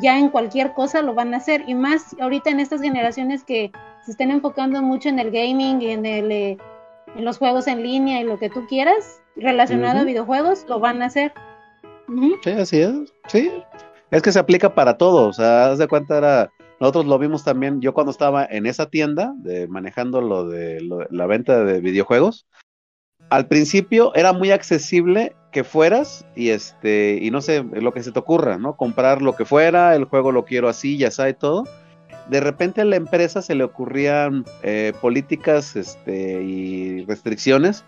ya 0.00 0.18
en 0.18 0.28
cualquier 0.28 0.72
cosa 0.72 1.02
lo 1.02 1.14
van 1.14 1.34
a 1.34 1.38
hacer 1.38 1.64
y 1.66 1.74
más 1.74 2.16
ahorita 2.20 2.50
en 2.50 2.60
estas 2.60 2.80
generaciones 2.80 3.44
que 3.44 3.72
se 4.04 4.12
están 4.12 4.30
enfocando 4.30 4.80
mucho 4.82 5.08
en 5.08 5.18
el 5.18 5.30
gaming 5.30 5.82
y 5.82 5.90
en 5.90 6.06
el 6.06 6.32
eh, 6.32 6.58
en 7.16 7.24
los 7.24 7.38
juegos 7.38 7.66
en 7.66 7.82
línea 7.82 8.20
y 8.20 8.24
lo 8.24 8.38
que 8.38 8.50
tú 8.50 8.66
quieras 8.66 9.20
relacionado 9.36 10.00
a 10.00 10.04
videojuegos 10.04 10.64
lo 10.68 10.78
van 10.80 11.02
a 11.02 11.06
hacer. 11.06 11.32
Sí, 12.42 12.50
así 12.50 12.80
es. 12.80 13.12
Sí. 13.28 13.50
Es 14.10 14.22
que 14.22 14.32
se 14.32 14.38
aplica 14.38 14.74
para 14.74 14.96
todo. 14.96 15.28
O 15.28 15.32
sea, 15.32 15.66
haz 15.66 15.78
de 15.78 15.88
cuenta 15.88 16.18
era. 16.18 16.50
Nosotros 16.80 17.06
lo 17.06 17.18
vimos 17.18 17.44
también. 17.44 17.80
Yo 17.80 17.92
cuando 17.92 18.10
estaba 18.10 18.44
en 18.44 18.66
esa 18.66 18.86
tienda 18.86 19.34
de 19.36 19.68
manejando 19.68 20.20
lo 20.20 20.48
de 20.48 20.80
la 21.10 21.26
venta 21.26 21.62
de 21.64 21.80
videojuegos, 21.80 22.46
al 23.28 23.46
principio 23.46 24.14
era 24.14 24.32
muy 24.32 24.50
accesible 24.50 25.34
que 25.52 25.64
fueras 25.64 26.24
y 26.34 26.50
este 26.50 27.18
y 27.20 27.30
no 27.30 27.40
sé 27.40 27.62
lo 27.62 27.92
que 27.92 28.02
se 28.02 28.12
te 28.12 28.18
ocurra, 28.18 28.56
¿no? 28.56 28.76
Comprar 28.76 29.20
lo 29.20 29.36
que 29.36 29.44
fuera, 29.44 29.94
el 29.94 30.04
juego 30.04 30.32
lo 30.32 30.44
quiero 30.44 30.68
así, 30.68 30.96
ya 30.96 31.10
sabe 31.10 31.34
todo. 31.34 31.64
De 32.28 32.40
repente 32.40 32.80
a 32.80 32.84
la 32.84 32.96
empresa 32.96 33.42
se 33.42 33.54
le 33.54 33.64
ocurrían 33.64 34.44
eh, 34.62 34.92
políticas 35.00 35.76
este, 35.76 36.42
y 36.42 37.04
restricciones, 37.04 37.84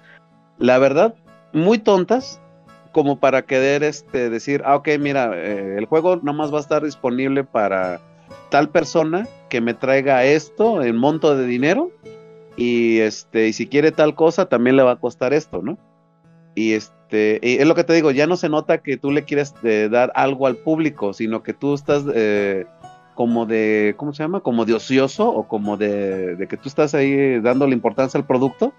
la 0.58 0.78
verdad, 0.78 1.14
muy 1.52 1.78
tontas, 1.78 2.40
como 2.92 3.18
para 3.18 3.42
querer 3.42 3.82
este, 3.82 4.30
decir, 4.30 4.62
ah, 4.64 4.76
ok, 4.76 4.88
mira, 5.00 5.32
eh, 5.34 5.76
el 5.78 5.86
juego 5.86 6.16
nada 6.16 6.36
más 6.36 6.52
va 6.52 6.58
a 6.58 6.60
estar 6.60 6.84
disponible 6.84 7.42
para 7.42 8.00
tal 8.50 8.68
persona 8.68 9.26
que 9.48 9.60
me 9.60 9.74
traiga 9.74 10.24
esto 10.24 10.82
en 10.82 10.96
monto 10.96 11.36
de 11.36 11.46
dinero 11.46 11.90
y 12.56 12.98
este 12.98 13.48
y 13.48 13.52
si 13.54 13.66
quiere 13.66 13.92
tal 13.92 14.14
cosa 14.14 14.46
también 14.46 14.76
le 14.76 14.82
va 14.82 14.92
a 14.92 15.00
costar 15.00 15.32
esto, 15.32 15.62
¿no? 15.62 15.78
Y 16.54 16.72
este 16.72 17.40
y 17.42 17.56
es 17.56 17.66
lo 17.66 17.74
que 17.74 17.84
te 17.84 17.94
digo, 17.94 18.10
ya 18.10 18.26
no 18.26 18.36
se 18.36 18.48
nota 18.48 18.78
que 18.78 18.96
tú 18.96 19.10
le 19.10 19.24
quieres 19.24 19.54
eh, 19.62 19.88
dar 19.90 20.12
algo 20.14 20.46
al 20.46 20.56
público, 20.56 21.14
sino 21.14 21.42
que 21.42 21.54
tú 21.54 21.74
estás 21.74 22.04
eh, 22.14 22.66
como 23.14 23.46
de 23.46 23.94
¿cómo 23.96 24.12
se 24.12 24.22
llama? 24.22 24.40
Como 24.40 24.66
de 24.66 24.74
ocioso 24.74 25.30
o 25.30 25.48
como 25.48 25.78
de, 25.78 26.36
de 26.36 26.46
que 26.46 26.58
tú 26.58 26.68
estás 26.68 26.94
ahí 26.94 27.40
dándole 27.40 27.72
importancia 27.72 28.18
al 28.18 28.26
producto 28.26 28.74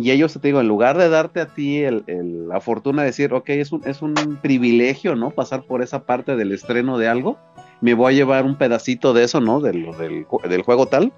y 0.00 0.10
ellos 0.10 0.32
te 0.32 0.48
digo, 0.48 0.60
en 0.60 0.68
lugar 0.68 0.96
de 0.98 1.08
darte 1.08 1.40
a 1.40 1.46
ti 1.46 1.78
el- 1.78 2.04
la 2.48 2.60
fortuna 2.60 3.02
de 3.02 3.08
decir, 3.08 3.32
ok, 3.32 3.48
es 3.50 3.72
un, 3.72 3.82
es 3.86 4.02
un 4.02 4.14
privilegio, 4.42 5.14
¿no? 5.16 5.30
Pasar 5.30 5.62
por 5.64 5.82
esa 5.82 6.04
parte 6.04 6.36
del 6.36 6.52
estreno 6.52 6.98
de 6.98 7.08
algo, 7.08 7.38
me 7.80 7.94
voy 7.94 8.12
a 8.14 8.16
llevar 8.16 8.44
un 8.44 8.56
pedacito 8.56 9.12
de 9.12 9.24
eso, 9.24 9.40
¿no? 9.40 9.60
Del, 9.60 9.86
del, 9.98 10.26
del 10.48 10.62
juego 10.62 10.86
tal. 10.86 11.12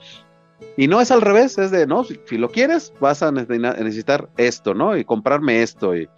Y 0.77 0.89
no 0.89 1.01
es 1.01 1.11
al 1.11 1.21
revés, 1.21 1.59
es 1.59 1.71
de, 1.71 1.87
no, 1.87 2.05
si, 2.05 2.19
lo 2.39 2.49
quieres, 2.51 2.93
vas 3.01 3.23
a 3.23 3.31
nece- 3.31 3.59
necesitar 3.59 4.29
esto, 4.37 4.75
¿no? 4.75 4.97
Y 4.97 5.05
comprarme 5.05 5.63
esto. 5.63 5.97
Y, 5.97 6.09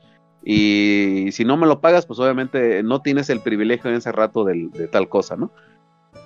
y 0.45 1.33
si 1.33 1.45
no 1.45 1.57
me 1.57 1.67
lo 1.67 1.81
pagas, 1.81 2.07
pues 2.07 2.19
obviamente 2.21 2.83
no 2.83 3.01
tienes 3.01 3.31
el 3.31 3.41
privilegio 3.41 3.91
en 3.91 3.97
ese 3.97 4.13
rato 4.13 4.45
del- 4.45 4.71
de 4.71 4.87
tal 4.89 5.09
cosa, 5.09 5.37
¿no? 5.37 5.51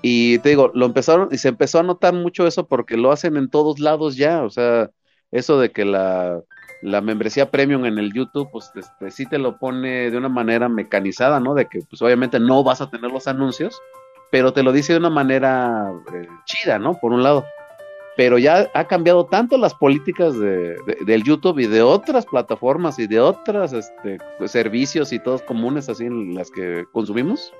Y 0.02 0.38
te 0.40 0.50
digo, 0.50 0.70
lo 0.74 0.86
empezaron, 0.86 1.28
y 1.32 1.38
se 1.38 1.48
empezó 1.48 1.78
a 1.78 1.82
notar 1.82 2.14
mucho 2.14 2.46
eso 2.46 2.66
porque 2.66 2.96
lo 2.96 3.10
hacen 3.12 3.36
en 3.36 3.48
todos 3.48 3.78
lados 3.80 4.16
ya, 4.16 4.44
o 4.44 4.50
sea, 4.50 4.90
eso 5.32 5.58
de 5.60 5.70
que 5.70 5.84
la, 5.84 6.40
la 6.82 7.00
membresía 7.00 7.50
premium 7.50 7.84
en 7.84 7.98
el 7.98 8.12
YouTube, 8.12 8.48
pues 8.50 8.70
este, 8.74 9.10
sí 9.10 9.26
te 9.26 9.38
lo 9.38 9.58
pone 9.58 10.10
de 10.10 10.16
una 10.16 10.28
manera 10.28 10.68
mecanizada, 10.68 11.40
¿no? 11.40 11.54
De 11.54 11.66
que 11.66 11.80
pues 11.88 12.00
obviamente 12.02 12.38
no 12.40 12.62
vas 12.64 12.80
a 12.80 12.90
tener 12.90 13.10
los 13.10 13.26
anuncios, 13.28 13.80
pero 14.30 14.52
te 14.52 14.62
lo 14.62 14.72
dice 14.72 14.92
de 14.92 14.98
una 14.98 15.10
manera 15.10 15.92
eh, 16.14 16.28
chida, 16.44 16.78
¿no? 16.78 16.94
Por 16.94 17.12
un 17.12 17.22
lado. 17.22 17.44
Pero 18.16 18.36
ya 18.36 18.68
ha 18.74 18.84
cambiado 18.86 19.26
tanto 19.26 19.56
las 19.58 19.74
políticas 19.74 20.36
de, 20.38 20.74
de- 20.86 20.98
del 21.06 21.22
YouTube 21.22 21.60
y 21.60 21.66
de 21.66 21.82
otras 21.82 22.26
plataformas 22.26 22.98
y 22.98 23.06
de 23.06 23.20
otros 23.20 23.72
este, 23.72 24.18
servicios 24.46 25.12
y 25.12 25.20
todos 25.20 25.42
comunes 25.42 25.88
así 25.88 26.06
en 26.06 26.34
las 26.34 26.50
que 26.50 26.84
consumimos, 26.92 27.52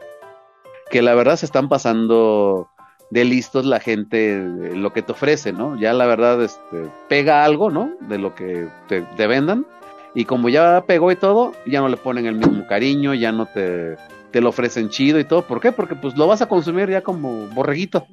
que 0.91 1.01
la 1.01 1.15
verdad 1.15 1.37
se 1.37 1.47
están 1.47 1.69
pasando 1.69 2.69
de 3.11 3.25
listos 3.25 3.65
la 3.65 3.81
gente 3.81 4.43
lo 4.75 4.93
que 4.93 5.03
te 5.03 5.13
ofrece, 5.13 5.53
¿no? 5.53 5.79
Ya 5.81 5.93
la 5.93 6.07
verdad 6.07 6.43
este, 6.43 6.91
pega 7.09 7.45
algo, 7.45 7.71
¿no? 7.71 7.93
De 8.09 8.19
lo 8.19 8.35
que 8.35 8.69
te, 8.89 9.03
te 9.03 9.27
vendan. 9.27 9.67
Y 10.15 10.25
como 10.25 10.49
ya 10.49 10.85
pegó 10.87 11.13
y 11.13 11.17
todo, 11.17 11.53
ya 11.67 11.81
no 11.81 11.89
le 11.89 11.97
ponen 11.97 12.27
el 12.27 12.35
mismo 12.35 12.67
cariño, 12.67 13.15
ya 13.15 13.33
no 13.33 13.47
te, 13.47 13.97
te 14.31 14.41
lo 14.41 14.51
ofrecen 14.51 14.89
chido 14.89 15.19
y 15.19 15.25
todo. 15.25 15.43
¿Por 15.43 15.61
qué? 15.61 15.73
Porque 15.73 15.95
pues 15.95 16.17
lo 16.17 16.27
vas 16.27 16.43
a 16.43 16.49
consumir 16.49 16.91
ya 16.91 17.03
como 17.03 17.47
borreguito. 17.49 18.07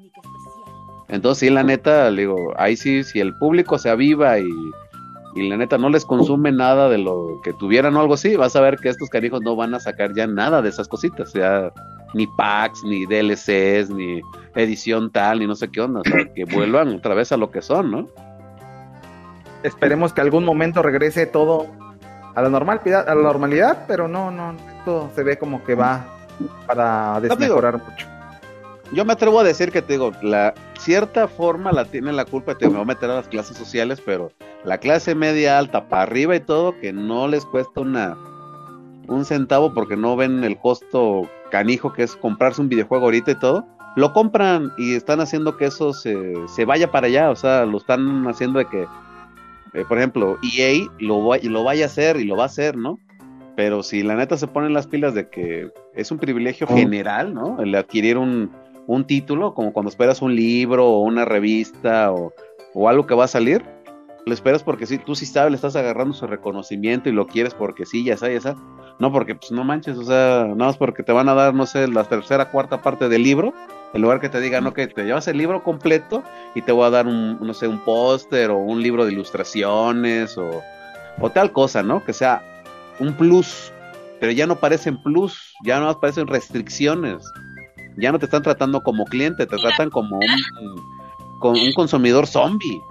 Entonces, 1.07 1.47
sí, 1.47 1.49
la 1.53 1.63
neta, 1.63 2.09
digo, 2.11 2.53
ahí 2.57 2.75
sí, 2.75 3.03
si 3.03 3.19
el 3.19 3.35
público 3.37 3.77
se 3.77 3.89
aviva 3.89 4.39
y, 4.39 4.47
y 5.35 5.49
la 5.49 5.57
neta 5.57 5.77
no 5.77 5.89
les 5.89 6.05
consume 6.05 6.51
nada 6.51 6.89
de 6.89 6.97
lo 6.97 7.41
que 7.43 7.53
tuvieran 7.53 7.95
o 7.95 8.01
algo 8.01 8.15
así, 8.15 8.35
vas 8.35 8.55
a 8.55 8.61
ver 8.61 8.77
que 8.77 8.89
estos 8.89 9.09
canijos 9.09 9.41
no 9.41 9.55
van 9.55 9.75
a 9.75 9.79
sacar 9.79 10.13
ya 10.15 10.25
nada 10.25 10.61
de 10.61 10.69
esas 10.69 10.87
cositas, 10.87 11.31
ya 11.33 11.71
ni 12.13 12.25
packs, 12.25 12.83
ni 12.83 13.05
DLCs, 13.05 13.89
ni 13.89 14.21
edición 14.55 15.11
tal, 15.11 15.39
ni 15.39 15.47
no 15.47 15.55
sé 15.55 15.69
qué 15.69 15.81
onda, 15.81 16.01
o 16.01 16.03
sea, 16.03 16.33
que 16.33 16.45
vuelvan 16.45 16.95
otra 16.95 17.13
vez 17.13 17.31
a 17.31 17.37
lo 17.37 17.51
que 17.51 17.61
son, 17.61 17.91
¿no? 17.91 18.07
Esperemos 19.63 20.13
que 20.13 20.21
algún 20.21 20.45
momento 20.45 20.81
regrese 20.81 21.25
todo 21.25 21.67
a 22.35 22.41
la 22.41 22.49
normal, 22.49 22.81
a 22.85 23.15
la 23.15 23.21
normalidad, 23.21 23.85
pero 23.87 24.07
no, 24.07 24.31
no, 24.31 24.55
esto 24.79 25.09
se 25.15 25.23
ve 25.23 25.37
como 25.37 25.63
que 25.63 25.75
va 25.75 26.05
para 26.67 27.19
desmejorar 27.21 27.81
mucho. 27.81 28.07
Yo 28.91 29.03
me 29.03 29.13
atrevo 29.13 29.39
a 29.39 29.43
decir 29.43 29.71
que 29.71 29.81
te 29.81 29.93
digo, 29.93 30.11
la 30.21 30.53
cierta 30.77 31.27
forma 31.27 31.71
la 31.71 31.85
tiene 31.85 32.13
la 32.13 32.25
culpa, 32.25 32.55
te 32.55 32.67
me 32.67 32.73
voy 32.73 32.83
a 32.83 32.85
meter 32.85 33.09
a 33.09 33.15
las 33.15 33.27
clases 33.27 33.57
sociales, 33.57 34.01
pero 34.05 34.31
la 34.63 34.77
clase 34.77 35.15
media 35.15 35.57
alta 35.57 35.87
para 35.87 36.03
arriba 36.03 36.35
y 36.35 36.39
todo, 36.39 36.79
que 36.79 36.93
no 36.93 37.27
les 37.27 37.45
cuesta 37.45 37.81
una 37.81 38.15
un 39.07 39.23
centavo 39.23 39.73
porque 39.73 39.95
no 39.95 40.15
ven 40.15 40.43
el 40.43 40.57
costo 40.57 41.29
canijo 41.51 41.93
que 41.93 42.03
es 42.03 42.15
comprarse 42.15 42.61
un 42.61 42.69
videojuego 42.69 43.05
ahorita 43.05 43.31
y 43.31 43.39
todo, 43.39 43.67
lo 43.95 44.13
compran 44.13 44.71
y 44.77 44.95
están 44.95 45.19
haciendo 45.21 45.57
que 45.57 45.65
eso 45.65 45.93
se, 45.93 46.33
se 46.47 46.65
vaya 46.65 46.91
para 46.91 47.07
allá, 47.07 47.29
o 47.31 47.35
sea, 47.35 47.65
lo 47.65 47.77
están 47.77 48.27
haciendo 48.27 48.59
de 48.59 48.65
que, 48.65 48.83
eh, 49.73 49.85
por 49.87 49.97
ejemplo, 49.97 50.37
EA 50.57 50.87
lo, 50.99 51.25
va- 51.25 51.37
lo 51.41 51.63
vaya 51.63 51.83
a 51.85 51.87
hacer 51.87 52.17
y 52.17 52.25
lo 52.25 52.35
va 52.35 52.43
a 52.43 52.47
hacer, 52.47 52.75
¿no? 52.77 52.99
Pero 53.55 53.83
si 53.83 54.03
la 54.03 54.15
neta 54.15 54.35
se 54.37 54.47
ponen 54.47 54.73
las 54.73 54.85
pilas 54.87 55.13
de 55.13 55.29
que 55.29 55.69
es 55.93 56.11
un 56.11 56.17
privilegio 56.17 56.67
general, 56.75 57.33
¿no? 57.33 57.61
El 57.61 57.73
adquirir 57.73 58.17
un, 58.17 58.51
un 58.85 59.05
título, 59.05 59.53
como 59.53 59.71
cuando 59.71 59.89
esperas 59.89 60.21
un 60.21 60.35
libro 60.35 60.85
o 60.87 60.99
una 61.01 61.23
revista 61.23 62.11
o, 62.11 62.33
o 62.73 62.89
algo 62.89 63.07
que 63.07 63.15
va 63.15 63.23
a 63.25 63.29
salir, 63.29 63.63
lo 64.25 64.33
esperas 64.33 64.63
porque 64.63 64.87
sí, 64.87 64.97
tú 64.97 65.15
sí 65.15 65.25
sabes, 65.25 65.51
le 65.51 65.55
estás 65.55 65.75
agarrando 65.75 66.13
su 66.13 66.25
reconocimiento 66.25 67.09
y 67.09 67.11
lo 67.11 67.27
quieres 67.27 67.53
porque 67.53 67.85
sí, 67.85 68.03
ya 68.03 68.17
sabes, 68.17 68.43
ya 68.43 68.49
sabes. 68.49 68.63
No 68.97 69.11
porque, 69.11 69.35
pues 69.35 69.51
no 69.51 69.63
manches, 69.63 69.97
o 69.97 70.03
sea, 70.03 70.45
nada 70.45 70.55
más 70.55 70.77
porque 70.77 71.03
te 71.03 71.11
van 71.11 71.29
a 71.29 71.33
dar, 71.33 71.53
no 71.53 71.65
sé, 71.65 71.87
la 71.87 72.05
tercera, 72.05 72.49
cuarta 72.49 72.81
parte 72.81 73.07
del 73.07 73.23
libro, 73.23 73.53
en 73.93 74.01
lugar 74.01 74.19
que 74.19 74.29
te 74.29 74.41
digan, 74.41 74.63
no, 74.63 74.73
que 74.73 74.87
te 74.87 75.03
llevas 75.03 75.27
el 75.27 75.37
libro 75.37 75.63
completo 75.63 76.23
y 76.55 76.61
te 76.61 76.71
voy 76.71 76.85
a 76.85 76.89
dar 76.89 77.05
un, 77.05 77.39
no 77.39 77.53
sé, 77.53 77.67
un 77.67 77.79
póster 77.79 78.49
o 78.49 78.57
un 78.57 78.81
libro 78.81 79.05
de 79.05 79.11
ilustraciones 79.11 80.37
o, 80.37 80.61
o 81.19 81.29
tal 81.29 81.51
cosa, 81.51 81.83
¿no? 81.83 82.03
Que 82.03 82.13
sea 82.13 82.43
un 82.99 83.13
plus, 83.13 83.71
pero 84.19 84.31
ya 84.31 84.47
no 84.47 84.55
parecen 84.55 85.01
plus, 85.03 85.53
ya 85.63 85.79
no 85.79 85.99
parecen 85.99 86.27
restricciones, 86.27 87.23
ya 87.97 88.11
no 88.11 88.19
te 88.19 88.25
están 88.25 88.43
tratando 88.43 88.81
como 88.81 89.05
cliente, 89.05 89.45
te 89.45 89.57
tratan 89.57 89.89
como 89.89 90.17
un, 90.17 91.39
como 91.39 91.61
un 91.61 91.73
consumidor 91.73 92.27
zombie. 92.27 92.81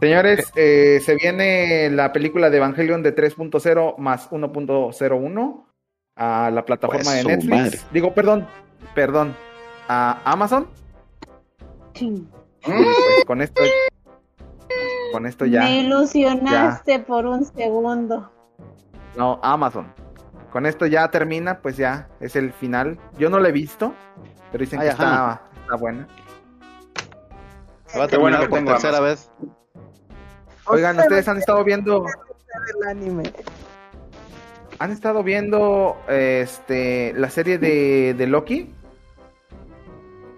Señores, 0.00 0.52
eh, 0.54 1.00
se 1.04 1.16
viene 1.16 1.90
la 1.90 2.12
película 2.12 2.50
de 2.50 2.58
Evangelion 2.58 3.02
de 3.02 3.14
3.0 3.14 3.96
más 3.98 4.30
1.01. 4.30 5.64
a 6.16 6.50
la 6.50 6.64
plataforma 6.64 7.02
Pues, 7.04 7.16
de 7.16 7.22
su 7.22 7.28
Netflix. 7.28 7.50
madre. 7.56 7.78
Digo, 7.92 8.12
perdón, 8.14 8.46
perdón, 8.94 9.34
a 9.88 10.20
Amazon. 10.24 10.66
Sí. 11.94 12.26
Pues, 12.62 12.76
con 13.26 13.40
esto, 13.40 13.62
con 15.12 15.26
esto 15.26 15.46
ya. 15.46 15.60
Me 15.62 15.80
ilusionaste 15.80 16.98
por 17.00 17.24
un 17.26 17.44
segundo. 17.44 18.30
No, 19.16 19.38
Amazon. 19.42 19.92
Con 20.52 20.66
esto 20.66 20.86
ya 20.86 21.08
termina, 21.10 21.60
pues 21.60 21.76
ya 21.76 22.08
es 22.20 22.34
el 22.36 22.52
final. 22.52 22.98
Yo 23.18 23.30
no 23.30 23.38
lo 23.38 23.46
he 23.48 23.52
visto, 23.52 23.94
pero 24.50 24.62
dicen 24.62 24.80
Ay, 24.80 24.86
que 24.86 24.92
está, 24.92 25.42
está 25.62 25.76
buena. 25.76 26.08
Se 27.86 27.98
va 27.98 28.04
a 28.06 28.08
terminar 28.08 28.48
por 28.48 28.64
tercera 28.64 29.00
vez. 29.00 29.30
Oigan, 30.70 30.98
ustedes 30.98 31.28
han 31.28 31.38
estado 31.38 31.64
viendo, 31.64 32.04
El 32.82 32.88
anime. 32.88 33.32
han 34.78 34.90
estado 34.92 35.22
viendo 35.22 35.96
este 36.08 37.12
la 37.14 37.30
serie 37.30 37.58
de, 37.58 38.14
de 38.14 38.26
Loki. 38.26 38.72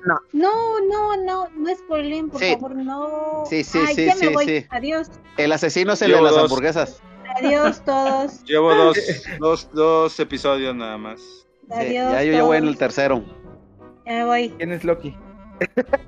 No. 0.07 0.16
No, 0.33 0.81
no, 0.89 1.16
no, 1.24 1.49
no 1.51 1.76
spoilen, 1.76 2.31
por 2.31 2.41
Sí. 2.41 2.53
favor, 2.55 2.74
no. 2.74 3.45
Sí, 3.49 3.62
sí, 3.64 3.78
Ay, 3.87 3.95
sí, 3.95 4.07
ya 4.07 4.14
me 4.14 4.20
sí, 4.20 4.28
voy. 4.33 4.47
sí. 4.47 4.66
Adiós, 4.70 5.11
El 5.37 5.53
asesino 5.53 5.93
es 5.93 6.03
el 6.03 6.12
de 6.12 6.22
las 6.22 6.33
dos. 6.33 6.43
hamburguesas. 6.45 7.03
adiós 7.37 7.81
todos. 7.85 8.43
Llevo 8.45 8.74
dos, 8.74 8.97
dos, 9.39 9.70
dos 9.72 10.18
episodios 10.20 10.74
nada 10.74 10.97
más. 10.97 11.20
Sí, 11.20 11.72
Adiós. 11.72 12.12
ya 12.12 12.22
yo, 12.24 12.33
yo 12.33 12.47
voy 12.47 12.57
en 12.59 12.66
el 12.66 12.78
tercero. 12.78 13.22
Ya 14.07 14.12
me 14.12 14.24
voy. 14.24 14.49
¿Quién 14.57 14.72
es 14.72 14.85
Loki? 14.85 15.14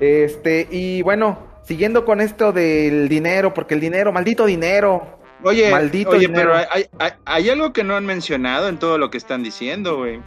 este, 0.00 0.66
y 0.70 1.02
bueno, 1.02 1.38
siguiendo 1.68 2.06
con 2.06 2.22
esto 2.22 2.50
del 2.52 3.08
dinero, 3.10 3.52
porque 3.52 3.74
el 3.74 3.80
dinero, 3.80 4.10
maldito 4.10 4.46
dinero. 4.46 5.18
Oye, 5.44 5.70
Maldito 5.70 6.10
oye 6.10 6.20
dinero. 6.26 6.52
pero 6.54 6.66
hay, 6.72 6.86
hay, 6.98 7.12
hay 7.26 7.50
algo 7.50 7.72
que 7.74 7.84
no 7.84 7.94
han 7.94 8.04
mencionado 8.06 8.68
en 8.68 8.78
todo 8.78 8.96
lo 8.98 9.10
que 9.10 9.18
están 9.18 9.42
diciendo, 9.42 9.98
güey. 9.98 10.20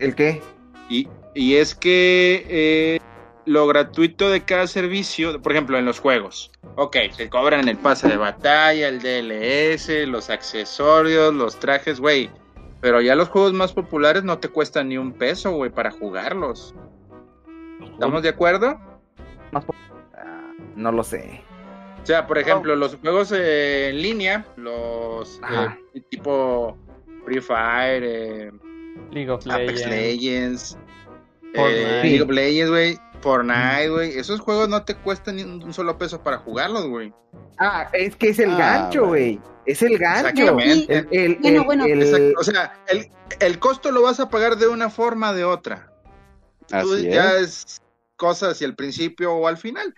¿El 0.00 0.14
qué? 0.16 0.42
Y, 0.90 1.08
y 1.34 1.54
es 1.54 1.74
que 1.76 2.44
eh, 2.48 2.98
lo 3.46 3.66
gratuito 3.68 4.28
de 4.28 4.42
cada 4.42 4.66
servicio, 4.66 5.40
por 5.40 5.52
ejemplo, 5.52 5.78
en 5.78 5.84
los 5.86 6.00
juegos, 6.00 6.50
ok, 6.74 6.96
te 7.16 7.30
cobran 7.30 7.68
el 7.68 7.78
pase 7.78 8.08
de 8.08 8.16
batalla, 8.16 8.88
el 8.88 8.98
DLS, 9.00 9.88
los 10.08 10.28
accesorios, 10.28 11.32
los 11.32 11.58
trajes, 11.58 12.00
güey. 12.00 12.28
Pero 12.82 13.00
ya 13.00 13.14
los 13.14 13.28
juegos 13.30 13.52
más 13.54 13.72
populares 13.72 14.24
no 14.24 14.38
te 14.38 14.48
cuestan 14.48 14.88
ni 14.90 14.98
un 14.98 15.12
peso, 15.12 15.52
güey, 15.52 15.70
para 15.70 15.90
jugarlos. 15.92 16.74
¿Estamos 17.94 18.22
de 18.22 18.28
acuerdo? 18.28 18.78
Más 19.52 19.64
po- 19.64 19.74
Ah, 19.74 19.85
no 20.74 20.92
lo 20.92 21.02
sé. 21.04 21.42
O 22.02 22.06
sea, 22.06 22.26
por 22.26 22.38
ejemplo, 22.38 22.76
los 22.76 22.96
juegos 22.96 23.32
eh, 23.34 23.88
en 23.90 24.00
línea, 24.02 24.46
los 24.56 25.40
eh, 25.94 26.02
tipo 26.10 26.76
Free 27.24 27.40
Fire, 27.40 28.02
eh, 28.04 28.52
League 29.10 29.30
of 29.30 29.44
Apex 29.48 29.86
Legends. 29.86 30.78
Eh, 31.54 32.00
League 32.04 32.22
of 32.22 32.30
Legends, 32.30 32.70
güey, 32.70 32.98
Fortnite, 33.22 33.88
güey. 33.88 34.18
Esos 34.18 34.40
juegos 34.40 34.68
no 34.68 34.84
te 34.84 34.94
cuestan 34.94 35.36
ni 35.36 35.42
un 35.42 35.72
solo 35.74 35.98
peso 35.98 36.22
para 36.22 36.38
jugarlos, 36.38 36.86
güey. 36.86 37.12
Ah, 37.58 37.88
es 37.92 38.14
que 38.14 38.28
es 38.28 38.38
el 38.38 38.50
Ah, 38.52 38.58
gancho, 38.58 39.06
güey. 39.06 39.40
Es 39.64 39.82
el 39.82 39.98
gancho. 39.98 40.28
Exactamente. 40.28 40.98
El, 40.98 41.08
el- 41.10 41.38
Bueno, 41.40 41.58
el- 41.60 41.64
bueno. 41.64 41.84
el- 41.86 42.02
Exacto. 42.02 42.40
O 42.40 42.44
sea, 42.44 42.72
el, 42.88 43.08
el 43.40 43.58
costo 43.58 43.90
lo 43.90 44.02
vas 44.02 44.20
a 44.20 44.28
pagar 44.28 44.56
de 44.56 44.68
una 44.68 44.90
forma 44.90 45.30
o 45.30 45.34
de 45.34 45.42
otra. 45.44 45.90
Tú 46.68 46.98
ya 46.98 47.34
es. 47.38 47.64
es 47.64 47.82
cosa 48.16 48.50
hacia 48.50 48.66
el 48.66 48.76
principio 48.76 49.34
o 49.34 49.46
al 49.48 49.56
final, 49.56 49.92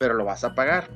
pero 0.00 0.14
lo 0.14 0.24
vas 0.24 0.42
a 0.44 0.54
pagar. 0.54 0.88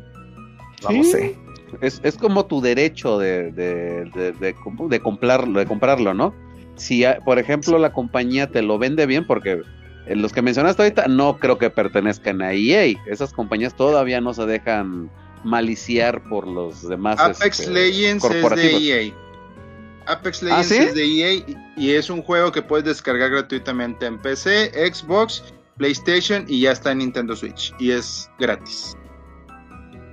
no 0.82 0.90
lo 0.90 1.04
sé. 1.04 1.36
Es, 1.82 2.00
es 2.02 2.16
como 2.16 2.46
tu 2.46 2.62
derecho 2.62 3.18
de, 3.18 3.52
de, 3.52 4.04
de, 4.14 4.32
de, 4.32 4.56
comp- 4.56 4.88
de 4.88 4.98
comprarlo, 5.00 5.58
de 5.58 5.66
comprarlo, 5.66 6.14
¿no? 6.14 6.34
Si, 6.76 7.04
ah, 7.04 7.18
por 7.22 7.38
ejemplo, 7.38 7.76
la 7.78 7.92
compañía 7.92 8.50
te 8.50 8.62
lo 8.62 8.78
vende 8.78 9.04
bien, 9.04 9.26
porque 9.26 9.60
eh, 10.06 10.16
los 10.16 10.32
que 10.32 10.40
mencionaste 10.40 10.82
ahorita 10.82 11.06
no 11.08 11.36
creo 11.38 11.58
que 11.58 11.68
pertenezcan 11.68 12.40
a 12.40 12.54
EA. 12.54 12.96
Esas 13.06 13.34
compañías 13.34 13.76
todavía 13.76 14.22
no 14.22 14.32
se 14.32 14.46
dejan 14.46 15.10
maliciar 15.44 16.22
por 16.30 16.46
los 16.48 16.88
demás. 16.88 17.20
Apex 17.20 17.60
este, 17.60 17.72
Legends 17.72 18.24
es 18.24 18.50
de. 18.56 19.06
EA. 19.08 19.14
Apex 20.06 20.42
¿Ah, 20.44 20.46
Legends 20.46 20.68
sí? 20.68 20.76
es 20.78 20.94
de 20.94 21.04
EA 21.04 21.44
y 21.76 21.90
es 21.90 22.08
un 22.08 22.22
juego 22.22 22.52
que 22.52 22.62
puedes 22.62 22.86
descargar 22.86 23.28
gratuitamente 23.30 24.06
en 24.06 24.16
PC, 24.18 24.70
Xbox, 24.94 25.44
PlayStation 25.76 26.44
y 26.48 26.60
ya 26.62 26.72
está 26.72 26.92
en 26.92 26.98
Nintendo 26.98 27.34
Switch. 27.36 27.74
Y 27.78 27.90
es 27.90 28.30
gratis. 28.38 28.96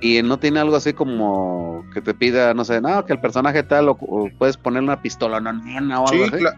Y 0.01 0.21
no 0.23 0.39
tiene 0.39 0.59
algo 0.59 0.75
así 0.75 0.93
como 0.93 1.85
que 1.93 2.01
te 2.01 2.13
pida, 2.13 2.53
no 2.55 2.65
sé, 2.65 2.81
no, 2.81 3.05
que 3.05 3.13
el 3.13 3.21
personaje 3.21 3.61
tal, 3.63 3.89
o, 3.89 3.97
o 4.01 4.29
puedes 4.37 4.57
poner 4.57 4.81
una 4.81 5.01
pistola 5.01 5.39
no, 5.39 5.53
no, 5.53 6.03
o 6.03 6.07
algo 6.09 6.25
Sí, 6.25 6.31
así. 6.33 6.43
cla- 6.43 6.57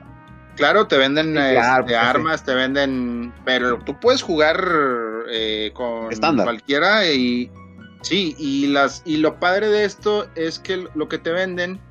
claro, 0.55 0.87
te 0.87 0.97
venden 0.97 1.27
Sí, 1.27 1.33
claro, 1.33 1.83
este, 1.83 1.83
pues, 1.83 1.87
sí. 1.89 1.93
armas, 1.95 2.45
te 2.45 2.53
venden, 2.55 3.33
pero 3.43 3.79
tú 3.79 3.99
puedes 3.99 4.21
jugar 4.21 4.65
eh, 5.29 5.71
con 5.73 6.09
Estándar. 6.11 6.45
cualquiera 6.45 7.11
y 7.11 7.51
sí, 8.01 8.33
y 8.39 8.67
las 8.67 9.01
y 9.05 9.17
lo 9.17 9.37
padre 9.39 9.67
de 9.67 9.83
esto 9.85 10.27
es 10.35 10.59
que 10.59 10.87
lo 10.95 11.09
que 11.09 11.17
te 11.17 11.31
venden, 11.31 11.81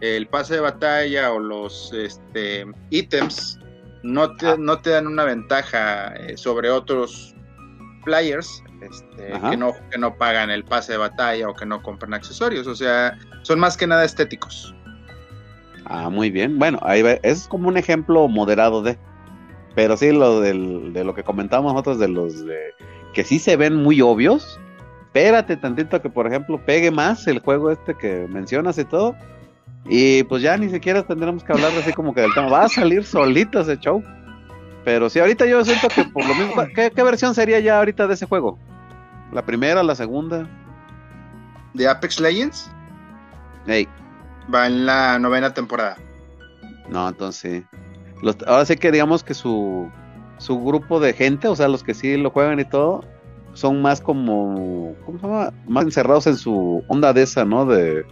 el 0.00 0.28
pase 0.28 0.54
de 0.54 0.60
batalla 0.60 1.32
o 1.32 1.40
los 1.40 1.92
este 1.92 2.66
ítems 2.90 3.58
no 4.02 4.22
Ah. 4.24 4.36
te, 4.38 4.58
no 4.58 4.78
te 4.80 4.90
dan 4.90 5.06
una 5.06 5.24
ventaja 5.24 6.14
eh, 6.16 6.36
sobre 6.36 6.70
otros 6.70 7.34
players 8.04 8.62
este, 8.80 9.32
que 9.50 9.56
no 9.58 9.72
que 9.90 9.98
no 9.98 10.16
pagan 10.16 10.48
el 10.50 10.64
pase 10.64 10.92
de 10.92 10.98
batalla 10.98 11.48
o 11.48 11.54
que 11.54 11.66
no 11.66 11.82
compran 11.82 12.14
accesorios, 12.14 12.66
o 12.66 12.74
sea, 12.74 13.18
son 13.42 13.60
más 13.60 13.76
que 13.76 13.86
nada 13.86 14.04
estéticos. 14.04 14.74
Ah, 15.84 16.08
muy 16.08 16.30
bien. 16.30 16.58
Bueno, 16.58 16.78
ahí 16.82 17.02
va- 17.02 17.18
es 17.22 17.46
como 17.48 17.68
un 17.68 17.76
ejemplo 17.76 18.26
moderado 18.28 18.80
de. 18.82 18.96
Pero 19.74 19.96
sí, 19.96 20.12
lo 20.12 20.40
del, 20.40 20.92
de 20.92 21.04
lo 21.04 21.14
que 21.14 21.22
comentamos 21.24 21.72
nosotros 21.72 21.98
de 21.98 22.08
los 22.08 22.44
de, 22.46 22.56
que 23.12 23.22
sí 23.24 23.38
se 23.38 23.56
ven 23.56 23.74
muy 23.76 24.00
obvios. 24.00 24.58
Espérate 25.06 25.56
tantito 25.56 26.00
que, 26.00 26.08
por 26.08 26.26
ejemplo, 26.26 26.58
pegue 26.64 26.90
más 26.90 27.26
el 27.26 27.40
juego 27.40 27.70
este 27.70 27.94
que 27.96 28.26
mencionas 28.30 28.78
y 28.78 28.84
todo. 28.84 29.14
Y 29.86 30.22
pues 30.24 30.42
ya 30.42 30.56
ni 30.56 30.68
siquiera 30.68 31.02
tendremos 31.02 31.42
que 31.42 31.52
hablar 31.52 31.72
así 31.78 31.92
como 31.92 32.14
que 32.14 32.20
del 32.20 32.34
tema. 32.34 32.48
Va 32.48 32.64
a 32.64 32.68
salir 32.68 33.04
solito 33.04 33.60
ese 33.60 33.78
show. 33.78 34.02
Pero 34.84 35.10
sí, 35.10 35.18
ahorita 35.20 35.46
yo 35.46 35.64
siento 35.64 35.88
que 35.88 36.04
por 36.04 36.26
lo 36.26 36.34
mismo. 36.34 36.54
¿Qué, 36.74 36.90
qué 36.90 37.02
versión 37.02 37.34
sería 37.34 37.60
ya 37.60 37.78
ahorita 37.78 38.06
de 38.06 38.14
ese 38.14 38.26
juego? 38.26 38.58
¿La 39.32 39.44
primera, 39.44 39.82
la 39.82 39.94
segunda? 39.94 40.48
De 41.74 41.86
Apex 41.88 42.18
Legends 42.18 42.70
Ey, 43.66 43.86
va 44.52 44.66
en 44.66 44.86
la 44.86 45.18
novena 45.18 45.52
temporada. 45.54 45.96
No, 46.88 47.08
entonces 47.08 47.40
sí. 47.40 47.78
Los- 48.22 48.36
ahora 48.46 48.64
sí 48.64 48.76
que 48.76 48.90
digamos 48.90 49.22
que 49.22 49.34
su, 49.34 49.88
su 50.38 50.58
grupo 50.64 50.98
de 50.98 51.12
gente, 51.12 51.46
o 51.46 51.54
sea, 51.54 51.68
los 51.68 51.82
que 51.84 51.94
sí 51.94 52.16
lo 52.16 52.30
juegan 52.30 52.58
y 52.58 52.64
todo, 52.64 53.04
son 53.52 53.82
más 53.82 54.00
como, 54.00 54.94
¿cómo 55.04 55.18
se 55.18 55.26
llama? 55.26 55.52
Más 55.68 55.84
encerrados 55.84 56.26
en 56.26 56.36
su 56.36 56.82
onda 56.88 57.12
de 57.12 57.22
esa, 57.22 57.44
¿no? 57.44 57.66
De, 57.66 58.04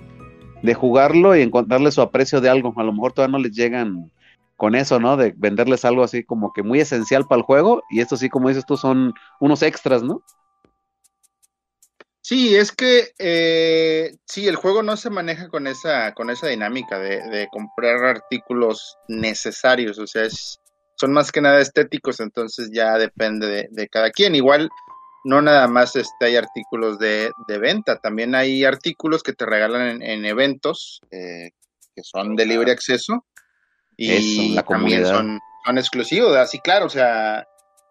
de 0.62 0.74
jugarlo 0.74 1.36
y 1.36 1.42
encontrarle 1.42 1.90
su 1.92 2.02
aprecio 2.02 2.40
de 2.40 2.50
algo. 2.50 2.72
A 2.76 2.82
lo 2.84 2.92
mejor 2.92 3.12
todavía 3.12 3.32
no 3.38 3.42
les 3.42 3.52
llegan 3.54 4.10
con 4.56 4.74
eso, 4.74 5.00
¿no? 5.00 5.16
De 5.16 5.34
venderles 5.36 5.84
algo 5.84 6.02
así 6.04 6.24
como 6.24 6.52
que 6.52 6.62
muy 6.62 6.80
esencial 6.80 7.26
para 7.26 7.38
el 7.40 7.44
juego 7.44 7.82
y 7.90 8.00
esto 8.00 8.16
sí, 8.16 8.28
como 8.28 8.48
dices 8.48 8.66
tú, 8.66 8.76
son 8.76 9.14
unos 9.40 9.62
extras, 9.62 10.02
¿no? 10.02 10.22
Sí, 12.20 12.54
es 12.56 12.72
que 12.72 13.12
eh, 13.18 14.12
sí, 14.26 14.46
el 14.48 14.56
juego 14.56 14.82
no 14.82 14.96
se 14.96 15.08
maneja 15.10 15.48
con 15.48 15.66
esa, 15.66 16.12
con 16.14 16.30
esa 16.30 16.48
dinámica 16.48 16.98
de, 16.98 17.22
de 17.30 17.48
comprar 17.50 18.04
artículos 18.04 18.96
necesarios, 19.08 19.98
o 19.98 20.06
sea, 20.06 20.24
es- 20.24 20.58
son 20.96 21.12
más 21.12 21.30
que 21.32 21.40
nada 21.40 21.60
estéticos, 21.60 22.20
entonces 22.20 22.70
ya 22.72 22.98
depende 22.98 23.46
de, 23.46 23.68
de 23.70 23.88
cada 23.88 24.10
quien. 24.10 24.34
Igual, 24.34 24.68
no 25.24 25.42
nada 25.42 25.66
más 25.68 25.96
este, 25.96 26.26
hay 26.26 26.36
artículos 26.36 26.98
de, 26.98 27.32
de 27.46 27.58
venta, 27.58 27.98
también 27.98 28.34
hay 28.34 28.64
artículos 28.64 29.22
que 29.22 29.32
te 29.32 29.44
regalan 29.46 29.88
en, 29.88 30.02
en 30.02 30.24
eventos 30.24 31.00
eh, 31.10 31.50
que 31.94 32.02
son 32.02 32.36
de 32.36 32.46
libre 32.46 32.72
acceso 32.72 33.24
y 33.96 34.12
Eso, 34.12 34.54
la 34.54 34.62
también 34.62 35.04
son, 35.04 35.40
son 35.64 35.78
exclusivos, 35.78 36.36
así 36.36 36.60
claro, 36.60 36.86
o 36.86 36.90
sea, 36.90 37.46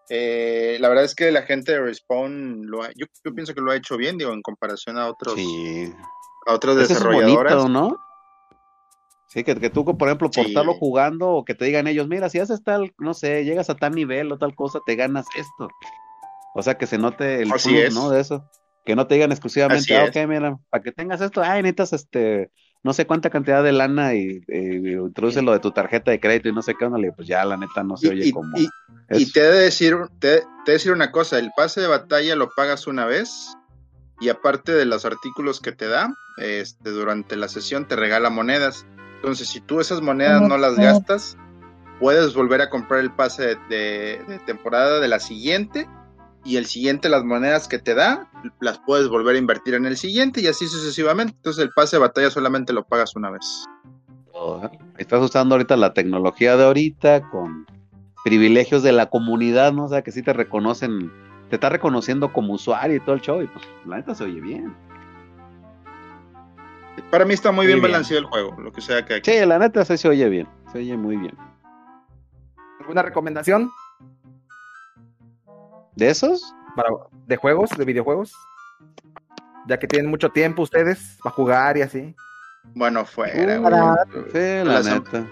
eh, 0.08 0.78
la 0.80 0.88
verdad 0.88 1.04
es 1.04 1.14
que 1.14 1.30
la 1.30 1.42
gente 1.42 1.72
de 1.72 1.80
Respawn, 1.80 2.66
lo 2.66 2.82
ha- 2.82 2.92
yo, 2.96 3.06
yo 3.24 3.34
pienso 3.34 3.54
que 3.54 3.60
lo 3.60 3.70
ha 3.70 3.76
hecho 3.76 3.96
bien, 3.98 4.16
digo, 4.16 4.32
en 4.32 4.40
comparación 4.40 4.96
a 4.96 5.06
otros, 5.06 5.34
Sí. 5.34 5.92
a 6.46 6.54
otros 6.54 6.78
es 6.78 6.88
desarrolladores. 6.88 7.66
¿no? 7.66 7.94
Sí, 9.26 9.44
que, 9.44 9.54
que 9.56 9.68
tú, 9.68 9.84
por 9.84 10.08
ejemplo, 10.08 10.30
por 10.30 10.44
Sí. 10.44 10.50
estarlo 10.50 10.72
jugando 10.72 11.28
o 11.28 11.44
que 11.44 11.54
te 11.54 11.66
digan 11.66 11.86
ellos, 11.86 12.08
mira, 12.08 12.30
si 12.30 12.38
haces 12.38 12.62
tal, 12.64 12.94
no 12.96 13.12
sé, 13.12 13.44
llegas 13.44 13.68
a 13.68 13.74
tal 13.74 13.92
nivel 13.94 14.32
o 14.32 14.38
tal 14.38 14.54
cosa, 14.54 14.80
te 14.86 14.96
ganas 14.96 15.26
esto. 15.36 15.68
O 16.58 16.62
sea, 16.62 16.76
que 16.76 16.86
se 16.88 16.98
note 16.98 17.40
el 17.42 17.52
Así 17.52 17.68
plus, 17.68 17.80
es. 17.84 17.94
¿no? 17.94 18.10
De 18.10 18.20
eso. 18.20 18.50
Que 18.84 18.96
no 18.96 19.06
te 19.06 19.14
digan 19.14 19.30
exclusivamente, 19.30 19.96
ah, 19.96 20.04
ok, 20.06 20.16
mira, 20.26 20.58
para 20.70 20.82
que 20.82 20.90
tengas 20.92 21.20
esto, 21.20 21.40
ay, 21.42 21.62
necesitas 21.62 21.92
este, 21.92 22.50
no 22.82 22.92
sé 22.92 23.06
cuánta 23.06 23.30
cantidad 23.30 23.62
de 23.62 23.70
lana 23.70 24.14
y, 24.14 24.40
y, 24.48 24.92
introduce 24.92 25.40
lo 25.42 25.52
de 25.52 25.60
tu 25.60 25.70
tarjeta 25.70 26.10
de 26.10 26.18
crédito 26.18 26.48
y 26.48 26.52
no 26.52 26.62
sé 26.62 26.74
qué, 26.74 26.86
onda, 26.86 26.98
pues 27.14 27.28
ya, 27.28 27.44
la 27.44 27.56
neta, 27.56 27.84
no 27.84 27.96
se 27.96 28.06
Y, 28.06 28.10
oye 28.10 28.26
y- 28.26 28.32
como... 28.32 28.56
y- 28.58 28.68
te 29.32 29.40
he 29.40 29.44
de 29.44 29.58
decir, 29.60 29.96
te, 30.18 30.40
te 30.40 30.42
he 30.42 30.66
de 30.66 30.72
decir 30.72 30.92
una 30.92 31.12
cosa, 31.12 31.38
el 31.38 31.50
pase 31.56 31.80
de 31.80 31.86
batalla 31.86 32.34
lo 32.34 32.50
pagas 32.56 32.86
una 32.86 33.04
vez 33.04 33.54
y 34.20 34.30
aparte 34.30 34.72
de 34.72 34.84
los 34.84 35.04
artículos 35.04 35.60
que 35.60 35.70
te 35.72 35.86
da, 35.86 36.12
este, 36.38 36.90
durante 36.90 37.36
la 37.36 37.48
sesión 37.48 37.86
te 37.86 37.94
regala 37.94 38.30
monedas. 38.30 38.84
Entonces, 39.16 39.48
si 39.48 39.60
tú 39.60 39.80
esas 39.80 40.00
monedas 40.00 40.42
no 40.42 40.56
las 40.58 40.76
gastas, 40.76 41.36
puedes 42.00 42.34
volver 42.34 42.62
a 42.62 42.70
comprar 42.70 43.00
el 43.00 43.12
pase 43.12 43.42
de, 43.46 43.56
de- 43.68 44.24
de 44.26 44.38
temporada 44.40 44.98
de 44.98 45.08
la 45.08 45.20
siguiente 45.20 45.86
y 46.48 46.56
el 46.56 46.64
siguiente 46.64 47.10
las 47.10 47.24
monedas 47.24 47.68
que 47.68 47.78
te 47.78 47.94
da 47.94 48.30
las 48.60 48.78
puedes 48.78 49.08
volver 49.08 49.36
a 49.36 49.38
invertir 49.38 49.74
en 49.74 49.84
el 49.84 49.98
siguiente 49.98 50.40
y 50.40 50.46
así 50.46 50.66
sucesivamente. 50.66 51.34
Entonces 51.36 51.62
el 51.62 51.70
pase 51.76 51.96
de 51.96 52.00
batalla 52.00 52.30
solamente 52.30 52.72
lo 52.72 52.84
pagas 52.84 53.14
una 53.16 53.30
vez. 53.30 53.66
¿eh? 54.34 54.78
Estás 54.96 55.20
usando 55.22 55.54
ahorita 55.54 55.76
la 55.76 55.92
tecnología 55.92 56.56
de 56.56 56.64
ahorita 56.64 57.20
con 57.30 57.66
privilegios 58.24 58.82
de 58.82 58.92
la 58.92 59.06
comunidad, 59.10 59.72
¿no? 59.74 59.84
O 59.84 59.88
sea, 59.88 60.02
que 60.02 60.10
sí 60.10 60.22
te 60.22 60.32
reconocen, 60.32 61.12
te 61.50 61.56
está 61.56 61.68
reconociendo 61.68 62.32
como 62.32 62.54
usuario 62.54 62.96
y 62.96 63.00
todo 63.00 63.14
el 63.14 63.20
show, 63.20 63.42
y 63.42 63.46
pues 63.46 63.64
la 63.86 63.96
neta 63.96 64.14
se 64.14 64.24
oye 64.24 64.40
bien. 64.40 64.74
Para 67.10 67.24
mí 67.24 67.34
está 67.34 67.50
muy 67.52 67.58
Muy 67.58 67.66
bien, 67.66 67.78
bien. 67.80 67.92
balanceado 67.92 68.20
el 68.22 68.26
juego, 68.26 68.56
lo 68.60 68.72
que 68.72 68.80
sea 68.80 69.04
que 69.04 69.20
Sí, 69.22 69.46
la 69.46 69.58
neta 69.58 69.84
sí 69.84 69.96
se 69.98 70.08
oye 70.08 70.28
bien, 70.28 70.48
se 70.72 70.78
oye 70.78 70.96
muy 70.96 71.16
bien. 71.16 71.36
¿Alguna 72.80 73.02
recomendación 73.02 73.70
¿De 75.98 76.08
esos? 76.10 76.54
para, 76.76 76.90
de 77.26 77.36
juegos, 77.36 77.70
de 77.70 77.84
videojuegos? 77.84 78.32
Ya 79.66 79.78
que 79.80 79.88
tienen 79.88 80.08
mucho 80.08 80.28
tiempo 80.30 80.62
ustedes 80.62 81.18
para 81.24 81.34
jugar 81.34 81.76
y 81.76 81.82
así. 81.82 82.14
Bueno, 82.74 83.04
fuera, 83.04 83.58
Uh, 83.58 83.62
güey. 83.62 84.30
Sí, 84.32 84.64
la 84.64 84.82
neta. 84.82 85.26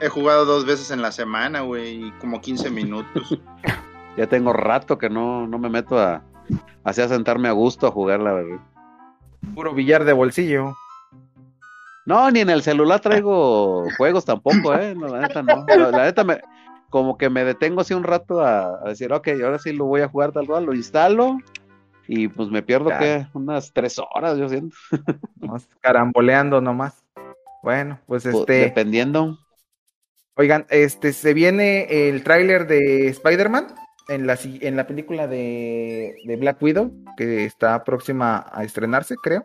He 0.00 0.08
jugado 0.08 0.44
dos 0.44 0.64
veces 0.64 0.92
en 0.92 1.02
la 1.02 1.10
semana, 1.10 1.62
güey, 1.62 2.06
y 2.06 2.10
como 2.20 2.40
15 2.40 2.70
minutos. 2.70 3.38
Ya 4.16 4.26
tengo 4.26 4.54
rato 4.54 4.96
que 4.96 5.10
no, 5.10 5.46
no 5.46 5.58
me 5.58 5.68
meto 5.68 6.00
a, 6.00 6.22
así 6.84 7.02
a 7.02 7.08
sentarme 7.08 7.48
a 7.48 7.52
gusto 7.52 7.86
a 7.86 7.90
jugar, 7.90 8.18
la 8.20 8.32
verdad. 8.32 8.60
Puro 9.54 9.74
billar 9.74 10.06
de 10.06 10.14
bolsillo. 10.14 10.74
No, 12.06 12.30
ni 12.30 12.40
en 12.40 12.48
el 12.48 12.62
celular 12.62 13.00
traigo 13.00 13.84
juegos 13.98 14.24
tampoco, 14.24 14.72
¿eh? 14.72 14.94
No, 14.94 15.08
la 15.08 15.20
neta 15.20 15.42
no. 15.42 15.66
La, 15.68 15.90
la 15.90 16.04
neta 16.04 16.24
me, 16.24 16.40
como 16.90 17.16
que 17.18 17.28
me 17.30 17.44
detengo 17.44 17.80
así 17.80 17.94
un 17.94 18.04
rato 18.04 18.40
a, 18.40 18.80
a 18.84 18.88
decir, 18.88 19.12
ok, 19.12 19.28
ahora 19.44 19.58
sí 19.58 19.72
lo 19.72 19.84
voy 19.86 20.00
a 20.02 20.08
jugar 20.08 20.32
tal 20.32 20.46
cual, 20.46 20.64
lo 20.64 20.74
instalo 20.74 21.38
y 22.08 22.28
pues 22.28 22.48
me 22.50 22.62
pierdo. 22.62 22.90
¿qué? 22.98 23.26
Unas 23.34 23.72
tres 23.72 23.98
horas, 24.14 24.38
yo 24.38 24.48
siento. 24.48 24.76
Caramboleando 25.80 26.60
nomás. 26.60 27.02
Bueno, 27.62 27.98
pues 28.06 28.22
Pues, 28.24 28.34
este. 28.36 28.52
Dependiendo. 28.60 29.38
Oigan, 30.36 30.66
este 30.70 31.12
se 31.12 31.32
viene 31.34 32.08
el 32.08 32.22
tráiler 32.22 32.66
de 32.66 33.08
Spider-Man 33.08 33.74
en 34.08 34.26
la 34.26 34.36
si- 34.36 34.60
en 34.62 34.76
la 34.76 34.86
película 34.86 35.26
de, 35.26 36.14
de 36.24 36.36
Black 36.36 36.60
Widow 36.62 36.92
que 37.16 37.44
está 37.46 37.82
próxima 37.84 38.46
a 38.52 38.62
estrenarse, 38.62 39.16
creo. 39.16 39.42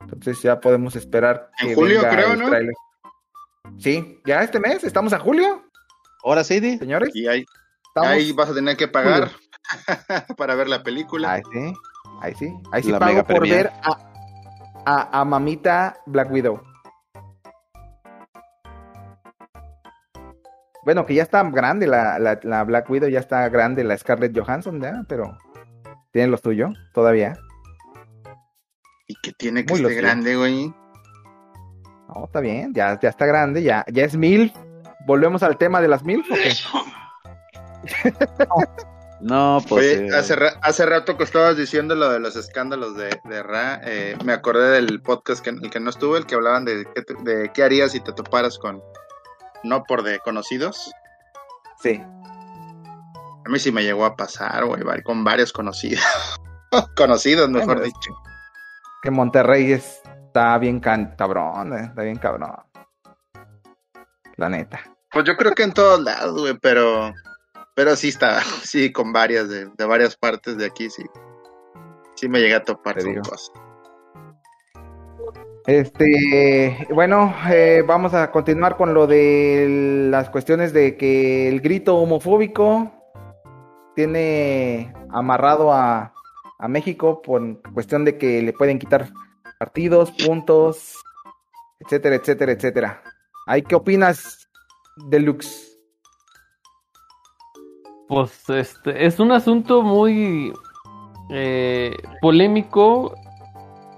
Entonces 0.00 0.40
ya 0.42 0.58
podemos 0.58 0.96
esperar 0.96 1.50
En 1.60 1.68
que 1.68 1.74
julio, 1.74 2.00
venga 2.02 2.10
creo, 2.10 2.32
el 2.32 2.38
¿no? 2.66 2.72
Sí, 3.78 4.20
ya 4.24 4.42
este 4.42 4.58
mes, 4.58 4.82
estamos 4.82 5.12
a 5.12 5.18
julio, 5.18 5.67
Ahora 6.24 6.44
sí, 6.44 6.60
Di. 6.60 6.78
señores. 6.78 7.14
Y 7.14 7.26
ahí, 7.26 7.44
vas 8.32 8.50
a 8.50 8.54
tener 8.54 8.76
que 8.76 8.88
pagar 8.88 9.30
para 10.36 10.54
ver 10.54 10.68
la 10.68 10.82
película. 10.82 11.32
Ahí 11.32 11.42
sí, 11.52 11.72
ahí 12.20 12.34
sí, 12.34 12.54
ahí 12.72 12.82
sí 12.82 12.90
La 12.90 12.98
pago 12.98 13.24
por 13.24 13.48
ver 13.48 13.70
a, 13.82 13.98
a, 14.86 15.20
a 15.20 15.24
mamita 15.24 15.98
Black 16.06 16.30
Widow. 16.30 16.60
Bueno, 20.84 21.04
que 21.04 21.14
ya 21.14 21.22
está 21.22 21.42
grande 21.50 21.86
la, 21.86 22.18
la, 22.18 22.40
la 22.42 22.64
Black 22.64 22.88
Widow, 22.88 23.10
ya 23.10 23.18
está 23.20 23.48
grande 23.50 23.84
la 23.84 23.96
Scarlett 23.98 24.36
Johansson, 24.38 24.80
¿ya? 24.80 25.04
Pero 25.06 25.36
tiene 26.12 26.28
lo 26.28 26.38
suyo 26.38 26.70
todavía. 26.94 27.36
Y 29.06 29.14
que 29.22 29.32
tiene 29.32 29.66
que 29.66 29.74
Muy 29.74 29.82
lo 29.82 29.88
estar 29.88 30.00
suyo. 30.00 30.08
grande, 30.08 30.36
güey. 30.36 30.74
No, 32.08 32.24
está 32.24 32.40
bien, 32.40 32.72
ya, 32.72 32.98
ya 32.98 33.10
está 33.10 33.26
grande, 33.26 33.62
ya, 33.62 33.84
ya 33.92 34.04
es 34.04 34.16
mil. 34.16 34.50
¿Volvemos 35.06 35.42
al 35.42 35.56
tema 35.58 35.80
de 35.80 35.88
las 35.88 36.02
mil? 36.04 36.24
¿o 36.30 36.34
qué? 36.34 36.52
No, 39.20 39.58
pues. 39.68 39.98
Oye, 39.98 40.06
eh, 40.06 40.16
hace, 40.16 40.36
ra- 40.36 40.54
hace 40.62 40.86
rato 40.86 41.16
que 41.16 41.24
estabas 41.24 41.56
diciendo 41.56 41.96
lo 41.96 42.08
de 42.08 42.20
los 42.20 42.36
escándalos 42.36 42.96
de, 42.96 43.20
de 43.24 43.42
Ra, 43.42 43.80
eh, 43.84 44.16
me 44.24 44.32
acordé 44.32 44.70
del 44.70 45.02
podcast 45.02 45.42
que, 45.42 45.50
el 45.50 45.70
que 45.70 45.80
no 45.80 45.90
estuvo, 45.90 46.16
el 46.16 46.24
que 46.24 46.36
hablaban 46.36 46.64
de, 46.64 46.86
de 47.24 47.50
qué 47.52 47.64
harías 47.64 47.90
si 47.90 47.98
te 48.00 48.12
toparas 48.12 48.60
con, 48.60 48.80
no 49.64 49.82
por 49.82 50.04
de 50.04 50.20
conocidos. 50.20 50.92
Sí. 51.82 52.00
A 52.00 53.48
mí 53.50 53.58
sí 53.58 53.72
me 53.72 53.82
llegó 53.82 54.04
a 54.04 54.14
pasar, 54.14 54.64
güey, 54.66 55.02
con 55.02 55.24
varios 55.24 55.52
conocidos. 55.52 56.04
conocidos, 56.96 57.50
mejor 57.50 57.82
dicho. 57.82 58.10
Que 59.02 59.10
Monterrey 59.10 59.72
está 59.72 60.58
bien 60.58 60.78
can- 60.78 61.16
cabrón, 61.18 61.72
eh, 61.72 61.86
está 61.86 62.02
bien 62.02 62.18
cabrón. 62.18 62.54
La 64.38 64.48
neta. 64.48 64.80
Pues 65.10 65.24
yo 65.24 65.36
creo 65.36 65.52
que 65.52 65.64
en 65.64 65.74
todos 65.74 66.00
lados, 66.00 66.40
güey, 66.40 66.56
pero, 66.62 67.12
pero 67.74 67.96
sí 67.96 68.08
está, 68.08 68.40
sí, 68.62 68.90
con 68.92 69.12
varias, 69.12 69.48
de, 69.48 69.66
de 69.66 69.84
varias 69.84 70.16
partes 70.16 70.56
de 70.56 70.66
aquí, 70.66 70.88
sí. 70.88 71.04
Sí 72.14 72.28
me 72.28 72.40
llegué 72.40 72.54
a 72.54 72.64
topar 72.64 73.02
con 73.02 73.14
cosas. 73.16 73.52
Este, 75.66 76.86
bueno, 76.90 77.34
eh, 77.50 77.84
vamos 77.86 78.14
a 78.14 78.30
continuar 78.30 78.76
con 78.76 78.94
lo 78.94 79.06
de 79.06 80.08
las 80.10 80.30
cuestiones 80.30 80.72
de 80.72 80.96
que 80.96 81.48
el 81.48 81.60
grito 81.60 81.96
homofóbico 81.96 82.90
tiene 83.94 84.94
amarrado 85.10 85.72
a, 85.72 86.14
a 86.58 86.68
México 86.68 87.20
por 87.20 87.60
cuestión 87.72 88.04
de 88.04 88.16
que 88.16 88.40
le 88.42 88.52
pueden 88.52 88.78
quitar 88.78 89.10
partidos, 89.58 90.10
puntos, 90.12 90.94
etcétera, 91.80 92.16
etcétera, 92.16 92.52
etcétera. 92.52 93.02
¿Ay, 93.50 93.62
qué 93.62 93.76
opinas, 93.76 94.46
Deluxe? 95.08 95.80
Pues 98.06 98.50
este 98.50 99.06
es 99.06 99.18
un 99.18 99.32
asunto 99.32 99.80
muy 99.80 100.52
eh, 101.30 101.96
polémico. 102.20 103.14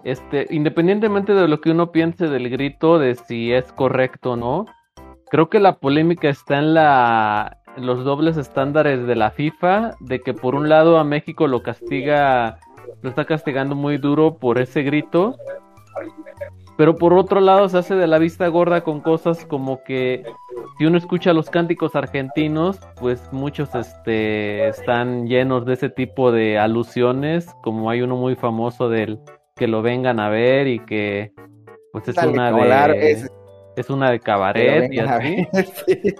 Este, 0.04 0.46
independientemente 0.50 1.34
de 1.34 1.48
lo 1.48 1.60
que 1.60 1.72
uno 1.72 1.90
piense 1.90 2.28
del 2.28 2.48
grito, 2.48 3.00
de 3.00 3.16
si 3.16 3.52
es 3.52 3.72
correcto 3.72 4.32
o 4.32 4.36
no, 4.36 4.66
creo 5.32 5.50
que 5.50 5.58
la 5.58 5.80
polémica 5.80 6.28
está 6.28 6.58
en 6.58 6.74
la 6.74 7.58
los 7.76 8.04
dobles 8.04 8.36
estándares 8.36 9.04
de 9.04 9.16
la 9.16 9.32
FIFA, 9.32 9.96
de 9.98 10.20
que 10.20 10.32
por 10.32 10.54
un 10.54 10.68
lado 10.68 10.96
a 10.96 11.02
México 11.02 11.48
lo 11.48 11.64
castiga, 11.64 12.60
lo 13.02 13.10
está 13.10 13.24
castigando 13.24 13.74
muy 13.74 13.98
duro 13.98 14.38
por 14.38 14.60
ese 14.60 14.82
grito, 14.82 15.36
pero 16.80 16.96
por 16.96 17.12
otro 17.12 17.40
lado 17.42 17.68
se 17.68 17.76
hace 17.76 17.94
de 17.94 18.06
la 18.06 18.16
vista 18.16 18.48
gorda 18.48 18.80
con 18.80 19.02
cosas 19.02 19.44
como 19.44 19.84
que 19.84 20.22
si 20.78 20.86
uno 20.86 20.96
escucha 20.96 21.34
los 21.34 21.50
cánticos 21.50 21.94
argentinos, 21.94 22.78
pues 22.98 23.20
muchos 23.32 23.74
este 23.74 24.66
están 24.66 25.26
llenos 25.26 25.66
de 25.66 25.74
ese 25.74 25.90
tipo 25.90 26.32
de 26.32 26.58
alusiones, 26.58 27.54
como 27.62 27.90
hay 27.90 28.00
uno 28.00 28.16
muy 28.16 28.34
famoso 28.34 28.88
del 28.88 29.18
que 29.56 29.68
lo 29.68 29.82
vengan 29.82 30.20
a 30.20 30.30
ver 30.30 30.68
y 30.68 30.78
que 30.78 31.32
pues 31.92 32.08
es 32.08 32.14
Dale, 32.14 32.32
una 32.32 32.50
de 32.50 33.10
es- 33.10 33.30
es 33.76 33.90
una 33.90 34.10
de 34.10 34.18
cabaret 34.20 34.90
y 34.90 35.00
así. 35.00 35.36
ver, 35.52 35.66
sí. 35.86 36.14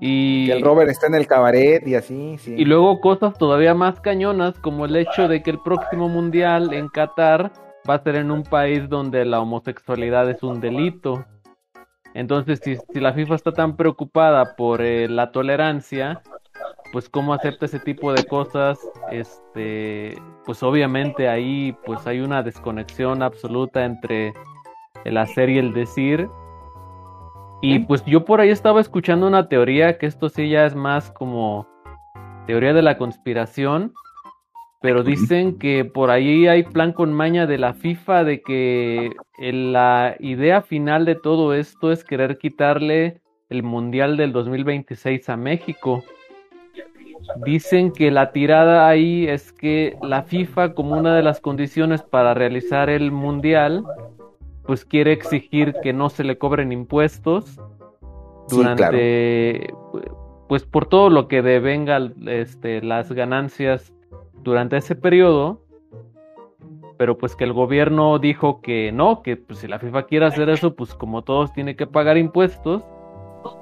Y 0.00 0.46
Que 0.46 0.52
el 0.54 0.62
Robert 0.62 0.90
está 0.90 1.06
en 1.06 1.14
el 1.14 1.28
cabaret 1.28 1.86
y 1.86 1.94
así, 1.94 2.36
sí. 2.38 2.56
y 2.58 2.64
luego 2.64 3.00
cosas 3.00 3.38
todavía 3.38 3.74
más 3.74 4.00
cañonas, 4.00 4.58
como 4.58 4.86
el 4.86 4.96
hecho 4.96 5.28
de 5.28 5.40
que 5.40 5.50
el 5.52 5.60
próximo 5.60 6.08
mundial 6.08 6.72
en 6.72 6.88
Qatar 6.88 7.52
va 7.88 7.94
a 7.94 8.02
ser 8.02 8.16
en 8.16 8.30
un 8.30 8.42
país 8.42 8.88
donde 8.88 9.24
la 9.24 9.40
homosexualidad 9.40 10.28
es 10.30 10.42
un 10.42 10.60
delito. 10.60 11.24
Entonces, 12.14 12.60
si, 12.62 12.76
si 12.76 13.00
la 13.00 13.12
FIFA 13.12 13.34
está 13.34 13.52
tan 13.52 13.76
preocupada 13.76 14.56
por 14.56 14.82
eh, 14.82 15.08
la 15.08 15.30
tolerancia, 15.30 16.22
pues 16.92 17.08
cómo 17.08 17.34
acepta 17.34 17.66
ese 17.66 17.78
tipo 17.78 18.12
de 18.12 18.24
cosas, 18.24 18.78
este, 19.10 20.20
pues 20.44 20.62
obviamente 20.62 21.28
ahí 21.28 21.76
pues 21.84 22.06
hay 22.06 22.20
una 22.20 22.42
desconexión 22.42 23.22
absoluta 23.22 23.84
entre 23.84 24.32
el 25.04 25.16
hacer 25.16 25.50
y 25.50 25.58
el 25.58 25.72
decir. 25.72 26.28
Y 27.60 27.80
pues 27.80 28.04
yo 28.04 28.24
por 28.24 28.40
ahí 28.40 28.50
estaba 28.50 28.80
escuchando 28.80 29.26
una 29.26 29.48
teoría 29.48 29.98
que 29.98 30.06
esto 30.06 30.28
sí 30.28 30.48
ya 30.48 30.64
es 30.64 30.74
más 30.74 31.10
como 31.10 31.66
teoría 32.46 32.72
de 32.72 32.82
la 32.82 32.96
conspiración, 32.96 33.92
pero 34.80 35.02
dicen 35.02 35.58
que 35.58 35.84
por 35.84 36.10
ahí 36.10 36.46
hay 36.46 36.62
plan 36.62 36.92
con 36.92 37.12
maña 37.12 37.46
de 37.46 37.58
la 37.58 37.74
FIFA 37.74 38.24
de 38.24 38.42
que 38.42 39.10
la 39.38 40.16
idea 40.20 40.62
final 40.62 41.04
de 41.04 41.16
todo 41.16 41.54
esto 41.54 41.90
es 41.90 42.04
querer 42.04 42.38
quitarle 42.38 43.20
el 43.48 43.62
Mundial 43.62 44.16
del 44.16 44.32
2026 44.32 45.28
a 45.28 45.36
México. 45.36 46.04
Dicen 47.44 47.92
que 47.92 48.10
la 48.10 48.30
tirada 48.30 48.88
ahí 48.88 49.26
es 49.26 49.52
que 49.52 49.96
la 50.02 50.22
FIFA 50.22 50.74
como 50.74 50.96
una 50.96 51.14
de 51.14 51.22
las 51.22 51.40
condiciones 51.40 52.02
para 52.02 52.34
realizar 52.34 52.88
el 52.88 53.10
Mundial 53.10 53.84
pues 54.64 54.84
quiere 54.84 55.12
exigir 55.12 55.74
que 55.82 55.92
no 55.92 56.10
se 56.10 56.24
le 56.24 56.36
cobren 56.36 56.72
impuestos 56.72 57.58
Sí, 58.48 58.56
durante 58.56 59.74
pues 60.48 60.64
por 60.64 60.86
todo 60.86 61.10
lo 61.10 61.28
que 61.28 61.42
devenga 61.42 62.00
este 62.26 62.80
las 62.82 63.12
ganancias 63.12 63.92
durante 64.42 64.76
ese 64.76 64.94
periodo 64.94 65.62
pero 66.98 67.16
pues 67.16 67.36
que 67.36 67.44
el 67.44 67.52
gobierno 67.52 68.18
dijo 68.18 68.60
que 68.60 68.90
no, 68.92 69.22
que 69.22 69.36
pues 69.36 69.60
si 69.60 69.68
la 69.68 69.78
FIFA 69.78 70.02
quiere 70.02 70.26
hacer 70.26 70.50
eso, 70.50 70.74
pues 70.74 70.94
como 70.94 71.22
todos 71.22 71.52
tiene 71.52 71.76
que 71.76 71.86
pagar 71.86 72.18
impuestos 72.18 72.82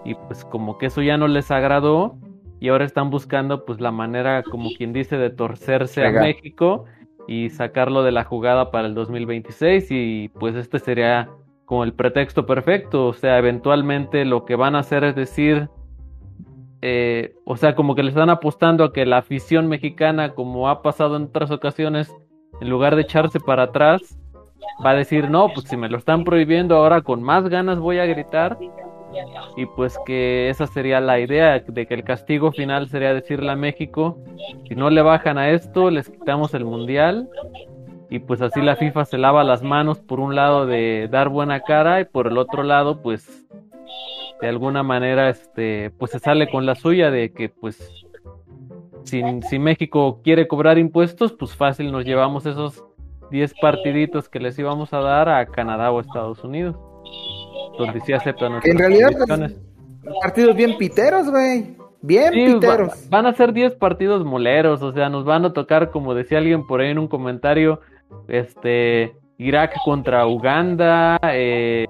y 0.05 0.15
pues 0.15 0.45
como 0.47 0.79
que 0.79 0.87
eso 0.87 1.03
ya 1.03 1.19
no 1.19 1.29
les 1.29 1.51
agradó 1.51 2.17
y 2.61 2.69
ahora 2.69 2.87
están 2.87 3.11
buscando 3.11 3.67
pues 3.67 3.79
la 3.79 3.93
manera 3.93 4.43
como 4.43 4.71
quien 4.77 4.95
dice 4.95 5.19
de 5.19 5.29
torcerse 5.29 6.05
a. 6.05 6.11
México 6.11 6.87
y 7.29 7.51
sacarlo 7.51 8.03
de 8.03 8.13
la 8.13 8.25
jugada 8.25 8.71
para 8.71 8.89
el 8.89 8.95
2026 8.95 9.89
y 9.91 10.29
pues 10.31 10.57
este 10.57 10.79
sería 10.79 11.29
como 11.67 11.85
el 11.85 11.93
pretexto 11.93 12.47
perfecto, 12.47 13.09
o 13.09 13.13
sea, 13.13 13.39
eventualmente 13.39 14.25
lo 14.25 14.45
que 14.45 14.55
van 14.55 14.77
a 14.77 14.79
hacer 14.79 15.05
es 15.05 15.17
decir, 15.17 15.69
eh, 16.83 17.35
o 17.45 17.57
sea, 17.57 17.75
como 17.75 17.95
que 17.95 18.03
le 18.03 18.11
están 18.11 18.31
apostando 18.31 18.85
a 18.85 18.93
que 18.93 19.07
la 19.07 19.19
afición 19.19 19.69
mexicana, 19.69 20.35
como 20.35 20.69
ha 20.69 20.83
pasado 20.83 21.17
en 21.17 21.25
otras 21.25 21.51
ocasiones, 21.51 22.15
en 22.61 22.71
lugar 22.71 22.97
de 22.97 23.03
echarse 23.03 23.41
para 23.41 23.65
atrás, 23.65 24.19
va 24.85 24.91
a 24.91 24.95
decir, 24.95 25.31
no, 25.31 25.49
pues 25.53 25.67
si 25.69 25.77
me 25.77 25.89
lo 25.89 25.99
están 25.99 26.25
prohibiendo 26.25 26.77
ahora 26.77 27.03
con 27.03 27.23
más 27.23 27.49
ganas 27.49 27.79
voy 27.79 27.99
a 27.99 28.07
gritar. 28.07 28.59
Y 29.57 29.65
pues 29.65 29.99
que 30.05 30.51
esa 30.51 30.67
sería 30.67 31.01
la 31.01 31.19
idea, 31.19 31.59
de 31.61 31.87
que 31.87 31.95
el 31.95 32.05
castigo 32.05 32.53
final 32.53 32.89
sería 32.89 33.15
decirle 33.15 33.51
a 33.51 33.57
México, 33.57 34.19
si 34.69 34.75
no 34.75 34.91
le 34.91 35.01
bajan 35.01 35.39
a 35.39 35.51
esto, 35.51 35.91
les 35.91 36.11
quitamos 36.11 36.53
el 36.53 36.67
mundial. 36.67 37.29
Y 38.11 38.19
pues 38.19 38.43
así 38.43 38.61
la 38.61 38.77
FIFA 38.77 39.05
se 39.07 39.19
lava 39.19 39.43
las 39.43 39.63
manos 39.63 40.01
por 40.01 40.21
un 40.21 40.35
lado 40.35 40.67
de 40.67 41.09
dar 41.11 41.31
buena 41.31 41.61
cara 41.61 42.01
y 42.01 42.05
por 42.05 42.27
el 42.27 42.39
otro 42.39 42.63
lado 42.63 43.01
pues 43.03 43.46
de 44.41 44.49
alguna 44.49 44.83
manera 44.83 45.29
este 45.31 45.91
pues 45.99 46.11
se 46.13 46.19
sale 46.19 46.51
con 46.51 46.67
la 46.67 46.75
suya 46.75 47.11
de 47.11 47.33
que 47.33 47.49
pues 47.49 47.77
si, 49.05 49.23
si 49.49 49.59
México 49.59 50.21
quiere 50.23 50.47
cobrar 50.49 50.79
impuestos 50.79 51.33
pues 51.33 51.55
fácil 51.55 51.93
nos 51.93 52.05
llevamos 52.05 52.45
esos 52.47 52.85
10 53.31 53.55
partiditos 53.61 54.29
que 54.29 54.41
les 54.41 54.59
íbamos 54.59 54.93
a 54.93 55.01
dar 55.01 55.29
a 55.29 55.47
Canadá 55.47 55.91
o 55.91 56.01
Estados 56.01 56.43
Unidos 56.45 56.77
donde 57.79 58.01
sí 58.01 58.13
aceptan 58.13 58.61
Que 58.61 58.71
en 58.71 58.77
nuestras 58.79 58.91
realidad 58.99 59.27
pues, 59.27 60.21
partidos 60.23 60.57
bien 60.57 60.77
piteros, 60.79 61.31
güey. 61.31 61.77
Bien 62.03 62.33
Sí, 62.33 62.47
va- 62.47 62.61
piteros. 62.61 63.11
van 63.11 63.27
a 63.27 63.33
ser 63.33 63.53
10 63.53 63.75
partidos 63.75 64.25
moleros, 64.25 64.81
o 64.83 64.93
sea, 64.93 65.09
nos 65.09 65.25
van 65.25 65.45
a 65.45 65.53
tocar, 65.53 65.91
como 65.91 66.15
decía 66.15 66.39
alguien 66.39 66.67
por 66.67 66.81
ahí 66.81 66.91
en 66.91 66.99
un 66.99 67.09
comentario, 67.09 67.81
este, 68.29 69.17
Irak 69.39 69.75
contra 69.85 70.27
Uganda, 70.27 71.19
eh, 71.33 71.87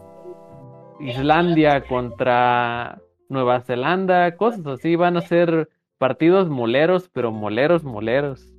Islandia 1.00 1.86
contra 1.86 3.00
Nueva 3.28 3.60
Zelanda, 3.60 4.36
cosas 4.36 4.66
así, 4.66 4.96
van 4.96 5.16
a 5.16 5.20
ser 5.20 5.68
partidos 5.98 6.48
moleros, 6.48 7.10
pero 7.12 7.32
moleros, 7.32 7.84
moleros. 7.84 8.52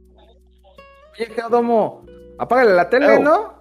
Oye, 1.13 1.25
Geodomo, 1.27 2.05
apágale 2.37 2.73
la 2.73 2.89
tele. 2.89 3.19
¿no? 3.19 3.57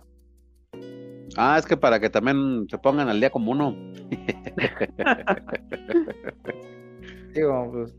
Ah, 1.36 1.56
es 1.58 1.66
que 1.66 1.76
para 1.76 2.00
que 2.00 2.08
también 2.10 2.66
se 2.70 2.78
pongan 2.78 3.08
al 3.08 3.20
día 3.20 3.30
como 3.30 3.52
uno. 3.52 3.76
Digo, 7.34 7.70
pues. 7.72 7.94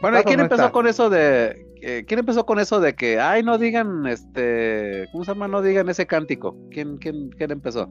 Bueno, 0.00 0.20
¿y 0.20 0.22
quién 0.22 0.38
no 0.38 0.44
empezó 0.44 0.62
está. 0.62 0.72
con 0.72 0.86
eso 0.86 1.10
de 1.10 1.66
eh, 1.82 2.04
quién 2.06 2.20
empezó 2.20 2.46
con 2.46 2.60
eso 2.60 2.78
de 2.78 2.94
que 2.94 3.18
ay 3.18 3.42
no 3.42 3.58
digan 3.58 4.06
este 4.06 5.08
¿cómo 5.10 5.24
se 5.24 5.32
llama? 5.32 5.48
no 5.48 5.60
digan 5.60 5.88
ese 5.88 6.06
cántico? 6.06 6.56
¿Quién 6.70 6.98
quién 6.98 7.30
quién 7.30 7.50
empezó? 7.50 7.88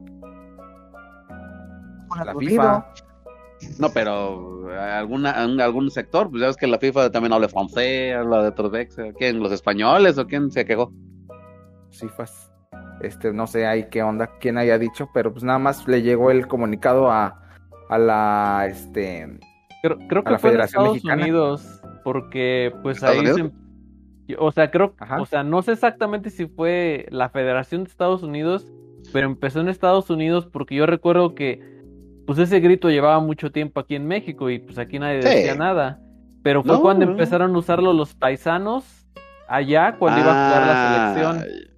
La 2.24 2.34
FIFA. 2.34 2.92
No, 3.78 3.90
pero 3.90 4.70
eh, 4.72 4.78
alguna 4.78 5.32
algún, 5.32 5.60
algún 5.60 5.90
sector, 5.90 6.30
pues 6.30 6.40
ya 6.40 6.46
ves 6.46 6.56
que 6.56 6.66
la 6.68 6.78
FIFA 6.78 7.10
también 7.10 7.32
habla 7.32 7.48
francés, 7.48 8.14
habla 8.16 8.42
de 8.42 8.48
otros 8.48 8.72
ex, 8.74 8.96
¿quién 9.18 9.40
los 9.40 9.50
españoles 9.50 10.16
o 10.18 10.26
quién 10.26 10.50
se 10.50 10.64
quejó? 10.64 10.92
FIFAs. 11.90 12.52
Este, 13.00 13.32
no 13.32 13.46
sé 13.46 13.66
ahí 13.66 13.88
qué 13.90 14.02
onda, 14.02 14.30
quién 14.40 14.58
haya 14.58 14.78
dicho, 14.78 15.08
pero 15.12 15.32
pues 15.32 15.42
nada 15.44 15.58
más 15.58 15.86
le 15.88 16.02
llegó 16.02 16.30
el 16.30 16.46
comunicado 16.46 17.10
a, 17.10 17.40
a 17.88 17.98
la, 17.98 18.66
este, 18.68 19.38
Creo, 19.82 19.98
creo 20.08 20.22
a 20.22 20.24
que 20.24 20.30
la 20.32 20.38
fue 20.38 20.50
en 20.50 20.52
Federación 20.54 20.82
Estados 20.82 20.94
Mexicana. 20.94 21.22
Unidos, 21.22 21.80
porque 22.04 22.72
pues 22.82 22.96
¿Estados 22.96 23.18
ahí 23.18 23.26
se, 23.26 23.32
Unidos? 23.32 23.52
o 24.38 24.52
sea, 24.52 24.70
creo, 24.70 24.94
Ajá. 24.98 25.20
o 25.20 25.26
sea, 25.26 25.42
no 25.42 25.62
sé 25.62 25.72
exactamente 25.72 26.30
si 26.30 26.46
fue 26.46 27.06
la 27.10 27.28
Federación 27.28 27.84
de 27.84 27.90
Estados 27.90 28.22
Unidos, 28.22 28.66
pero 29.12 29.26
empezó 29.26 29.60
en 29.60 29.68
Estados 29.68 30.10
Unidos 30.10 30.46
porque 30.46 30.74
yo 30.74 30.86
recuerdo 30.86 31.34
que 31.34 31.77
pues 32.28 32.38
ese 32.40 32.60
grito 32.60 32.90
llevaba 32.90 33.20
mucho 33.20 33.50
tiempo 33.50 33.80
aquí 33.80 33.94
en 33.94 34.06
México 34.06 34.50
y 34.50 34.58
pues 34.58 34.76
aquí 34.76 34.98
nadie 34.98 35.22
Sí. 35.22 35.28
decía 35.30 35.54
nada. 35.54 35.98
Pero 36.42 36.62
fue 36.62 36.74
No, 36.76 36.82
cuando 36.82 37.06
no. 37.06 37.12
empezaron 37.12 37.54
a 37.54 37.58
usarlo 37.58 37.94
los 37.94 38.14
paisanos 38.14 38.84
allá 39.48 39.96
cuando 39.98 40.20
iba 40.20 40.30
a 40.30 40.46
jugar 40.46 40.66
la 40.66 41.14
selección. 41.14 41.68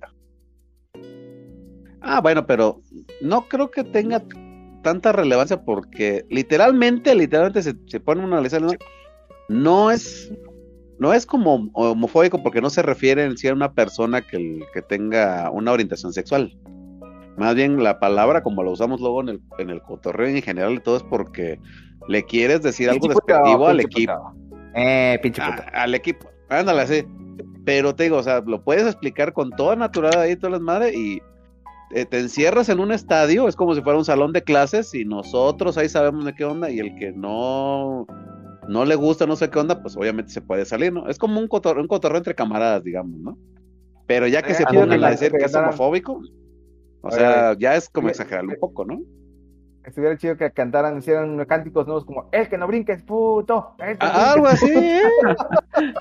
Ah, 2.03 2.21
bueno, 2.21 2.47
pero 2.47 2.81
no 3.21 3.43
creo 3.49 3.71
que 3.71 3.85
tenga 3.85 4.23
tanta 4.83 5.13
relevancia 5.13 5.63
porque 5.63 6.25
literalmente, 6.31 7.15
literalmente 7.15 7.63
se, 7.63 7.75
se 7.87 8.01
pone 8.01 8.21
uno 8.25 8.35
a 8.35 8.39
analizar, 8.39 8.61
¿no? 8.61 8.73
No 9.49 9.93
es, 9.93 10.33
no 10.99 11.13
es 11.15 11.27
como 11.27 11.69
homofóbico 11.75 12.43
porque 12.43 12.61
no 12.61 12.71
se 12.71 12.83
refiere 12.83 13.25
en 13.25 13.37
sí 13.39 13.47
a 13.47 13.53
una 13.53 13.73
persona 13.73 14.21
que, 14.23 14.65
que 14.75 14.83
tenga 14.83 15.49
una 15.53 15.71
orientación 15.71 16.13
sexual. 16.13 16.57
Más 17.37 17.55
bien 17.55 17.83
la 17.83 17.99
palabra, 17.99 18.43
como 18.43 18.63
la 18.63 18.71
usamos 18.71 19.01
luego 19.01 19.21
en 19.23 19.29
el, 19.31 19.41
en 19.59 19.71
el 19.71 19.81
cotorreo 19.83 20.31
y 20.31 20.37
en 20.37 20.43
general 20.43 20.75
y 20.75 20.81
todo, 20.81 20.97
es 20.97 21.03
porque 21.05 21.59
le 22.09 22.25
quieres 22.25 22.63
decir 22.63 22.89
algo 22.91 23.03
Pinche 23.09 23.15
despectivo 23.27 23.67
al 23.67 23.77
pinche 23.79 23.99
equipo. 24.03 24.35
eh, 24.75 25.19
pinche 25.23 25.43
Ah, 25.43 25.57
puto. 25.57 25.69
al 25.73 25.95
equipo. 25.95 26.29
Ándale, 26.49 26.83
así. 26.83 27.05
Pero 27.65 27.95
te 27.95 28.05
digo, 28.05 28.17
o 28.17 28.23
sea, 28.23 28.41
lo 28.45 28.63
puedes 28.63 28.85
explicar 28.87 29.33
con 29.33 29.51
toda 29.51 29.77
naturalidad 29.77 30.23
ahí, 30.23 30.37
todas 30.37 30.53
las 30.53 30.61
madres, 30.61 30.95
y 30.97 31.21
eh, 31.95 32.05
te 32.05 32.19
encierras 32.19 32.69
en 32.69 32.81
un 32.81 32.91
estadio, 32.93 33.49
es 33.49 33.57
como 33.57 33.75
si 33.75 33.83
fuera 33.83 33.99
un 33.99 34.05
salón 34.05 34.33
de 34.33 34.43
clases, 34.43 34.95
y 34.95 35.05
nosotros 35.05 35.77
ahí 35.79 35.89
sabemos 35.89 36.25
de 36.25 36.35
qué 36.35 36.45
onda, 36.45 36.71
y 36.71 36.79
el 36.81 36.95
que 36.97 37.13
no, 37.13 38.07
no 38.69 38.85
le 38.85 38.95
gusta, 38.97 39.27
no 39.27 39.37
sé 39.37 39.51
qué 39.51 39.59
onda, 39.59 39.81
pues 39.83 39.97
obviamente 39.97 40.33
se 40.33 40.41
puede 40.41 40.65
salir, 40.65 40.93
¿no? 40.93 41.09
Es 41.09 41.19
como 41.19 41.39
un 41.41 41.49
cotorreo, 41.49 41.83
un 41.83 41.89
cotorreo 41.89 42.19
entre 42.19 42.35
camaradas, 42.35 42.83
digamos, 42.85 43.19
¿no? 43.21 43.39
Pero 44.07 44.27
ya 44.27 44.43
que 44.43 44.53
Eh, 44.53 44.57
se 44.57 44.65
pongan 44.65 45.05
a 45.05 45.11
decir 45.11 45.31
que 45.33 45.45
es 45.45 45.55
homofóbico, 45.55 46.21
o 47.03 47.09
Oye, 47.09 47.17
sea, 47.17 47.57
ya 47.59 47.75
es 47.77 47.89
como 47.89 48.09
exagerarlo 48.09 48.51
un 48.53 48.61
poco, 48.61 48.85
¿no? 48.85 49.01
Estuviera 49.85 50.17
chido 50.19 50.37
que 50.37 50.51
cantaran, 50.53 50.99
hicieran 50.99 51.43
cánticos 51.47 51.87
nuevos 51.87 52.05
como 52.05 52.29
El 52.33 52.49
que 52.49 52.59
no 52.59 52.67
brinques, 52.67 53.03
puto. 53.03 53.75
el 53.79 53.97
que 53.99 54.07
no 54.07 54.13
Ah, 54.15 54.33
algo 54.33 54.47
brinques". 54.47 54.63
así, 54.63 54.73
¿eh? 54.77 55.03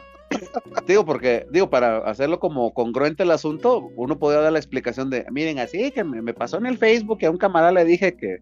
Digo, 0.88 1.06
porque, 1.06 1.48
digo, 1.52 1.70
para 1.70 1.98
hacerlo 2.00 2.40
como 2.40 2.72
congruente 2.74 3.24
el 3.24 3.32
asunto, 3.32 3.90
uno 3.96 4.20
podría 4.20 4.42
dar 4.42 4.52
la 4.54 4.60
explicación 4.60 5.10
de, 5.10 5.26
miren, 5.32 5.58
así 5.60 5.92
que 5.92 6.04
me, 6.04 6.22
me 6.22 6.34
pasó 6.34 6.58
en 6.58 6.68
el 6.68 6.78
Facebook 6.78 7.18
que 7.20 7.26
a 7.26 7.32
un 7.32 7.38
camarada 7.38 7.72
le 7.72 7.84
dije 7.86 8.16
que, 8.16 8.38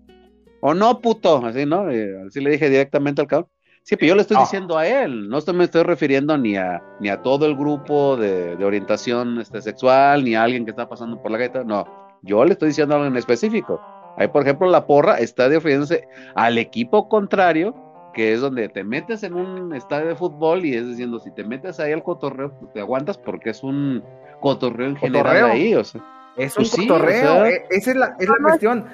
o 0.60 0.74
no, 0.74 1.00
puto, 1.00 1.46
así, 1.46 1.66
¿no? 1.66 1.90
Eh, 1.90 2.24
así 2.28 2.42
le 2.42 2.50
dije 2.52 2.70
directamente 2.70 3.22
al 3.22 3.28
cabrón. 3.28 3.50
Sí, 3.84 3.96
pero 3.96 4.10
yo 4.10 4.16
le 4.16 4.22
estoy 4.22 4.36
Ah. 4.38 4.42
diciendo 4.42 4.78
a 4.78 4.86
él, 4.86 5.30
no 5.30 5.38
estoy, 5.38 5.56
me 5.56 5.64
estoy 5.64 5.84
refiriendo 5.84 6.38
ni 6.38 6.58
a, 6.58 6.82
ni 7.00 7.08
a 7.08 7.22
todo 7.22 7.46
el 7.46 7.56
grupo 7.56 8.18
de, 8.18 8.58
de 8.58 8.66
orientación 8.66 9.40
este, 9.40 9.62
sexual, 9.62 10.26
ni 10.26 10.36
a 10.36 10.44
alguien 10.44 10.66
que 10.66 10.72
está 10.72 10.90
pasando 10.90 11.22
por 11.22 11.32
la 11.32 11.38
gaita, 11.38 11.64
no, 11.64 11.86
yo 12.22 12.44
le 12.46 12.54
estoy 12.54 12.70
diciendo 12.70 12.96
algo 12.96 13.08
en 13.08 13.18
específico. 13.18 13.82
Ahí, 14.18 14.28
por 14.28 14.42
ejemplo, 14.44 14.68
la 14.70 14.86
porra 14.88 15.20
está 15.20 15.48
refiriéndose 15.48 16.08
al 16.36 16.58
equipo 16.58 17.08
contrario, 17.08 17.76
que 18.14 18.34
es 18.34 18.42
donde 18.42 18.68
te 18.68 18.84
metes 18.84 19.22
en 19.24 19.36
un 19.36 19.76
estadio 19.76 20.08
de 20.08 20.16
fútbol 20.16 20.66
y 20.66 20.76
es 20.76 20.88
diciendo, 20.88 21.20
si 21.20 21.30
te 21.32 21.44
metes 21.44 21.80
ahí 21.80 21.92
al 21.94 22.02
cotorreo, 22.04 22.52
pues 22.60 22.74
te 22.74 22.80
aguantas 22.80 23.18
porque 23.18 23.52
es 23.52 23.62
un 23.64 24.04
cotorreo 24.42 24.88
en 24.88 24.96
general 24.98 25.46
ahí, 25.52 25.76
o 25.76 25.84
sea. 25.84 26.02
Es 26.36 26.58
un 26.58 26.62
Pues 26.64 26.72
sí, 26.72 26.88
cotorreo, 26.88 27.32
o 27.34 27.36
sea. 27.46 27.50
eh, 27.50 27.66
esa 27.70 27.92
es 27.92 27.98
la, 27.98 28.16
es 28.20 28.28
la 28.28 28.36
cuestión. 28.42 28.86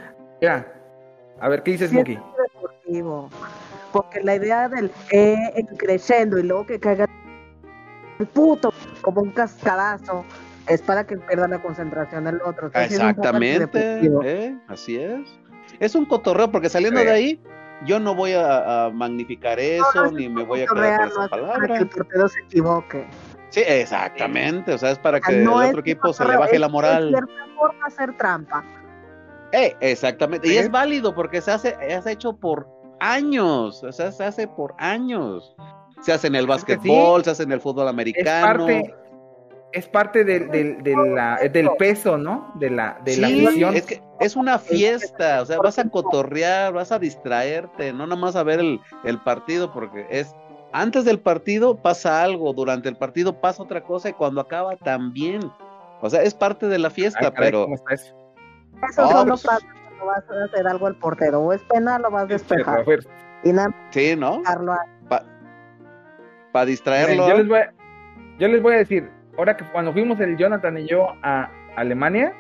Mira, 0.42 0.74
a 1.40 1.50
ver, 1.50 1.64
¿qué 1.64 1.72
dices, 1.72 1.90
Sí, 1.90 1.98
deportivo. 1.98 3.30
Porque 3.94 4.22
la 4.24 4.36
idea 4.36 4.68
del 4.68 4.92
eh, 5.12 5.66
creciendo 5.78 6.38
y 6.40 6.44
luego 6.44 6.66
que 6.66 6.80
caiga 6.80 7.06
el 8.20 8.28
puto 8.28 8.74
como 9.02 9.22
un 9.22 9.32
cascadazo 9.32 10.26
es 10.68 10.82
para 10.82 11.06
que 11.06 11.18
pierda 11.18 11.48
la 11.48 11.62
concentración 11.62 12.26
del 12.26 12.42
otro. 12.42 12.70
Exactamente. 12.74 14.00
¿eh? 14.24 14.56
así 14.68 14.98
es. 14.98 15.22
Es 15.80 15.96
un 15.96 16.06
cotorreo 16.06 16.52
porque 16.52 16.70
saliendo 16.70 17.00
Sí. 17.00 17.06
de 17.06 17.12
ahí, 17.12 17.42
yo 17.86 18.00
no 18.00 18.16
voy 18.16 18.34
a, 18.34 18.86
a 18.86 18.90
magnificar 18.92 19.60
eso, 19.60 19.86
No, 19.96 20.06
no, 20.06 20.12
ni 20.12 20.26
es 20.26 20.32
me 20.32 20.44
voy 20.44 20.62
a 20.62 20.66
quedar 20.68 20.98
con 20.98 21.06
no 21.10 21.12
esa 21.12 21.24
es 21.24 21.30
para 21.30 21.42
que 21.42 21.48
palabra. 21.48 21.78
el 21.78 21.90
portero 21.90 22.28
se 22.28 22.40
equivoque. 22.42 23.08
Sí, 23.50 23.62
exactamente, 23.66 24.74
o 24.74 24.78
sea, 24.78 24.92
es 24.92 25.00
para 25.00 25.20
que 25.20 25.38
no 25.38 25.60
el 25.62 25.66
es 25.66 25.70
otro 25.70 25.82
equipo 25.82 26.12
se 26.14 26.26
le 26.26 26.38
baje 26.38 26.56
es 26.56 26.60
la 26.60 26.68
De 26.68 26.72
moral. 26.74 27.10
cierta 27.10 27.34
forma 27.56 27.86
hacer 27.86 28.18
trampa. 28.18 28.64
Eh, 29.52 29.76
exactamente. 29.82 30.48
Y 30.48 30.58
es 30.58 30.72
válido 30.72 31.14
porque 31.14 31.40
se 31.42 31.52
hace, 31.52 31.78
es 31.82 32.06
hecho 32.08 32.34
por 32.36 32.68
años. 33.00 33.84
O 33.84 33.92
sea, 33.92 34.12
se 34.12 34.24
hace 34.24 34.48
por 34.48 34.74
años. 34.80 35.56
Se 36.02 36.12
hace 36.12 36.28
en 36.28 36.36
el 36.36 36.50
Es 36.50 36.64
que 36.66 36.76
básquetbol, 36.76 37.24
se 37.24 37.30
hace 37.32 37.44
en 37.44 37.52
el 37.52 37.62
fútbol 37.62 37.86
Es 37.86 37.90
americano. 37.92 38.66
parte, 38.66 38.96
es 39.74 39.88
parte 39.88 40.24
del, 40.24 40.50
del, 40.50 40.82
de 40.84 40.96
la- 40.96 41.38
del 41.52 41.70
peso, 41.78 42.18
¿no? 42.18 42.52
De 42.56 42.70
la, 42.70 43.00
de 43.04 43.18
la 43.18 43.28
Sí, 43.28 43.46
afición. 43.46 43.76
es 43.76 43.86
que 43.86 44.02
es 44.20 44.36
una 44.36 44.60
fiesta, 44.60 45.42
o 45.42 45.46
sea, 45.46 45.58
vas 45.60 45.80
a 45.80 45.90
cotorrear, 45.90 46.72
vas 46.74 46.92
a 46.92 47.00
distraerte, 47.00 47.92
no 47.92 48.06
nomás 48.08 48.36
a 48.36 48.44
ver 48.44 48.60
el, 48.60 48.80
el 49.04 49.20
partido, 49.22 49.74
porque 49.74 50.06
es 50.10 50.34
antes 50.72 51.06
del 51.06 51.20
partido 51.20 51.76
pasa 51.78 52.24
algo, 52.24 52.54
durante 52.54 52.88
el 52.90 52.96
partido 52.96 53.40
pasa 53.42 53.62
otra 53.64 53.82
cosa 53.84 54.10
y 54.10 54.14
cuando 54.14 54.42
acaba 54.42 54.76
también. 54.78 55.42
O 56.02 56.10
sea, 56.10 56.22
es 56.24 56.34
parte 56.34 56.68
de 56.68 56.80
la 56.80 56.90
fiesta, 56.90 57.20
caray, 57.32 57.36
pero 57.52 57.64
¿cómo 57.64 57.76
está 57.76 57.94
eso? 57.94 58.16
Eso 58.90 59.08
solo 59.10 59.30
pues- 59.30 59.44
pasa 59.44 59.66
cuando 59.72 60.06
vas 60.06 60.24
a 60.30 60.44
hacer 60.46 60.68
algo 60.68 60.88
al 60.88 60.96
portero. 60.98 61.42
O 61.42 61.54
es 61.54 61.62
penal 61.64 62.04
o 62.06 62.12
vas 62.12 62.24
a 62.24 62.28
despejar. 62.28 62.80
A 62.80 62.84
ver, 62.84 63.08
Y 63.44 63.52
nada 63.54 63.70
más 63.70 63.78
sí, 63.92 64.16
¿no? 64.16 64.42
Para 66.52 66.66
distraerlo. 66.66 67.28
yo, 67.28 67.38
les 67.38 67.48
voy 67.48 67.60
a, 67.60 67.74
yo 68.40 68.48
les 68.48 68.62
voy 68.62 68.74
a 68.74 68.78
decir, 68.78 69.10
ahora 69.38 69.56
que 69.58 69.66
cuando 69.72 69.92
fuimos 69.94 70.20
el 70.20 70.38
Jonathan 70.38 70.78
y 70.78 70.88
yo 70.88 71.08
a 71.22 71.50
Alemania, 71.76 72.34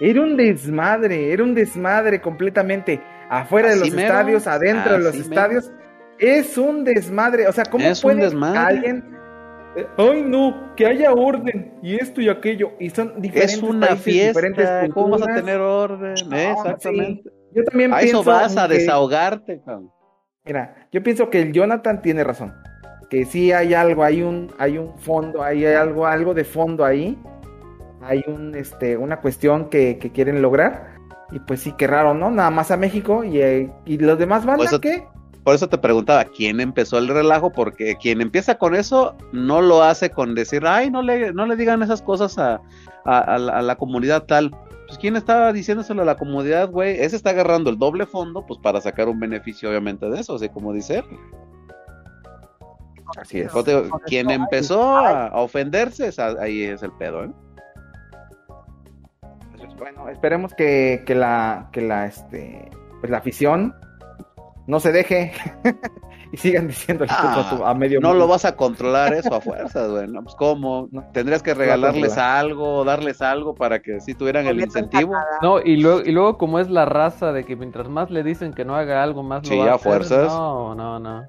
era 0.00 0.20
un 0.22 0.36
desmadre, 0.36 1.32
era 1.32 1.42
un 1.42 1.54
desmadre 1.54 2.20
completamente. 2.20 3.00
Afuera 3.30 3.70
de 3.70 3.76
los 3.80 3.90
mero, 3.90 4.08
estadios, 4.08 4.46
adentro 4.46 4.92
de 4.94 4.98
los 5.00 5.14
mero. 5.14 5.28
estadios. 5.28 5.72
Es 6.18 6.56
un 6.58 6.84
desmadre. 6.84 7.46
O 7.46 7.52
sea, 7.52 7.64
¿cómo 7.64 7.84
Es 7.84 8.00
puede 8.00 8.24
alguien... 8.56 9.16
eh, 9.76 9.86
Ay, 9.98 10.22
no, 10.22 10.74
que 10.76 10.86
haya 10.86 11.12
orden 11.12 11.74
y 11.82 11.96
esto 11.96 12.20
y 12.20 12.28
aquello. 12.28 12.72
Y 12.80 12.90
son 12.90 13.20
diferentes 13.20 13.54
Es 13.56 13.62
una 13.62 13.88
países, 13.88 14.04
fiesta. 14.04 14.28
diferentes 14.40 14.94
¿Cómo 14.94 15.10
vas 15.10 15.22
a 15.22 15.34
tener 15.34 15.60
orden? 15.60 16.14
No, 16.28 16.36
Exactamente. 16.36 17.22
sí. 17.24 17.30
Yo 17.54 17.64
también 17.64 17.92
A 17.92 17.98
pienso 17.98 18.20
eso 18.20 18.30
vas 18.30 18.56
a 18.56 18.66
que- 18.68 18.74
desahogarte, 18.74 19.60
cabrón. 19.64 19.90
Mira, 20.44 20.88
yo 20.92 21.02
pienso 21.02 21.28
que 21.28 21.42
el 21.42 21.52
Jonathan 21.52 22.00
tiene 22.00 22.24
razón. 22.24 22.54
Que 23.10 23.24
sí 23.24 23.52
hay 23.52 23.74
algo, 23.74 24.04
hay 24.04 24.22
un, 24.22 24.52
hay 24.58 24.76
un 24.78 24.96
fondo, 24.98 25.42
hay 25.42 25.64
algo, 25.64 26.06
algo 26.06 26.34
de 26.34 26.44
fondo 26.44 26.84
ahí. 26.84 27.16
Hay 28.02 28.22
un, 28.26 28.54
este, 28.54 28.96
una 28.96 29.20
cuestión 29.20 29.70
que, 29.70 29.98
que 29.98 30.10
quieren 30.12 30.42
lograr. 30.42 30.96
Y 31.32 31.38
pues 31.40 31.60
sí, 31.60 31.74
qué 31.76 31.86
raro, 31.86 32.14
¿no? 32.14 32.30
Nada 32.30 32.50
más 32.50 32.70
a 32.70 32.76
México 32.76 33.24
y, 33.24 33.40
eh, 33.40 33.70
y 33.84 33.98
los 33.98 34.18
demás 34.18 34.46
van 34.46 34.56
a 34.74 34.80
qué? 34.80 35.04
Por 35.44 35.54
eso 35.54 35.68
te 35.68 35.78
preguntaba, 35.78 36.24
¿quién 36.24 36.60
empezó 36.60 36.98
el 36.98 37.08
relajo? 37.08 37.50
Porque 37.50 37.96
quien 37.96 38.20
empieza 38.20 38.56
con 38.58 38.74
eso 38.74 39.14
no 39.32 39.62
lo 39.62 39.82
hace 39.82 40.10
con 40.10 40.34
decir, 40.34 40.62
ay, 40.66 40.90
no 40.90 41.00
le, 41.02 41.32
no 41.32 41.46
le 41.46 41.56
digan 41.56 41.82
esas 41.82 42.02
cosas 42.02 42.38
a, 42.38 42.60
a- 43.04 43.18
a 43.20 43.38
la, 43.38 43.52
a 43.58 43.62
la 43.62 43.76
comunidad 43.76 44.24
tal. 44.24 44.50
Pues 44.86 44.98
¿quién 44.98 45.16
estaba 45.16 45.52
diciéndoselo 45.52 46.02
a 46.02 46.04
la 46.06 46.16
comunidad, 46.16 46.70
güey? 46.70 46.98
Ese 47.00 47.16
está 47.16 47.30
agarrando 47.30 47.68
el 47.70 47.78
doble 47.78 48.04
fondo, 48.06 48.44
pues 48.46 48.58
para 48.62 48.80
sacar 48.80 49.08
un 49.08 49.20
beneficio, 49.20 49.68
obviamente, 49.70 50.08
de 50.10 50.20
eso, 50.20 50.34
así 50.36 50.48
como 50.50 50.72
dice 50.72 50.98
él. 50.98 51.04
Así 53.16 53.40
es. 53.40 53.50
Pues, 53.52 53.64
te 53.64 53.82
quien 54.06 54.30
empezó 54.30 54.96
a, 54.96 55.28
a 55.28 55.40
ofenderse, 55.40 56.08
es 56.08 56.18
a- 56.18 56.40
ahí 56.40 56.62
es 56.64 56.82
el 56.82 56.92
pedo, 56.92 57.24
¿eh? 57.24 57.30
Bueno, 59.78 60.08
esperemos 60.08 60.54
que, 60.54 61.02
que 61.06 61.14
la, 61.14 61.68
que 61.72 61.80
la, 61.80 62.06
este, 62.06 62.68
pues 63.00 63.10
la 63.10 63.18
afición 63.18 63.74
no 64.66 64.80
se 64.80 64.90
deje 64.92 65.32
y 66.32 66.36
sigan 66.36 66.66
diciendo 66.66 67.06
Ah, 67.08 67.60
a 67.64 67.74
medio 67.74 68.00
no 68.00 68.08
mundo. 68.08 68.24
lo 68.24 68.28
vas 68.30 68.44
a 68.44 68.56
controlar 68.56 69.14
eso 69.14 69.34
a 69.34 69.40
fuerzas, 69.40 69.88
güey. 69.90 70.08
¿no? 70.08 70.22
Pues 70.22 70.34
cómo, 70.34 70.88
tendrías 71.12 71.42
que 71.44 71.54
regalarles 71.54 72.06
controlar. 72.10 72.38
algo, 72.38 72.84
darles 72.84 73.22
algo 73.22 73.54
para 73.54 73.78
que 73.80 74.00
sí 74.00 74.14
tuvieran 74.14 74.46
el 74.46 74.60
incentivo. 74.60 75.14
No, 75.42 75.60
y 75.60 75.76
luego, 75.76 76.00
y 76.04 76.10
luego 76.12 76.38
como 76.38 76.58
es 76.58 76.68
la 76.68 76.84
raza 76.84 77.32
de 77.32 77.44
que 77.44 77.54
mientras 77.56 77.88
más 77.88 78.10
le 78.10 78.22
dicen 78.24 78.52
que 78.52 78.64
no 78.64 78.74
haga 78.76 79.02
algo, 79.02 79.22
más 79.22 79.46
Sí, 79.46 79.56
lo 79.56 79.62
va 79.64 79.70
a 79.70 79.72
a 79.72 79.74
hacer. 79.76 79.90
fuerzas. 79.92 80.26
No, 80.26 80.74
no, 80.74 80.98
no. 80.98 81.24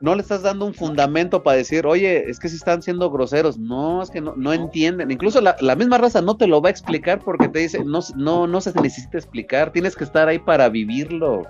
No 0.00 0.14
le 0.14 0.22
estás 0.22 0.42
dando 0.42 0.64
un 0.64 0.72
fundamento 0.72 1.42
para 1.42 1.58
decir, 1.58 1.86
oye, 1.86 2.30
es 2.30 2.38
que 2.40 2.48
si 2.48 2.56
están 2.56 2.80
siendo 2.82 3.10
groseros. 3.10 3.58
No, 3.58 4.02
es 4.02 4.10
que 4.10 4.20
no, 4.22 4.34
no 4.36 4.52
entienden. 4.54 5.10
Incluso 5.10 5.40
la, 5.42 5.56
la 5.60 5.76
misma 5.76 5.98
raza 5.98 6.22
no 6.22 6.36
te 6.38 6.46
lo 6.46 6.62
va 6.62 6.68
a 6.68 6.72
explicar 6.72 7.18
porque 7.20 7.48
te 7.48 7.58
dice, 7.58 7.84
no, 7.84 8.00
no, 8.16 8.46
no 8.46 8.60
se 8.62 8.72
necesita 8.80 9.18
explicar, 9.18 9.72
tienes 9.72 9.94
que 9.96 10.04
estar 10.04 10.26
ahí 10.28 10.38
para 10.38 10.68
vivirlo. 10.70 11.42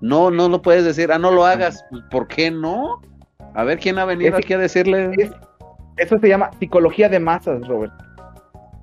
No, 0.00 0.30
no 0.30 0.48
lo 0.48 0.62
puedes 0.62 0.84
decir, 0.84 1.12
ah, 1.12 1.18
no 1.18 1.30
lo 1.30 1.44
hagas. 1.44 1.84
Pues, 1.90 2.02
¿Por 2.10 2.28
qué 2.28 2.50
no? 2.50 3.00
A 3.54 3.64
ver 3.64 3.78
quién 3.78 3.98
ha 3.98 4.04
venido 4.06 4.30
Es- 4.36 4.44
aquí 4.44 4.54
a 4.54 4.58
decirle. 4.58 5.10
Eso 5.98 6.18
se 6.18 6.28
llama 6.28 6.50
psicología 6.58 7.10
de 7.10 7.20
masas, 7.20 7.66
Robert. 7.68 7.92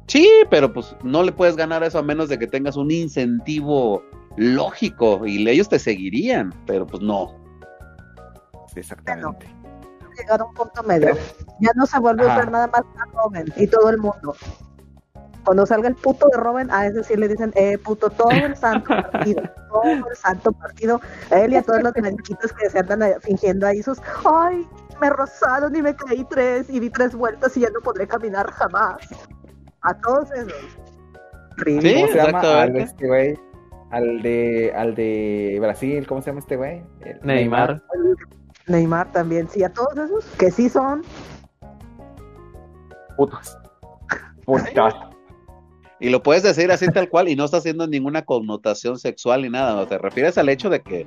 Sí, 0.05 0.29
pero 0.51 0.71
pues 0.71 0.95
no 1.03 1.23
le 1.23 1.31
puedes 1.31 1.55
ganar 1.55 1.83
eso 1.83 1.97
a 1.97 2.03
menos 2.03 2.29
de 2.29 2.37
que 2.37 2.45
tengas 2.47 2.77
un 2.77 2.91
incentivo 2.91 4.03
lógico 4.37 5.25
y 5.25 5.47
ellos 5.49 5.67
te 5.69 5.79
seguirían, 5.79 6.53
pero 6.65 6.85
pues 6.85 7.01
no. 7.01 7.35
Exactamente. 8.75 9.47
llegar 10.17 10.41
a 10.41 10.45
un 10.45 10.53
punto 10.53 10.83
medio. 10.83 11.15
Ya 11.61 11.71
no 11.75 11.85
se 11.85 11.99
vuelve 11.99 12.23
a 12.23 12.33
usar 12.33 12.51
nada 12.51 12.67
más 12.67 12.81
a 12.81 13.05
Robin 13.13 13.51
y 13.55 13.67
todo 13.67 13.89
el 13.89 13.97
mundo. 13.97 14.35
Cuando 15.45 15.65
salga 15.65 15.87
el 15.87 15.95
puto 15.95 16.27
de 16.31 16.37
Robin, 16.37 16.69
a 16.69 16.85
ese 16.85 17.03
sí 17.03 17.15
le 17.15 17.27
dicen, 17.27 17.51
eh, 17.55 17.77
puto, 17.77 18.09
todo 18.09 18.29
el 18.29 18.55
santo 18.55 18.89
partido, 18.89 19.41
todo 19.71 19.83
el 19.83 20.15
santo 20.15 20.51
partido. 20.51 20.99
A 21.31 21.39
él 21.39 21.53
y 21.53 21.55
a 21.55 21.63
todos 21.63 21.81
los 21.81 21.93
blanquitos 21.93 22.51
que 22.53 22.69
se 22.69 22.79
andan 22.79 23.01
fingiendo 23.21 23.65
ahí 23.65 23.81
sus, 23.81 23.99
ay, 24.25 24.67
me 24.99 25.09
rozaron 25.09 25.73
y 25.75 25.81
me 25.81 25.95
caí 25.95 26.23
tres 26.25 26.69
y 26.69 26.79
di 26.79 26.89
tres 26.89 27.15
vueltas 27.15 27.55
y 27.55 27.61
ya 27.61 27.69
no 27.69 27.79
podré 27.81 28.05
caminar 28.07 28.51
jamás. 28.51 28.97
A 29.81 29.93
todos 29.93 30.29
esos. 30.33 30.53
¿Cómo 31.63 31.81
Sí, 31.81 31.89
se 32.07 32.13
llama? 32.15 32.39
Al 32.41 32.69
exactamente. 32.69 32.77
de 32.77 32.83
este 32.83 33.07
güey. 33.07 33.39
Al 33.91 34.21
de, 34.21 34.73
al 34.75 34.93
de 34.93 35.57
Brasil, 35.61 36.05
¿cómo 36.05 36.21
se 36.21 36.27
llama 36.27 36.41
este 36.41 36.57
güey? 36.57 36.83
El 37.01 37.19
Neymar. 37.23 37.81
Neymar 37.81 37.83
también, 39.13 39.49
sí, 39.49 39.63
a 39.63 39.69
todos 39.69 39.97
esos 39.97 40.25
que 40.37 40.51
sí 40.51 40.69
son. 40.69 41.03
Putos. 43.17 43.57
Putas. 44.45 44.93
Y 45.99 46.09
lo 46.09 46.23
puedes 46.23 46.43
decir 46.43 46.71
así 46.71 46.87
tal 46.87 47.09
cual 47.09 47.27
y 47.27 47.35
no 47.35 47.43
está 47.45 47.57
haciendo 47.57 47.85
ninguna 47.85 48.21
connotación 48.23 48.97
sexual 48.97 49.41
ni 49.41 49.49
nada. 49.49 49.73
No 49.75 49.85
te 49.87 49.97
refieres 49.97 50.37
al 50.37 50.47
hecho 50.47 50.69
de 50.69 50.79
que, 50.81 51.05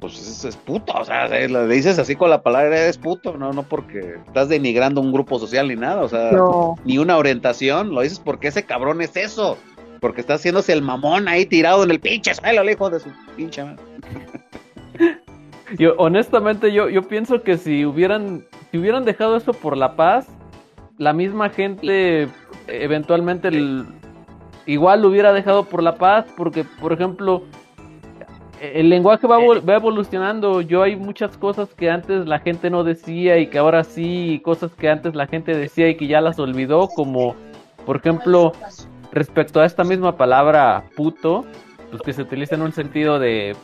pues 0.00 0.14
es, 0.18 0.44
es 0.46 0.56
puto. 0.56 0.94
O 0.94 1.04
sea, 1.04 1.26
eh, 1.26 1.48
lo 1.48 1.66
dices 1.68 1.98
así 1.98 2.16
con 2.16 2.30
la 2.30 2.42
palabra 2.42 2.78
eres 2.78 2.96
puto, 2.96 3.36
no, 3.36 3.52
no 3.52 3.64
porque 3.64 4.14
estás 4.26 4.48
denigrando 4.48 5.02
un 5.02 5.12
grupo 5.12 5.38
social 5.38 5.68
ni 5.68 5.76
nada. 5.76 6.00
O 6.02 6.08
sea, 6.08 6.32
No. 6.32 6.76
ni 6.84 6.96
una 6.96 7.18
orientación. 7.18 7.94
Lo 7.94 8.00
dices 8.00 8.18
porque 8.18 8.48
ese 8.48 8.64
cabrón 8.64 9.02
es 9.02 9.14
eso. 9.16 9.58
Porque 10.00 10.22
está 10.22 10.34
haciéndose 10.34 10.72
el 10.72 10.80
mamón 10.80 11.28
ahí 11.28 11.44
tirado 11.44 11.84
en 11.84 11.90
el 11.90 12.00
pinche 12.00 12.34
suelo, 12.34 12.62
el 12.62 12.70
hijo 12.70 12.88
de 12.88 13.00
su 13.00 13.10
pinche 13.36 13.62
madre. 13.62 13.82
Yo, 15.78 15.94
honestamente, 15.98 16.72
yo, 16.72 16.88
yo 16.88 17.02
pienso 17.02 17.42
que 17.42 17.56
si 17.56 17.84
hubieran, 17.84 18.44
si 18.70 18.78
hubieran 18.78 19.04
dejado 19.04 19.36
eso 19.36 19.52
por 19.52 19.76
la 19.76 19.94
paz, 19.96 20.28
la 20.98 21.12
misma 21.12 21.48
gente 21.50 22.28
eventualmente 22.66 23.48
el- 23.48 23.86
igual 24.66 25.02
lo 25.02 25.08
hubiera 25.08 25.32
dejado 25.32 25.64
por 25.64 25.82
la 25.82 25.94
paz, 25.96 26.26
porque, 26.36 26.64
por 26.64 26.92
ejemplo, 26.92 27.42
el 28.60 28.90
lenguaje 28.90 29.26
va, 29.26 29.38
evol- 29.38 29.66
va 29.68 29.76
evolucionando. 29.76 30.60
Yo 30.60 30.82
hay 30.82 30.96
muchas 30.96 31.36
cosas 31.38 31.68
que 31.74 31.90
antes 31.90 32.26
la 32.26 32.40
gente 32.40 32.68
no 32.68 32.84
decía 32.84 33.38
y 33.38 33.46
que 33.46 33.58
ahora 33.58 33.84
sí, 33.84 34.32
y 34.34 34.40
cosas 34.40 34.72
que 34.74 34.88
antes 34.90 35.14
la 35.14 35.26
gente 35.26 35.56
decía 35.56 35.88
y 35.88 35.96
que 35.96 36.06
ya 36.06 36.20
las 36.20 36.38
olvidó, 36.38 36.88
como, 36.88 37.34
por 37.86 37.96
ejemplo, 37.96 38.52
respecto 39.12 39.60
a 39.60 39.66
esta 39.66 39.82
misma 39.84 40.16
palabra 40.16 40.84
puto, 40.94 41.44
pues 41.90 42.02
que 42.02 42.12
se 42.12 42.22
utiliza 42.22 42.54
en 42.54 42.62
un 42.62 42.72
sentido 42.72 43.18
de 43.18 43.56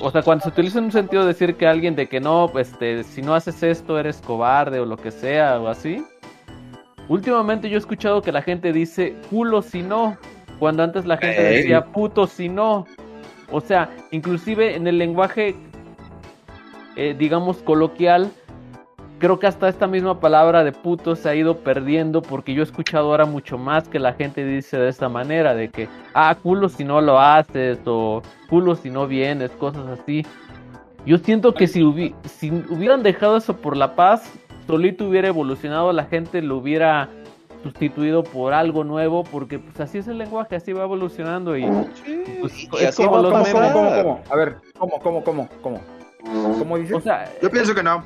o 0.00 0.10
sea, 0.10 0.22
cuando 0.22 0.44
se 0.44 0.50
utiliza 0.50 0.78
en 0.78 0.86
un 0.86 0.92
sentido 0.92 1.22
de 1.22 1.28
decir 1.28 1.56
que 1.56 1.66
alguien 1.66 1.94
de 1.96 2.08
que 2.08 2.20
no, 2.20 2.50
este, 2.58 3.04
si 3.04 3.22
no 3.22 3.34
haces 3.34 3.62
esto 3.62 3.98
eres 3.98 4.20
cobarde 4.20 4.80
o 4.80 4.84
lo 4.84 4.96
que 4.96 5.10
sea 5.10 5.60
o 5.60 5.68
así. 5.68 6.04
Últimamente 7.08 7.68
yo 7.68 7.76
he 7.76 7.78
escuchado 7.78 8.22
que 8.22 8.32
la 8.32 8.42
gente 8.42 8.72
dice 8.72 9.16
culo 9.30 9.62
si 9.62 9.82
no, 9.82 10.16
cuando 10.58 10.82
antes 10.82 11.06
la 11.06 11.16
gente 11.16 11.42
decía 11.42 11.86
puto 11.86 12.26
si 12.26 12.48
no. 12.48 12.86
O 13.50 13.60
sea, 13.60 13.90
inclusive 14.10 14.76
en 14.76 14.86
el 14.86 14.98
lenguaje, 14.98 15.56
eh, 16.96 17.14
digamos, 17.18 17.58
coloquial, 17.58 18.30
creo 19.18 19.38
que 19.38 19.46
hasta 19.46 19.68
esta 19.68 19.86
misma 19.86 20.20
palabra 20.20 20.64
de 20.64 20.72
puto 20.72 21.16
se 21.16 21.28
ha 21.28 21.34
ido 21.34 21.58
perdiendo 21.58 22.22
porque 22.22 22.54
yo 22.54 22.62
he 22.62 22.64
escuchado 22.64 23.10
ahora 23.10 23.24
mucho 23.26 23.58
más 23.58 23.88
que 23.88 23.98
la 23.98 24.12
gente 24.14 24.44
dice 24.44 24.78
de 24.78 24.88
esta 24.88 25.08
manera, 25.08 25.54
de 25.54 25.68
que, 25.70 25.88
ah, 26.14 26.36
culo 26.42 26.68
si 26.68 26.84
no 26.84 27.00
lo 27.00 27.18
haces 27.20 27.78
o 27.84 28.22
culo 28.48 28.76
si 28.76 28.90
no 28.90 29.06
vienes, 29.06 29.50
cosas 29.52 29.86
así. 30.00 30.24
Yo 31.06 31.18
siento 31.18 31.54
que 31.54 31.66
si, 31.66 31.80
hubi- 31.82 32.14
si 32.24 32.50
hubieran 32.50 33.02
dejado 33.02 33.36
eso 33.36 33.56
por 33.56 33.76
la 33.76 33.94
paz, 33.94 34.32
solito 34.66 35.06
hubiera 35.06 35.28
evolucionado, 35.28 35.92
la 35.92 36.04
gente 36.04 36.42
lo 36.42 36.56
hubiera 36.58 37.08
sustituido 37.62 38.22
por 38.22 38.52
algo 38.54 38.84
nuevo, 38.84 39.24
porque 39.24 39.58
pues 39.58 39.80
así 39.80 39.98
es 39.98 40.06
el 40.06 40.18
lenguaje, 40.18 40.54
así 40.56 40.72
va 40.72 40.84
evolucionando 40.84 41.56
y 41.56 41.66
pues, 42.40 42.62
y 42.62 42.68
es 42.76 42.88
así 42.90 43.02
como 43.04 43.16
a 43.16 43.22
los 43.22 43.32
¿Cómo, 43.32 43.42
pasar. 43.44 43.54
memes. 43.62 43.72
cómo, 43.72 43.88
cómo, 43.90 44.02
cómo? 44.02 44.20
A 44.30 44.36
ver, 44.36 44.56
¿cómo, 44.78 45.00
cómo, 45.00 45.24
cómo, 45.24 45.48
cómo? 45.62 45.80
¿Cómo 46.58 46.78
dices? 46.78 46.96
O 46.96 47.00
sea, 47.00 47.24
Yo 47.42 47.50
pienso 47.50 47.74
que 47.74 47.82
no. 47.82 48.04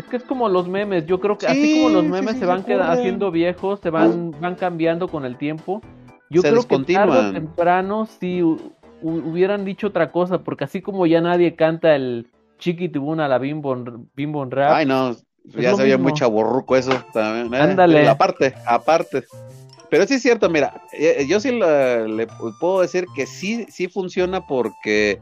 Es 0.00 0.06
que 0.06 0.16
es 0.16 0.22
como 0.24 0.48
los 0.48 0.66
memes, 0.66 1.04
yo 1.04 1.20
creo 1.20 1.36
que 1.36 1.44
Sí, 1.46 1.52
así 1.52 1.74
como 1.74 1.90
los 1.90 2.04
memes 2.04 2.30
sí, 2.32 2.34
se 2.36 2.40
se 2.40 2.46
van 2.46 2.60
ocurren. 2.60 2.80
haciendo 2.80 3.30
viejos, 3.30 3.80
se 3.80 3.90
van, 3.90 4.30
van 4.40 4.54
cambiando 4.54 5.08
con 5.08 5.26
el 5.26 5.36
tiempo. 5.36 5.82
Yo 6.30 6.40
Se 6.40 6.48
creo 6.48 6.66
que 6.66 6.78
tarde 6.94 7.18
o 7.18 7.32
temprano 7.34 8.06
si 8.06 8.40
hu- 8.40 8.72
hu- 9.02 9.30
hubieran 9.30 9.66
dicho 9.66 9.88
otra 9.88 10.10
cosa, 10.10 10.38
porque 10.42 10.64
así 10.64 10.80
como 10.80 11.04
ya 11.04 11.20
nadie 11.20 11.54
canta 11.54 11.94
el 11.94 12.28
Chiquitibuna 12.58 13.28
la 13.28 13.36
Bimbo, 13.38 13.76
Bimbo 14.16 14.42
Rap. 14.46 14.72
Ay, 14.74 14.86
no, 14.86 15.14
ya 15.44 15.74
se 15.74 15.82
veía 15.82 15.98
muy 15.98 16.14
chaborruco 16.14 16.76
eso 16.76 16.92
también. 17.12 17.52
¿eh? 17.52 17.58
Ándale. 17.62 18.08
Aparte, 18.08 18.54
aparte. 18.66 19.24
Pero 19.90 20.06
sí 20.06 20.14
es 20.14 20.22
cierto, 20.22 20.48
mira, 20.48 20.80
eh, 20.92 21.26
yo 21.28 21.40
sí 21.40 21.58
la- 21.58 22.06
le 22.06 22.26
puedo 22.58 22.80
decir 22.80 23.04
que 23.14 23.26
sí, 23.26 23.66
sí 23.68 23.86
funciona 23.86 24.46
porque 24.46 25.18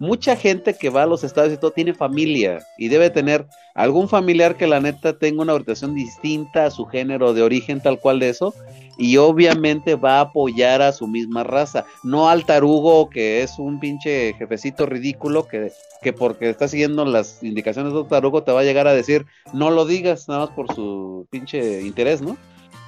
mucha 0.00 0.34
gente 0.34 0.74
que 0.74 0.88
va 0.88 1.02
a 1.02 1.06
los 1.06 1.22
estados 1.22 1.52
y 1.52 1.58
todo 1.58 1.72
tiene 1.72 1.92
familia 1.92 2.66
y 2.78 2.88
debe 2.88 3.10
tener 3.10 3.46
algún 3.74 4.08
familiar 4.08 4.56
que 4.56 4.66
la 4.66 4.80
neta 4.80 5.18
tenga 5.18 5.42
una 5.42 5.52
orientación 5.52 5.94
distinta 5.94 6.64
a 6.64 6.70
su 6.70 6.86
género 6.86 7.34
de 7.34 7.42
origen 7.42 7.82
tal 7.82 8.00
cual 8.00 8.18
de 8.18 8.30
eso 8.30 8.54
y 8.96 9.18
obviamente 9.18 9.96
va 9.96 10.16
a 10.16 10.20
apoyar 10.22 10.80
a 10.80 10.92
su 10.92 11.06
misma 11.06 11.44
raza, 11.44 11.84
no 12.02 12.30
al 12.30 12.46
tarugo 12.46 13.10
que 13.10 13.42
es 13.42 13.58
un 13.58 13.78
pinche 13.78 14.32
jefecito 14.38 14.86
ridículo 14.86 15.46
que, 15.46 15.70
que 16.00 16.14
porque 16.14 16.48
está 16.48 16.66
siguiendo 16.66 17.04
las 17.04 17.42
indicaciones 17.42 17.92
de 17.92 18.02
tarugo 18.04 18.42
te 18.42 18.52
va 18.52 18.60
a 18.60 18.64
llegar 18.64 18.88
a 18.88 18.94
decir 18.94 19.26
no 19.52 19.70
lo 19.70 19.84
digas 19.84 20.28
nada 20.28 20.46
más 20.46 20.50
por 20.50 20.74
su 20.74 21.26
pinche 21.30 21.82
interés, 21.82 22.22
¿no? 22.22 22.38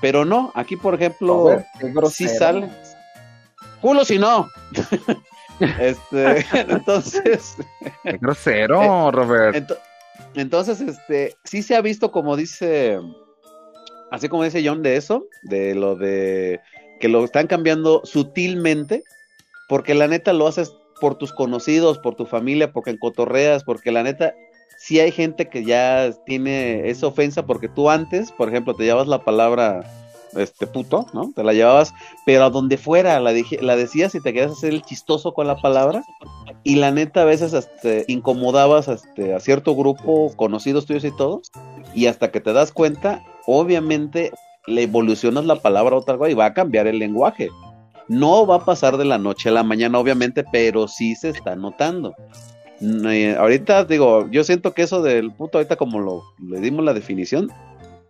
Pero 0.00 0.24
no, 0.24 0.50
aquí 0.54 0.76
por 0.76 0.94
ejemplo, 0.94 1.62
qué 1.78 1.92
sí 2.10 2.26
sale. 2.26 2.70
Culo 3.82 4.04
si 4.04 4.18
no. 4.18 4.48
este, 5.80 6.46
entonces. 6.68 7.56
Qué 8.02 8.18
grosero, 8.18 9.10
Robert. 9.10 9.56
Ento- 9.56 9.78
entonces, 10.34 10.80
este, 10.80 11.36
sí 11.44 11.62
se 11.62 11.76
ha 11.76 11.80
visto 11.80 12.10
como 12.10 12.36
dice, 12.36 12.98
así 14.10 14.28
como 14.28 14.44
dice 14.44 14.62
John 14.66 14.82
de 14.82 14.96
eso, 14.96 15.26
de 15.42 15.74
lo 15.74 15.96
de 15.96 16.60
que 17.00 17.08
lo 17.08 17.24
están 17.24 17.46
cambiando 17.46 18.00
sutilmente, 18.04 19.02
porque 19.68 19.94
la 19.94 20.06
neta 20.06 20.32
lo 20.32 20.46
haces 20.46 20.74
por 21.00 21.16
tus 21.16 21.32
conocidos, 21.32 21.98
por 21.98 22.14
tu 22.14 22.26
familia, 22.26 22.72
porque 22.72 22.90
encotorreas, 22.90 23.64
porque 23.64 23.90
la 23.90 24.04
neta 24.04 24.34
sí 24.78 25.00
hay 25.00 25.10
gente 25.10 25.48
que 25.48 25.64
ya 25.64 26.12
tiene 26.26 26.88
esa 26.88 27.08
ofensa, 27.08 27.44
porque 27.44 27.68
tú 27.68 27.90
antes, 27.90 28.30
por 28.32 28.48
ejemplo, 28.48 28.74
te 28.74 28.84
llevabas 28.84 29.08
la 29.08 29.24
palabra 29.24 29.82
este 30.36 30.66
puto, 30.66 31.06
¿no? 31.12 31.32
Te 31.34 31.44
la 31.44 31.52
llevabas, 31.52 31.92
pero 32.24 32.44
a 32.44 32.50
donde 32.50 32.78
fuera 32.78 33.18
la, 33.20 33.32
la 33.60 33.76
decías 33.76 34.14
y 34.14 34.20
te 34.20 34.32
querías 34.32 34.52
hacer 34.52 34.72
el 34.72 34.82
chistoso 34.82 35.34
con 35.34 35.46
la 35.46 35.56
palabra, 35.56 36.04
y 36.64 36.76
la 36.76 36.90
neta 36.90 37.22
a 37.22 37.26
veces 37.26 37.52
este, 37.52 38.04
incomodabas 38.08 38.88
este, 38.88 39.34
a 39.34 39.40
cierto 39.40 39.74
grupo, 39.74 40.32
conocidos 40.36 40.86
tuyos 40.86 41.04
y 41.04 41.16
todo, 41.16 41.42
y 41.94 42.06
hasta 42.06 42.30
que 42.30 42.40
te 42.40 42.52
das 42.52 42.72
cuenta, 42.72 43.24
obviamente 43.46 44.32
le 44.66 44.82
evolucionas 44.82 45.44
la 45.44 45.56
palabra 45.56 45.96
a 45.96 45.98
otra 45.98 46.16
cosa 46.16 46.30
y 46.30 46.34
va 46.34 46.46
a 46.46 46.54
cambiar 46.54 46.86
el 46.86 46.98
lenguaje. 46.98 47.48
No 48.08 48.46
va 48.46 48.56
a 48.56 48.64
pasar 48.64 48.96
de 48.96 49.04
la 49.04 49.18
noche 49.18 49.48
a 49.48 49.52
la 49.52 49.62
mañana, 49.62 49.98
obviamente, 49.98 50.44
pero 50.52 50.86
sí 50.86 51.14
se 51.14 51.30
está 51.30 51.56
notando. 51.56 52.14
Mm, 52.80 53.06
eh, 53.06 53.36
ahorita 53.36 53.84
digo, 53.84 54.28
yo 54.30 54.44
siento 54.44 54.74
que 54.74 54.82
eso 54.82 55.02
del 55.02 55.32
puto, 55.32 55.58
ahorita 55.58 55.76
como 55.76 56.00
lo 56.00 56.22
le 56.44 56.60
dimos 56.60 56.84
la 56.84 56.94
definición, 56.94 57.50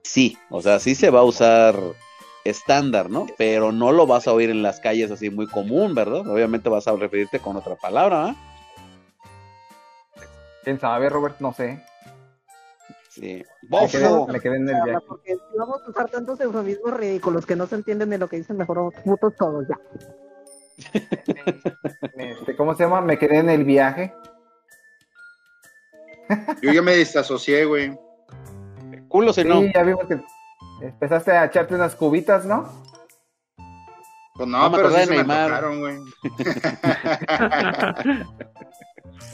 sí, 0.03 0.37
o 0.51 0.61
sea, 0.63 0.79
sí 0.79 0.95
se 0.95 1.11
va 1.11 1.21
a 1.21 1.25
usar 1.25 1.77
estándar, 2.45 3.09
¿no? 3.11 3.27
Pero 3.39 3.73
no 3.73 3.93
lo 3.93 4.07
vas 4.07 4.27
a 4.27 4.33
oír 4.33 4.51
en 4.51 4.63
las 4.63 4.81
calles 4.81 5.11
así 5.11 5.31
muy 5.31 5.47
común, 5.47 5.95
¿verdad? 5.95 6.27
Obviamente 6.29 6.69
vas 6.69 6.89
a 6.89 6.97
referirte 6.97 7.39
con 7.39 7.57
otra 7.57 7.77
palabra, 7.77 8.27
¿ah? 8.27 8.37
¿Quién 10.65 10.79
sabe, 10.79 11.09
Robert? 11.09 11.37
No 11.41 11.53
sé. 11.53 11.83
Sí. 13.11 13.45
Me 13.69 13.89
quedé, 13.89 14.09
Bofo. 14.09 14.33
me 14.33 14.41
quedé 14.41 14.57
en 14.57 14.69
el 14.69 14.83
viaje. 14.85 15.05
Porque 15.07 15.35
si 15.35 15.59
vamos 15.59 15.83
a 15.87 15.91
usar 15.91 16.09
tantos 16.09 16.41
eufemismos 16.41 16.95
ridículos 16.97 17.45
que 17.45 17.57
no 17.57 17.67
se 17.67 17.75
entienden 17.75 18.11
de 18.11 18.19
lo 18.19 18.29
que 18.29 18.37
dicen, 18.37 18.57
mejor 18.57 18.93
putos 19.05 19.35
todos 19.37 19.67
ya. 19.69 19.79
Este, 22.17 22.57
¿Cómo 22.57 22.75
se 22.75 22.85
llama? 22.85 23.01
Me 23.01 23.19
quedé 23.19 23.39
en 23.39 23.51
el 23.51 23.65
viaje. 23.65 24.15
Yo 26.63 26.73
ya 26.73 26.83
me 26.83 26.97
desasocié, 26.97 27.65
güey. 27.65 27.97
Culo 29.09 29.33
si 29.33 29.43
Sí, 29.43 29.49
no. 29.49 29.63
ya 29.73 29.83
vimos 29.83 30.07
que 30.07 30.21
empezaste 30.87 31.33
a 31.33 31.45
echarte 31.47 31.75
unas 31.75 31.95
cubitas, 31.95 32.45
¿no? 32.45 32.71
Pues 34.35 34.49
No 34.49 34.59
no, 34.59 34.71
me 34.71 34.77
pero 34.77 34.89
acordé 34.89 35.03
sí 35.03 35.09
se 35.09 35.15
me 35.25 35.35
antojaron, 35.35 35.81
güey. 35.81 35.99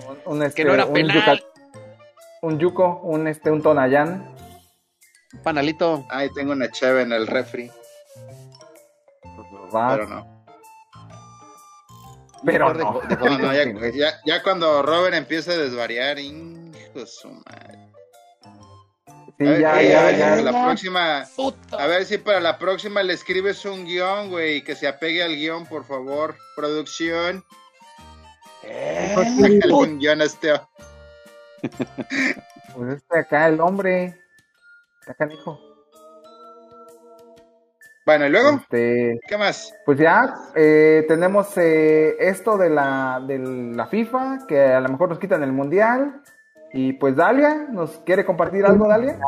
Un, 0.08 0.18
un, 0.36 0.42
este, 0.42 0.62
Que 0.62 0.68
no 0.68 0.74
era 0.74 0.86
un 0.86 0.94
penal. 0.94 1.44
un 2.42 2.58
yuco, 2.58 3.00
un 3.02 3.26
este, 3.28 3.50
un 3.50 3.62
tonayán. 3.62 4.34
Panalito. 5.42 6.06
Ay, 6.10 6.30
tengo 6.34 6.52
una 6.52 6.70
cheve 6.70 7.02
en 7.02 7.12
el 7.12 7.26
refri, 7.26 7.70
Va, 9.74 9.90
pero 9.90 10.08
no. 10.08 10.44
pero 12.44 12.72
De- 12.72 12.84
no. 12.84 13.00
de- 13.00 13.16
No, 13.16 13.38
no, 13.38 13.52
ya, 13.54 13.64
ya, 13.92 14.12
ya 14.24 14.42
cuando 14.42 14.82
Robert 14.82 15.14
empieza 15.14 15.52
a 15.52 15.56
desvariar, 15.56 16.18
hijo 16.18 16.72
de 16.94 17.06
su 17.06 17.28
madre. 17.30 17.87
Sí, 19.38 19.46
A 19.46 19.50
ver, 19.50 19.60
ya, 19.60 19.80
eh, 19.82 19.88
ya, 19.88 20.00
a 20.00 20.04
ver 20.04 20.14
si 20.14 20.20
ya. 20.20 20.36
la 20.52 20.64
próxima, 20.64 21.26
a 21.78 21.86
ver 21.86 22.04
si 22.04 22.18
para 22.18 22.40
la 22.40 22.58
próxima 22.58 23.02
le 23.04 23.12
escribes 23.12 23.64
un 23.64 23.84
guion, 23.84 24.30
güey, 24.30 24.62
que 24.64 24.74
se 24.74 24.88
apegue 24.88 25.22
al 25.22 25.36
guion, 25.36 25.64
por 25.66 25.84
favor. 25.84 26.34
Producción. 26.56 27.44
un 29.70 29.98
guion 29.98 30.20
este. 30.22 30.54
Pues 32.74 32.96
este 32.98 33.18
acá, 33.18 33.48
el 33.48 33.60
hombre. 33.60 34.14
Acá, 35.06 35.28
hijo. 35.32 35.58
Bueno, 38.06 38.26
y 38.26 38.30
luego, 38.30 38.50
Este, 38.60 39.18
¿qué 39.26 39.36
más? 39.36 39.72
pues 39.84 39.98
ya 39.98 40.34
eh, 40.54 41.04
tenemos 41.08 41.48
eh, 41.56 42.16
esto 42.20 42.56
de 42.56 42.70
la, 42.70 43.20
de 43.26 43.38
la 43.38 43.86
FIFA, 43.86 44.46
que 44.46 44.60
a 44.62 44.80
lo 44.80 44.88
mejor 44.90 45.08
nos 45.08 45.18
quitan 45.18 45.42
el 45.42 45.52
mundial. 45.52 46.22
Y 46.72 46.92
pues 46.94 47.16
Dalia, 47.16 47.66
¿nos 47.70 47.98
quiere 47.98 48.24
compartir 48.24 48.64
algo, 48.66 48.88
Dalia? 48.88 49.18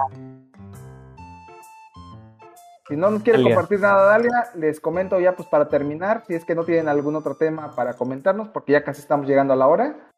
Si 2.89 2.97
no 2.97 3.11
nos 3.11 3.23
quiere 3.23 3.39
Dalia. 3.39 3.55
compartir 3.55 3.81
nada, 3.81 4.05
Dalia, 4.05 4.51
les 4.57 4.81
comento 4.81 5.19
ya 5.21 5.35
pues 5.35 5.49
para 5.49 5.69
terminar, 5.69 6.25
si 6.27 6.35
es 6.35 6.45
que 6.45 6.55
no 6.55 6.65
tienen 6.65 6.89
algún 6.89 7.17
otro 7.17 7.37
tema 7.37 7.75
para 7.75 7.95
comentarnos, 7.95 8.49
porque 8.49 8.73
ya 8.73 8.85
casi 8.85 9.01
estamos 9.01 9.27
llegando 9.27 9.55
a 9.55 9.57
la 9.57 9.67
hora. 9.69 10.11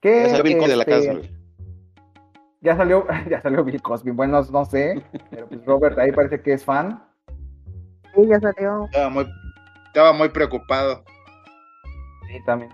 Que, 0.00 0.22
Ya 0.22 0.36
salió 0.36 0.44
Bill 0.44 0.58
Cosby 0.58 0.70
de 0.70 0.76
la 0.76 0.82
este, 0.84 1.06
casa. 1.06 1.28
Ya 2.60 2.76
salió, 2.76 3.06
ya 3.28 3.42
salió 3.42 3.64
Bill 3.64 3.82
Cosby. 3.82 4.10
Bueno, 4.12 4.42
no 4.50 4.64
sé, 4.64 5.04
pero 5.30 5.48
pues 5.48 5.64
Robert 5.66 5.98
ahí 5.98 6.12
parece 6.12 6.40
que 6.40 6.54
es 6.54 6.64
fan. 6.64 7.02
Sí, 8.14 8.26
ya 8.26 8.40
salió. 8.40 8.84
Estaba 8.86 9.10
muy, 9.10 9.26
estaba 9.88 10.12
muy 10.12 10.28
preocupado. 10.28 11.04
Sí, 12.28 12.38
también. 12.46 12.70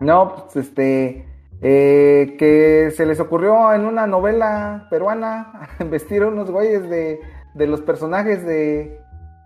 No, 0.00 0.34
pues 0.34 0.56
este, 0.56 1.26
eh, 1.62 2.36
que 2.38 2.90
se 2.96 3.06
les 3.06 3.20
ocurrió 3.20 3.72
en 3.72 3.84
una 3.84 4.06
novela 4.06 4.86
peruana 4.90 5.68
vestir 5.90 6.22
a 6.22 6.28
unos 6.28 6.50
güeyes 6.50 6.88
de, 6.88 7.20
de 7.54 7.66
los 7.66 7.80
personajes 7.82 8.44
de, 8.46 8.98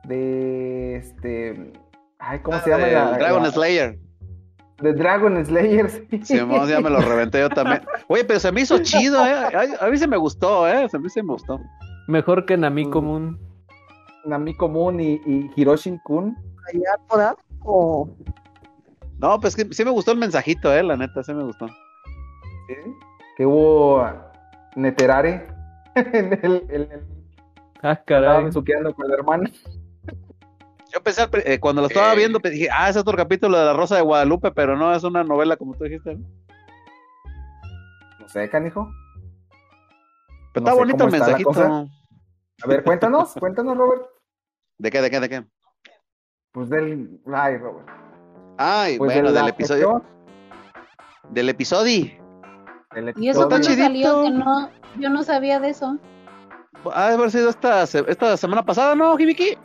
de, 0.05 0.97
este, 0.97 1.73
ay, 2.19 2.39
¿cómo 2.41 2.59
se 2.61 2.71
llama? 2.71 2.87
El 2.89 2.95
la- 2.95 3.19
Dragon 3.19 3.43
la- 3.43 3.51
Slayer. 3.51 3.99
De 4.83 4.93
Dragon 4.93 5.45
Slayer. 5.47 5.89
sí. 5.89 6.21
Sí, 6.25 6.37
ya 6.37 6.81
me 6.81 6.91
lo 6.91 7.01
reventé 7.01 7.39
yo 7.41 7.49
también. 7.49 7.83
Oye, 8.09 8.25
pero 8.25 8.41
se 8.41 8.51
me 8.51 8.63
hizo 8.63 8.79
chido, 8.81 9.25
¿eh? 9.25 9.33
A, 9.33 9.87
a 9.87 9.89
mí 9.89 9.97
se 9.97 10.09
me 10.09 10.17
gustó, 10.17 10.69
¿eh? 10.69 10.89
A 10.93 10.99
mí 10.99 11.09
se 11.09 11.23
me 11.23 11.33
gustó. 11.33 11.61
Mejor 12.09 12.45
que 12.45 12.57
Nami 12.57 12.91
común. 12.91 13.39
Nami 14.27 14.55
Moon 14.59 14.99
y, 15.01 15.21
y 15.27 15.51
Hiroshin 15.55 15.99
Kun. 16.05 16.37
¿Allá? 16.69 17.37
O 17.63 18.09
No, 19.19 19.39
pues 19.39 19.55
que 19.55 19.65
sí 19.73 19.85
me 19.85 19.91
gustó 19.93 20.11
el 20.13 20.19
mensajito, 20.19 20.75
¿eh? 20.75 20.83
La 20.83 20.97
neta, 20.97 21.23
sí 21.23 21.33
me 21.33 21.45
gustó. 21.45 21.67
¿Sí? 22.69 22.75
Que 23.37 23.47
hubo 23.47 24.07
Neterare 24.77 25.47
en 25.95 26.33
el, 26.43 26.67
en 26.71 26.93
el- 26.93 27.07
Ah, 27.83 27.97
caray. 28.05 28.29
estaban 28.31 28.53
suqueando 28.53 28.95
con 28.95 29.07
el 29.07 29.13
hermano. 29.13 29.45
Yo 30.93 31.03
pensé, 31.03 31.27
eh, 31.45 31.59
cuando 31.59 31.83
lo 31.83 31.89
estaba 31.89 32.13
Eh. 32.13 32.17
viendo, 32.17 32.39
pe- 32.41 32.51
dije, 32.51 32.69
ah, 32.73 32.89
es 32.89 32.97
otro 32.97 33.17
capítulo 33.17 33.59
de 33.59 33.65
La 33.65 33.73
Rosa 33.73 33.97
de 33.97 34.03
Guadalupe, 34.03 34.53
pero 34.53 34.77
no, 34.77 34.95
es 34.95 35.03
una 35.03 35.25
novela 35.25 35.57
como 35.57 35.75
tú 35.75 35.85
dijiste. 35.85 36.15
¿no? 36.15 36.25
No 38.21 38.29
sé, 38.29 38.49
canijo. 38.49 38.89
Pero 40.53 40.65
No 40.65 40.71
está 40.71 40.75
bonito 40.79 41.05
el 41.05 41.11
la 41.11 41.19
mensajito. 41.19 41.49
cosa. 41.49 41.87
A 42.63 42.67
ver, 42.69 42.85
cuéntanos, 42.85 43.35
cuéntanos, 43.41 43.77
Robert. 43.77 44.03
¿De 44.79 44.91
qué, 44.91 45.01
de 45.03 45.11
qué, 45.11 45.21
de 45.21 45.29
qué? 45.29 45.45
Pues 46.53 46.71
del. 46.71 47.21
Ay, 47.33 47.57
Robert. 47.59 47.89
Ay, 48.57 48.97
Pues 48.99 49.13
bueno, 49.13 49.29
de 49.29 49.35
la 49.35 49.41
del 49.41 49.49
episodio. 49.51 50.03
Del 51.31 51.49
episodio. 51.49 52.24
¿Y 53.17 53.29
eso 53.29 53.49
cuándo 53.49 53.67
chidito. 53.67 53.83
salió? 53.83 54.23
Que 54.23 54.31
no, 54.31 54.71
yo 54.99 55.11
no 55.11 55.23
sabía 55.23 55.61
de 55.61 55.71
eso. 55.71 55.99
Ha 56.93 57.09
de 57.09 57.15
haber 57.15 57.31
sido 57.31 57.51
esta, 57.51 57.83
esta 57.83 58.37
semana 58.37 58.65
pasada, 58.65 58.95
¿no, 58.95 59.17
Jimiki? 59.17 59.57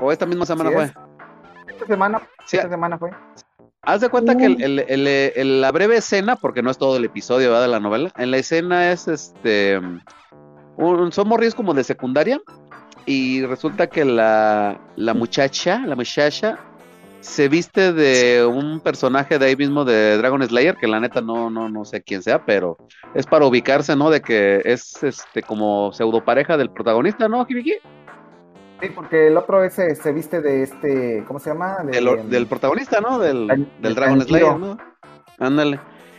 ¿O 0.00 0.10
esta 0.10 0.26
misma 0.26 0.46
semana 0.46 0.70
Sí 0.70 0.74
fue? 0.74 0.84
es. 0.84 0.92
Esta 1.68 1.86
semana, 1.86 2.22
Sí. 2.46 2.56
esta 2.56 2.68
semana 2.70 2.98
fue. 2.98 3.10
Haz 3.82 4.00
de 4.00 4.08
cuenta 4.08 4.36
que 4.36 4.46
el- 4.46 4.62
el- 4.62 4.78
el- 4.80 5.06
el- 5.08 5.60
la 5.60 5.72
breve 5.72 5.96
escena, 5.96 6.36
porque 6.36 6.62
no 6.62 6.70
es 6.70 6.78
todo 6.78 6.96
el 6.96 7.04
episodio 7.04 7.48
¿verdad? 7.50 7.62
de 7.62 7.68
la 7.68 7.80
novela, 7.80 8.12
en 8.16 8.30
la 8.30 8.36
escena 8.38 8.92
es 8.92 9.08
este. 9.08 9.80
Un, 10.76 11.12
son 11.12 11.28
morrillos 11.28 11.54
como 11.54 11.74
de 11.74 11.84
secundaria. 11.84 12.40
Y 13.04 13.44
resulta 13.46 13.88
que 13.88 14.04
la, 14.04 14.80
la 14.94 15.14
muchacha, 15.14 15.80
la 15.84 15.96
muchacha, 15.96 16.56
se 17.22 17.48
viste 17.48 17.92
de 17.92 18.44
un 18.44 18.80
personaje 18.80 19.38
de 19.38 19.46
ahí 19.46 19.56
mismo 19.56 19.84
de 19.84 20.16
Dragon 20.18 20.42
Slayer, 20.42 20.76
que 20.76 20.88
la 20.88 20.98
neta 20.98 21.20
no, 21.20 21.50
no, 21.50 21.68
no 21.68 21.84
sé 21.84 22.02
quién 22.02 22.20
sea, 22.20 22.44
pero 22.44 22.76
es 23.14 23.26
para 23.26 23.46
ubicarse, 23.46 23.94
¿no? 23.94 24.10
De 24.10 24.20
que 24.20 24.60
es 24.64 25.02
este 25.04 25.42
como 25.42 25.92
pseudo 25.92 26.24
pareja 26.24 26.56
del 26.56 26.70
protagonista, 26.70 27.28
¿no, 27.28 27.46
Jimiki? 27.46 27.74
Sí, 28.80 28.88
porque 28.92 29.28
el 29.28 29.36
otro 29.36 29.62
ese 29.62 29.94
se 29.94 30.12
viste 30.12 30.40
de 30.40 30.64
este. 30.64 31.24
¿Cómo 31.28 31.38
se 31.38 31.50
llama? 31.50 31.78
De- 31.84 32.24
del, 32.24 32.46
protagonista, 32.48 33.00
¿no? 33.00 33.20
Del, 33.20 33.46
del 33.46 33.68
de 33.80 33.94
Dragon. 33.94 34.20
Slayer, 34.20 34.58
¿no? 34.58 34.76
Ándale. 35.38 35.78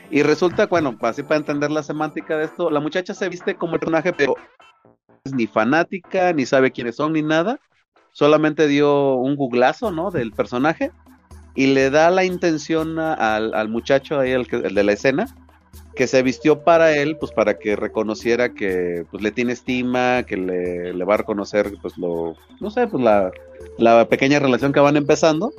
Y 0.09 0.23
resulta, 0.23 0.67
bueno, 0.67 0.95
así 1.01 1.23
para 1.23 1.37
entender 1.37 1.69
la 1.69 1.83
semántica 1.83 2.37
de 2.37 2.45
esto, 2.45 2.69
la 2.69 2.79
muchacha 2.79 3.13
se 3.13 3.27
viste 3.27 3.55
como 3.55 3.73
el 3.73 3.79
personaje, 3.81 4.13
pero 4.13 4.35
es 5.25 5.33
ni 5.33 5.47
fanática, 5.47 6.31
ni 6.31 6.45
sabe 6.45 6.71
quiénes 6.71 6.95
son, 6.95 7.11
ni 7.11 7.21
nada. 7.21 7.59
Solamente 8.13 8.67
dio 8.67 9.15
un 9.15 9.35
googlazo, 9.35 9.91
¿no? 9.91 10.09
Del 10.09 10.31
personaje 10.31 10.91
y 11.55 11.67
le 11.67 11.89
da 11.89 12.09
la 12.09 12.23
intención 12.23 12.97
al, 12.99 13.53
al 13.53 13.69
muchacho 13.69 14.19
ahí, 14.19 14.31
el, 14.31 14.47
el 14.51 14.73
de 14.73 14.83
la 14.83 14.93
escena, 14.93 15.35
que 15.95 16.07
se 16.07 16.23
vistió 16.23 16.63
para 16.63 16.95
él, 16.95 17.17
pues 17.17 17.31
para 17.31 17.59
que 17.59 17.75
reconociera 17.75 18.53
que 18.53 19.05
pues 19.11 19.21
le 19.21 19.31
tiene 19.31 19.53
estima, 19.53 20.23
que 20.23 20.37
le, 20.37 20.93
le 20.93 21.05
va 21.05 21.15
a 21.15 21.17
reconocer, 21.17 21.71
pues 21.81 21.97
lo, 21.97 22.35
no 22.59 22.71
sé, 22.71 22.87
pues 22.87 23.03
la, 23.03 23.31
la 23.77 24.07
pequeña 24.07 24.39
relación 24.39 24.73
que 24.73 24.79
van 24.79 24.97
empezando. 24.97 25.53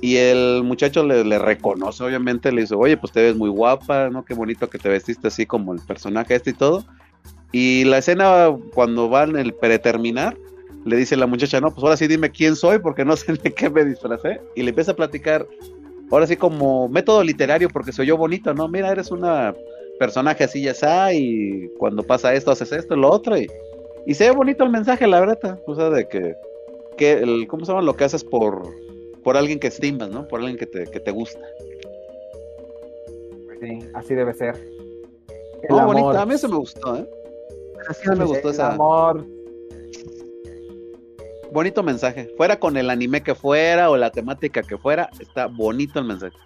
Y 0.00 0.16
el 0.16 0.62
muchacho 0.64 1.02
le, 1.02 1.24
le 1.24 1.38
reconoce, 1.38 2.04
obviamente, 2.04 2.52
le 2.52 2.60
dice, 2.60 2.74
oye, 2.74 2.96
pues 2.96 3.12
te 3.12 3.22
ves 3.22 3.36
muy 3.36 3.48
guapa, 3.48 4.10
¿no? 4.10 4.24
Qué 4.24 4.34
bonito 4.34 4.68
que 4.68 4.78
te 4.78 4.90
vestiste 4.90 5.28
así 5.28 5.46
como 5.46 5.72
el 5.72 5.80
personaje 5.80 6.34
este 6.34 6.50
y 6.50 6.54
todo. 6.54 6.84
Y 7.52 7.84
la 7.84 7.98
escena, 7.98 8.54
cuando 8.74 9.08
van 9.08 9.36
el 9.36 9.54
preterminar, 9.54 10.36
le 10.84 10.96
dice 10.96 11.16
la 11.16 11.26
muchacha, 11.26 11.60
no, 11.60 11.70
pues 11.70 11.82
ahora 11.82 11.96
sí 11.96 12.06
dime 12.06 12.30
quién 12.30 12.56
soy, 12.56 12.78
porque 12.78 13.04
no 13.04 13.16
sé 13.16 13.32
de 13.32 13.52
qué 13.52 13.70
me 13.70 13.84
disfracé. 13.84 14.40
Y 14.54 14.62
le 14.62 14.70
empieza 14.70 14.92
a 14.92 14.96
platicar, 14.96 15.46
ahora 16.10 16.26
sí 16.26 16.36
como 16.36 16.88
método 16.88 17.22
literario, 17.22 17.68
porque 17.70 17.92
soy 17.92 18.06
yo 18.06 18.16
bonito, 18.16 18.52
¿no? 18.54 18.68
Mira, 18.68 18.90
eres 18.92 19.10
una 19.10 19.54
personaje 19.98 20.44
así 20.44 20.62
ya 20.62 20.72
está, 20.72 21.12
y 21.12 21.70
cuando 21.78 22.02
pasa 22.02 22.34
esto, 22.34 22.50
haces 22.50 22.72
esto, 22.72 22.96
lo 22.96 23.10
otro, 23.10 23.38
y, 23.38 23.48
y 24.06 24.14
se 24.14 24.28
ve 24.28 24.34
bonito 24.34 24.64
el 24.64 24.70
mensaje, 24.70 25.06
la 25.06 25.20
verdad, 25.20 25.58
o 25.66 25.74
sea, 25.74 25.88
de 25.90 26.06
que, 26.08 26.34
que 26.96 27.12
el, 27.12 27.46
¿cómo 27.46 27.64
se 27.64 27.72
llama? 27.72 27.82
Lo 27.82 27.96
que 27.96 28.04
haces 28.04 28.24
por, 28.24 28.62
por 29.22 29.36
alguien 29.36 29.58
que 29.58 29.68
estimas, 29.68 30.10
¿no? 30.10 30.26
Por 30.28 30.40
alguien 30.40 30.58
que 30.58 30.66
te, 30.66 30.84
que 30.84 31.00
te 31.00 31.10
gusta. 31.10 31.40
Sí, 33.60 33.78
así 33.94 34.14
debe 34.14 34.34
ser. 34.34 34.56
El 35.62 35.78
amor. 35.78 35.94
bonito, 35.94 36.10
a 36.10 36.26
mí 36.26 36.34
eso 36.34 36.48
me 36.48 36.56
gustó, 36.56 36.96
¿eh? 36.96 37.08
Sí 37.94 38.10
me 38.10 38.24
gustó 38.24 38.48
El 38.48 38.54
esa, 38.54 38.72
amor. 38.72 39.24
Bonito 41.54 41.82
mensaje. 41.82 42.34
Fuera 42.36 42.58
con 42.58 42.76
el 42.76 42.90
anime 42.90 43.22
que 43.22 43.34
fuera 43.34 43.88
o 43.88 43.96
la 43.96 44.10
temática 44.10 44.62
que 44.62 44.76
fuera, 44.76 45.08
está 45.20 45.46
bonito 45.46 45.98
el 46.00 46.04
mensaje. 46.04 46.36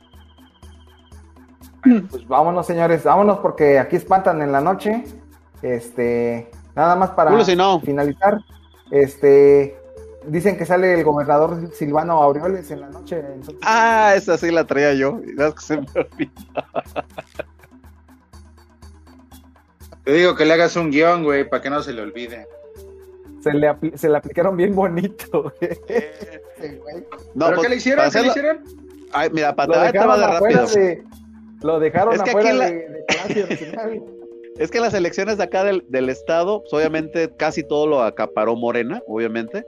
Pues 2.11 2.27
vámonos, 2.29 2.67
señores, 2.67 3.03
vámonos 3.03 3.39
porque 3.39 3.79
aquí 3.79 3.97
espantan 3.97 4.43
en 4.43 4.53
la 4.53 4.61
noche. 4.61 5.05
Este, 5.63 6.51
nada 6.77 6.95
más 6.95 7.11
para 7.11 7.31
Culo 7.31 7.45
si 7.45 7.57
no. 7.57 7.81
finalizar. 7.81 8.39
Este, 8.91 9.77
dicen 10.27 10.57
que 10.59 10.67
sale 10.67 10.95
el 10.95 11.05
gobernador 11.05 11.71
Silvano 11.73 12.23
Aureoles 12.23 12.71
en 12.71 12.81
la 12.83 12.89
noche. 12.91 13.19
entonces- 13.19 13.59
Ah, 13.63 14.13
esa 14.15 14.37
sí 14.37 14.51
la 14.51 14.65
traía 14.65 14.93
yo. 14.95 15.21
y 15.27 15.41
es 15.43 15.55
que 15.55 15.61
se 15.61 15.77
me 15.81 15.87
olvidó. 15.95 16.33
Te 20.05 20.13
digo 20.13 20.35
que 20.37 20.45
le 20.45 20.55
hagas 20.55 20.77
un 20.77 20.91
guion, 20.91 21.23
güey, 21.25 21.49
para 21.49 21.63
que 21.63 21.71
no 21.71 21.83
se 21.83 21.93
le 21.93 22.03
olvide. 22.03 22.47
Se, 23.51 23.57
le 23.59 23.99
se 23.99 24.09
le 24.09 24.17
aplicaron 24.17 24.57
bien 24.57 24.75
bonito. 24.75 25.53
No, 27.35 27.47
¿Pero 27.47 27.57
pues, 27.57 27.61
qué 27.63 27.69
le 27.69 27.77
hicieron? 27.77 28.11
¿Qué 28.11 28.21
le 28.23 28.29
hicieron? 28.29 28.59
Ay, 29.13 29.31
mira, 29.33 29.53
va 29.53 29.67
dejaron 29.67 30.21
de 30.21 30.27
rápido. 30.27 30.67
de, 30.67 31.03
lo 31.63 31.81
dejaron 31.81 32.15
Es 32.15 32.23
que 32.23 32.31
afuera 32.31 32.53
la- 32.53 32.67
de, 32.71 32.75
de. 32.75 34.03
Es 34.59 34.73
que 34.73 34.81
las 34.81 34.93
elecciones 34.93 35.39
de 35.39 35.45
acá 35.45 35.63
del, 35.63 35.85
del 35.89 36.09
estado, 36.11 36.63
pues, 36.63 36.73
obviamente 36.73 37.31
casi 37.37 37.63
todo 37.63 37.87
lo 37.87 38.03
acaparó 38.03 38.57
Morena, 38.57 39.01
obviamente. 39.07 39.65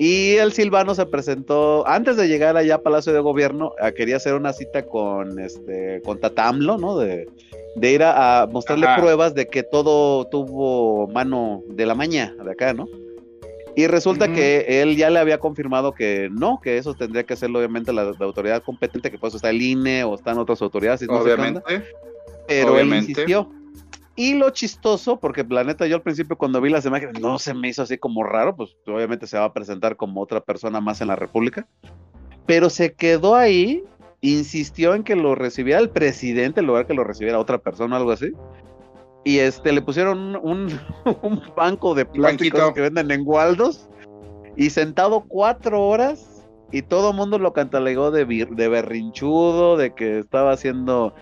Y 0.00 0.32
el 0.34 0.52
Silvano 0.52 0.96
se 0.96 1.06
presentó, 1.06 1.86
antes 1.86 2.16
de 2.16 2.26
llegar 2.26 2.56
allá 2.56 2.74
a 2.74 2.82
Palacio 2.82 3.12
de 3.12 3.20
Gobierno, 3.20 3.72
a- 3.80 3.92
quería 3.92 4.16
hacer 4.16 4.34
una 4.34 4.52
cita 4.52 4.84
con 4.84 5.38
este 5.38 6.02
con 6.04 6.18
Tatamlo, 6.18 6.76
¿no? 6.76 6.98
De, 6.98 7.28
de 7.76 7.92
ir 7.92 8.02
a, 8.02 8.42
a 8.42 8.46
mostrarle 8.48 8.86
Ajá. 8.86 9.00
pruebas 9.00 9.32
de 9.34 9.46
que 9.46 9.62
todo 9.62 10.26
tuvo 10.26 11.06
mano 11.06 11.62
de 11.68 11.86
la 11.86 11.94
maña 11.94 12.34
de 12.44 12.50
acá, 12.50 12.74
¿no? 12.74 12.88
Y 13.76 13.88
resulta 13.88 14.32
que 14.32 14.80
él 14.80 14.96
ya 14.96 15.10
le 15.10 15.18
había 15.18 15.38
confirmado 15.38 15.92
que 15.92 16.30
no, 16.32 16.60
que 16.62 16.78
eso 16.78 16.94
tendría 16.94 17.24
que 17.24 17.34
hacerlo 17.34 17.58
obviamente 17.58 17.92
la, 17.92 18.04
la 18.04 18.24
autoridad 18.24 18.62
competente, 18.62 19.10
que 19.10 19.18
pues 19.18 19.34
está 19.34 19.50
el 19.50 19.60
INE 19.60 20.02
o 20.04 20.14
están 20.14 20.38
otras 20.38 20.62
autoridades. 20.62 21.02
no. 21.02 21.18
Obviamente. 21.18 21.60
Pero 22.48 22.72
Obviamente. 22.72 22.96
él 22.96 23.10
insistió. 23.10 23.50
Y 24.14 24.32
lo 24.32 24.48
chistoso, 24.48 25.20
porque 25.20 25.44
la 25.46 25.62
neta 25.62 25.86
yo 25.86 25.96
al 25.96 26.02
principio 26.02 26.38
cuando 26.38 26.62
vi 26.62 26.70
las 26.70 26.86
imágenes 26.86 27.20
no 27.20 27.38
se 27.38 27.52
me 27.52 27.68
hizo 27.68 27.82
así 27.82 27.98
como 27.98 28.24
raro, 28.24 28.56
pues 28.56 28.74
obviamente 28.86 29.26
se 29.26 29.38
va 29.38 29.44
a 29.44 29.52
presentar 29.52 29.96
como 29.96 30.22
otra 30.22 30.40
persona 30.40 30.80
más 30.80 31.02
en 31.02 31.08
la 31.08 31.16
República. 31.16 31.68
Pero 32.46 32.70
se 32.70 32.94
quedó 32.94 33.34
ahí, 33.34 33.84
insistió 34.22 34.94
en 34.94 35.04
que 35.04 35.16
lo 35.16 35.34
recibiera 35.34 35.80
el 35.80 35.90
presidente 35.90 36.60
en 36.60 36.66
lugar 36.66 36.86
que 36.86 36.94
lo 36.94 37.04
recibiera 37.04 37.38
otra 37.38 37.58
persona 37.58 37.96
o 37.96 37.98
algo 37.98 38.12
así. 38.12 38.32
Y 39.26 39.40
este 39.40 39.72
le 39.72 39.82
pusieron 39.82 40.36
un, 40.36 40.78
un- 41.22 41.42
banco 41.56 41.96
de 41.96 42.04
banquito. 42.04 42.72
que 42.72 42.80
venden 42.80 43.10
en 43.10 43.22
Waldos 43.26 43.88
y 44.56 44.70
sentado 44.70 45.24
cuatro 45.26 45.82
horas 45.84 46.46
y 46.70 46.82
todo 46.82 47.10
el 47.10 47.16
mundo 47.16 47.36
lo 47.40 47.52
cantalegó 47.52 48.12
de, 48.12 48.24
de 48.24 48.68
berrinchudo, 48.68 49.76
de 49.76 49.92
que 49.94 50.20
estaba 50.20 50.52
haciendo 50.52 51.12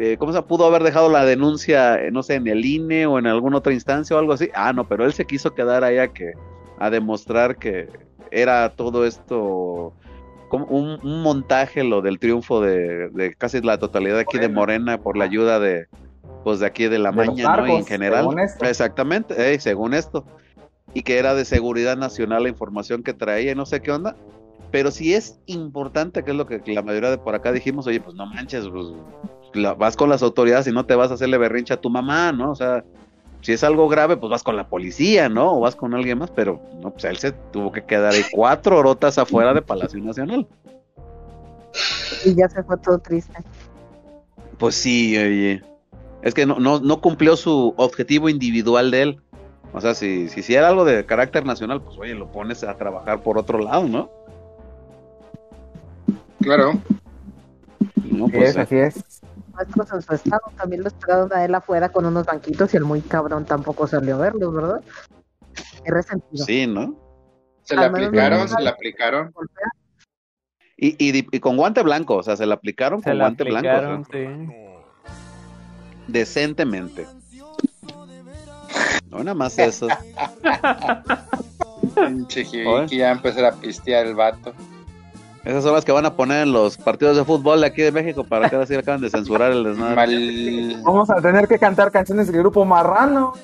eh, 0.00 0.16
¿cómo 0.18 0.32
se 0.32 0.42
pudo 0.42 0.66
haber 0.66 0.82
dejado 0.82 1.08
la 1.08 1.24
denuncia, 1.24 2.02
eh, 2.02 2.10
no 2.10 2.24
sé, 2.24 2.34
en 2.34 2.48
el 2.48 2.64
INE 2.64 3.06
o 3.06 3.18
en 3.20 3.28
alguna 3.28 3.58
otra 3.58 3.72
instancia 3.72 4.16
o 4.16 4.18
algo 4.18 4.32
así? 4.32 4.50
Ah, 4.52 4.72
no, 4.72 4.88
pero 4.88 5.04
él 5.04 5.12
se 5.12 5.24
quiso 5.24 5.54
quedar 5.54 5.84
ahí 5.84 5.98
a 5.98 6.08
que 6.08 6.32
a 6.80 6.90
demostrar 6.90 7.56
que 7.56 7.88
era 8.32 8.68
todo 8.70 9.06
esto 9.06 9.92
como 10.48 10.66
un, 10.66 10.98
un 11.02 11.22
montaje 11.22 11.84
lo 11.84 12.02
del 12.02 12.18
triunfo 12.18 12.60
de, 12.60 13.08
de 13.10 13.34
casi 13.34 13.60
la 13.60 13.78
totalidad 13.78 14.18
aquí 14.18 14.38
de 14.38 14.48
Morena 14.48 14.98
por 14.98 15.16
la 15.16 15.24
ayuda 15.24 15.60
de 15.60 15.86
pues 16.46 16.60
de 16.60 16.66
aquí 16.66 16.86
de 16.86 17.00
la 17.00 17.10
De 17.10 17.16
los 17.16 17.26
maña, 17.26 17.56
¿no? 17.56 17.66
Y 17.66 17.72
en 17.74 17.86
general. 17.86 18.20
según 18.20 18.38
esto. 18.38 18.64
Exactamente, 18.66 19.52
eh, 19.52 19.58
según 19.58 19.94
esto. 19.94 20.24
Y 20.94 21.02
que 21.02 21.18
era 21.18 21.34
de 21.34 21.44
seguridad 21.44 21.96
nacional 21.96 22.44
la 22.44 22.48
información 22.48 23.02
que 23.02 23.14
traía 23.14 23.50
y 23.50 23.54
no 23.56 23.66
sé 23.66 23.82
qué 23.82 23.90
onda. 23.90 24.14
Pero 24.70 24.92
si 24.92 25.12
es 25.12 25.40
importante, 25.46 26.22
que 26.22 26.30
es 26.30 26.36
lo 26.36 26.46
que 26.46 26.62
la 26.66 26.82
mayoría 26.82 27.10
de 27.10 27.18
por 27.18 27.34
acá 27.34 27.50
dijimos, 27.50 27.88
oye, 27.88 28.00
pues 28.00 28.14
no 28.14 28.26
manches, 28.26 28.64
pues, 28.68 28.86
la- 29.54 29.74
vas 29.74 29.96
con 29.96 30.08
las 30.08 30.22
autoridades 30.22 30.68
y 30.68 30.72
no 30.72 30.86
te 30.86 30.94
vas 30.94 31.10
a 31.10 31.14
hacerle 31.14 31.36
berrinche 31.36 31.74
a 31.74 31.80
tu 31.80 31.90
mamá, 31.90 32.30
¿no? 32.30 32.52
O 32.52 32.54
sea, 32.54 32.84
si 33.40 33.52
es 33.52 33.64
algo 33.64 33.88
grave, 33.88 34.16
pues 34.16 34.30
vas 34.30 34.44
con 34.44 34.54
la 34.54 34.68
policía, 34.68 35.28
¿no? 35.28 35.56
O 35.56 35.60
vas 35.62 35.74
con 35.74 35.94
alguien 35.94 36.18
más, 36.18 36.30
pero 36.30 36.60
no, 36.80 36.92
pues 36.92 37.06
él 37.06 37.16
se 37.16 37.32
tuvo 37.32 37.72
que 37.72 37.84
quedar 37.84 38.12
ahí 38.14 38.22
cuatro 38.30 38.78
horotas 38.78 39.18
afuera 39.18 39.52
de 39.52 39.62
Palacio 39.62 39.98
Nacional. 39.98 40.46
Y 42.24 42.36
ya 42.36 42.48
se 42.48 42.62
fue 42.62 42.76
todo 42.76 43.00
triste. 43.00 43.36
Pues 44.58 44.76
sí, 44.76 45.18
oye. 45.18 45.60
Es 46.26 46.34
que 46.34 46.44
no, 46.44 46.58
no, 46.58 46.80
no 46.80 47.00
cumplió 47.00 47.36
su 47.36 47.72
objetivo 47.76 48.28
individual 48.28 48.90
de 48.90 49.02
él. 49.02 49.22
O 49.72 49.80
sea, 49.80 49.94
si, 49.94 50.28
si 50.28 50.40
hiciera 50.40 50.66
algo 50.66 50.84
de 50.84 51.06
carácter 51.06 51.46
nacional, 51.46 51.80
pues 51.80 51.96
oye, 51.98 52.14
lo 52.14 52.32
pones 52.32 52.64
a 52.64 52.76
trabajar 52.76 53.22
por 53.22 53.38
otro 53.38 53.60
lado, 53.60 53.84
¿no? 53.86 54.10
Claro. 56.40 56.72
No, 58.10 58.24
Así 58.26 58.36
pues, 58.38 58.50
es, 58.50 58.56
así 58.56 58.76
es. 58.76 59.20
Nuestros 59.54 59.92
en 59.92 60.02
su 60.02 60.14
estado 60.14 60.40
también 60.56 60.82
lo 60.82 60.88
esperaron 60.88 61.32
a 61.32 61.44
él 61.44 61.54
afuera 61.54 61.90
con 61.90 62.04
unos 62.06 62.26
banquitos 62.26 62.74
y 62.74 62.76
el 62.76 62.84
muy 62.84 63.02
cabrón 63.02 63.44
tampoco 63.44 63.86
salió 63.86 64.16
a 64.16 64.18
verlos, 64.18 64.52
¿verdad? 64.52 64.80
Qué 65.84 65.92
resentido. 65.92 66.44
sí, 66.44 66.66
¿no? 66.66 66.96
Se 67.62 67.76
le 67.76 67.84
aplicaron, 67.84 68.48
se 68.48 68.60
le 68.60 68.68
aplicaron. 68.68 69.32
Y, 70.76 70.88
y, 70.98 71.24
y 71.30 71.38
con 71.38 71.56
guante 71.56 71.84
blanco, 71.84 72.16
o 72.16 72.22
sea, 72.24 72.36
se 72.36 72.46
le 72.46 72.52
aplicaron 72.52 72.98
Se 73.00 73.10
con 73.10 73.18
la 73.18 73.24
guante 73.26 73.44
blanco. 73.44 73.68
aplicaron, 73.68 74.00
o 74.00 74.04
sea, 74.04 74.36
sí. 74.36 74.65
Decentemente. 76.06 77.06
No, 79.10 79.18
nada 79.18 79.34
más 79.34 79.58
eso. 79.58 79.88
Pinche 81.94 82.44
ya 82.90 83.10
empezar 83.12 83.44
a 83.46 83.52
pistear 83.52 84.06
el 84.06 84.14
vato. 84.14 84.52
Esas 85.44 85.62
son 85.62 85.72
las 85.74 85.84
que 85.84 85.92
van 85.92 86.04
a 86.04 86.14
poner 86.16 86.42
en 86.42 86.52
los 86.52 86.76
partidos 86.76 87.16
de 87.16 87.24
fútbol 87.24 87.60
de 87.60 87.68
aquí 87.68 87.80
de 87.80 87.92
México 87.92 88.24
para 88.24 88.50
que 88.50 88.56
ahora 88.56 88.66
sí 88.66 88.74
acaban 88.74 89.00
de 89.00 89.08
censurar 89.10 89.52
el 89.52 89.62
desmadre. 89.62 89.94
Mal... 89.94 90.82
Vamos 90.82 91.08
a 91.08 91.20
tener 91.22 91.46
que 91.46 91.58
cantar 91.58 91.92
canciones 91.92 92.26
del 92.26 92.38
grupo 92.38 92.64
Marrano. 92.64 93.34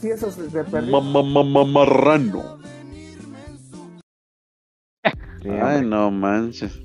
Si 0.00 0.10
eso 0.10 0.30
se, 0.30 0.50
se 0.50 0.62
perdió. 0.64 1.00
Ma- 1.00 1.22
ma- 1.22 1.22
ma- 1.22 1.42
ma- 1.42 1.64
Marrano. 1.64 2.58
Sí, 5.42 5.48
Ay, 5.48 5.82
no 5.84 6.10
manches. 6.10 6.78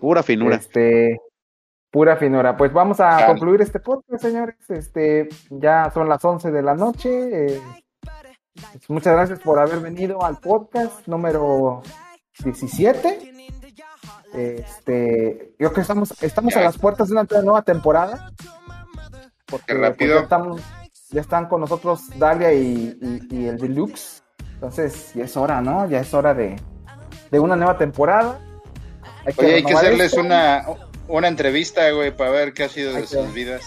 Pura 0.00 0.22
finura. 0.22 0.56
Este, 0.56 1.18
pura 1.94 2.16
finura. 2.16 2.56
Pues 2.56 2.72
vamos 2.72 2.98
a 2.98 3.24
concluir 3.24 3.62
este 3.62 3.78
podcast, 3.78 4.20
señores. 4.20 4.56
Este, 4.68 5.28
ya 5.48 5.88
son 5.94 6.08
las 6.08 6.24
11 6.24 6.50
de 6.50 6.60
la 6.60 6.74
noche. 6.74 7.54
eh, 7.54 7.62
pues 8.72 8.90
muchas 8.90 9.12
gracias 9.14 9.38
por 9.38 9.60
haber 9.60 9.78
venido 9.78 10.20
al 10.24 10.38
podcast 10.38 11.06
número 11.06 11.82
17. 12.42 13.32
Este, 14.32 15.54
yo 15.58 15.68
creo 15.68 15.72
que 15.72 15.80
estamos, 15.82 16.20
estamos 16.20 16.52
Ya. 16.54 16.60
a 16.60 16.64
las 16.64 16.78
puertas 16.78 17.08
de 17.08 17.12
una 17.14 17.26
nueva 17.42 17.62
temporada. 17.62 18.32
Porque 19.46 19.74
pues, 19.74 19.78
rápido. 19.80 20.16
ya, 20.16 20.22
estamos- 20.22 20.60
ya 21.10 21.20
están 21.20 21.46
con 21.46 21.60
nosotros 21.60 22.00
Dalia 22.18 22.52
y, 22.52 22.98
y- 23.00 23.28
y 23.36 23.46
el 23.46 23.56
Deluxe. 23.58 24.24
Entonces, 24.54 25.14
ya 25.14 25.24
es 25.26 25.36
hora, 25.36 25.60
¿no? 25.60 25.86
Ya 25.88 26.00
es 26.00 26.12
hora 26.12 26.34
de, 26.34 26.56
de 27.30 27.38
una 27.38 27.54
nueva 27.54 27.78
temporada. 27.78 28.40
Oye, 29.38 29.54
hay 29.54 29.62
que 29.64 29.74
hacerles 29.74 30.06
esto. 30.12 30.20
una, 30.22 30.64
una 31.08 31.28
entrevista, 31.28 31.90
güey, 31.90 32.16
para 32.16 32.30
ver 32.30 32.52
qué 32.52 32.64
ha 32.64 32.68
sido 32.68 32.92
de 32.92 33.06
sus 33.06 33.32
vidas. 33.32 33.62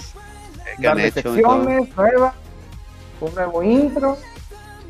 ¿Qué 0.80 0.88
han 0.88 0.98
darle 0.98 1.12
secciones 1.12 1.96
nuevas, 1.96 2.34
un 3.22 3.36
nuevo 3.36 3.64
intro, 3.64 4.18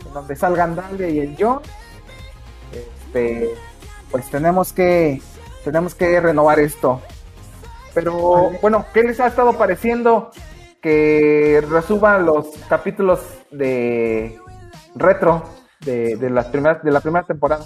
en 0.06 0.14
donde 0.14 0.36
salgan 0.36 0.76
Dalia 0.76 1.10
y 1.10 1.20
el 1.20 1.36
John. 1.40 1.62
Este, 2.72 3.50
pues 4.12 4.30
tenemos 4.30 4.74
que, 4.74 5.22
tenemos 5.64 5.96
que 5.96 6.20
renovar 6.20 6.60
esto. 6.60 7.02
Pero 7.94 8.52
bueno, 8.62 8.86
¿qué 8.94 9.04
les 9.04 9.20
ha 9.20 9.28
estado 9.28 9.58
pareciendo 9.58 10.32
que 10.82 11.64
resuban 11.70 12.26
los 12.26 12.48
capítulos 12.70 13.20
de 13.52 14.40
retro 14.96 15.44
de, 15.82 16.16
de 16.16 16.30
las 16.30 16.48
primeras, 16.48 16.84
de 16.84 16.92
la 16.92 17.02
primera 17.02 17.26
temporada? 17.26 17.66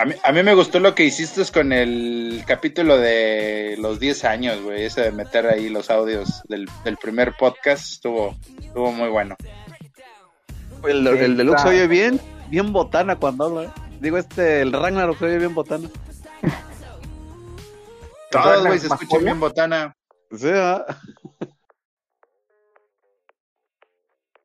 A 0.00 0.06
mí, 0.06 0.14
a 0.24 0.32
mí 0.32 0.42
me 0.42 0.54
gustó 0.54 0.80
lo 0.80 0.94
que 0.94 1.04
hiciste 1.04 1.42
con 1.52 1.74
el 1.74 2.42
capítulo 2.46 2.96
de 2.96 3.76
los 3.78 4.00
10 4.00 4.24
años, 4.24 4.62
güey. 4.62 4.84
Ese 4.86 5.02
de 5.02 5.12
meter 5.12 5.46
ahí 5.46 5.68
los 5.68 5.90
audios 5.90 6.42
del, 6.48 6.66
del 6.84 6.96
primer 6.96 7.34
podcast 7.38 7.92
estuvo, 7.92 8.34
estuvo 8.62 8.92
muy 8.92 9.10
bueno. 9.10 9.36
El, 10.84 11.06
el 11.06 11.36
deluxe 11.36 11.66
oye 11.66 11.86
bien, 11.86 12.18
bien 12.48 12.72
botana 12.72 13.16
cuando 13.16 13.44
habla. 13.44 13.64
¿eh? 13.64 13.70
Digo, 14.00 14.16
este, 14.16 14.62
el 14.62 14.72
Ragnarok 14.72 15.20
oye 15.20 15.36
bien 15.36 15.54
botana. 15.54 15.86
Todos, 18.30 18.66
güey, 18.66 18.78
se 18.78 18.88
¿Más 18.88 19.02
escuchan 19.02 19.08
pollo? 19.08 19.24
bien 19.24 19.40
botana. 19.40 19.96
Sí. 20.34 20.48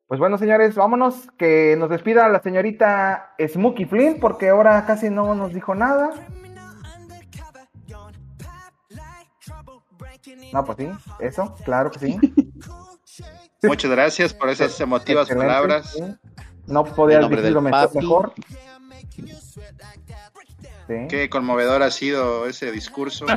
Pues 0.08 0.20
bueno, 0.20 0.38
señores, 0.38 0.76
vámonos. 0.76 1.28
Que 1.38 1.76
nos 1.78 1.90
despida 1.90 2.30
la 2.30 2.42
señorita 2.42 3.34
Smokey 3.48 3.86
Flynn, 3.86 4.20
porque 4.20 4.50
ahora 4.50 4.86
casi 4.86 5.10
no 5.10 5.34
nos 5.34 5.54
dijo 5.54 5.74
nada. 5.74 6.12
No, 10.54 10.64
pues 10.64 10.78
sí, 10.78 10.90
eso, 11.20 11.56
claro 11.66 11.92
que 11.92 12.00
sí. 12.00 12.20
Muchas 13.64 13.92
gracias 13.92 14.34
por 14.34 14.50
esas 14.50 14.80
emotivas 14.80 15.24
Excelente, 15.24 15.48
palabras. 15.48 15.92
sí. 15.92 16.04
No 16.68 16.84
podía 16.84 17.20
decirlo 17.20 17.62
mejor. 17.62 17.88
papi. 17.88 17.98
mejor. 17.98 18.34
Sí. 20.88 21.08
Qué 21.10 21.30
conmovedor 21.30 21.84
ha 21.84 21.92
sido 21.92 22.48
ese 22.48 22.72
discurso. 22.72 23.26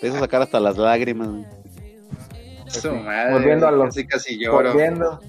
Te 0.00 0.08
hizo 0.08 0.18
sacar 0.18 0.42
hasta 0.42 0.60
las 0.60 0.76
lágrimas. 0.76 1.28
Su 2.68 2.94
madre, 2.94 3.32
Volviendo 3.32 3.66
a 3.66 3.70
los- 3.72 3.86
casi 3.86 4.06
casi 4.06 4.38
lloro. 4.38 4.70
Volviendo, 4.70 5.20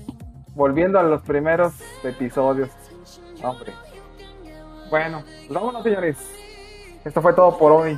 volviendo 0.54 1.00
a 1.00 1.04
los 1.04 1.22
primeros 1.24 1.74
episodios. 2.04 2.70
Hombre. 3.44 3.74
Bueno, 4.90 5.24
pues 5.26 5.50
vámonos, 5.50 5.84
señores. 5.84 6.18
Esto 7.04 7.22
fue 7.22 7.34
todo 7.34 7.58
por 7.58 7.72
hoy. 7.72 7.98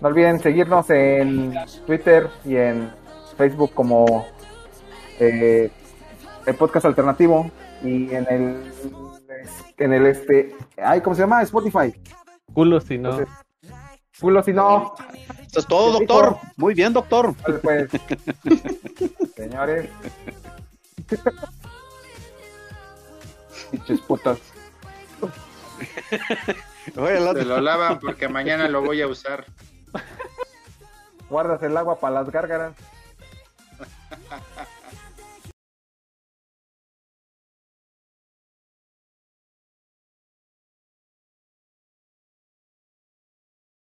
No 0.00 0.08
olviden 0.08 0.40
seguirnos 0.40 0.88
en 0.90 1.54
Twitter 1.86 2.28
y 2.44 2.56
en 2.56 2.90
Facebook 3.36 3.72
como 3.74 4.26
eh, 5.20 5.70
el 6.46 6.54
podcast 6.54 6.86
alternativo 6.86 7.50
y 7.84 8.12
en 8.14 8.26
el 8.30 8.72
en 9.78 9.92
el 9.92 10.06
este 10.06 10.54
ay 10.82 11.00
cómo 11.00 11.14
se 11.16 11.22
llama 11.22 11.42
Spotify 11.42 11.94
Culo 12.54 12.80
si 12.80 12.98
no. 12.98 13.10
Entonces, 13.10 13.34
culo 14.20 14.42
si 14.42 14.52
no 14.52 14.94
Eso 15.46 15.60
es 15.60 15.66
todo, 15.66 15.98
doctor. 15.98 16.36
Muy 16.56 16.74
bien, 16.74 16.92
doctor. 16.92 17.34
Vale, 17.42 17.58
pues 17.60 17.90
señores 19.36 19.88
pinches 23.70 24.00
putas 24.02 24.38
Se 26.94 27.44
lo 27.44 27.60
lavan 27.60 27.98
porque 27.98 28.28
mañana 28.28 28.68
lo 28.68 28.82
voy 28.82 29.00
a 29.00 29.08
usar. 29.08 29.46
guardas 31.28 31.62
el 31.62 31.76
agua 31.76 31.98
para 31.98 32.14
las 32.16 32.30
gárgaras 32.30 32.74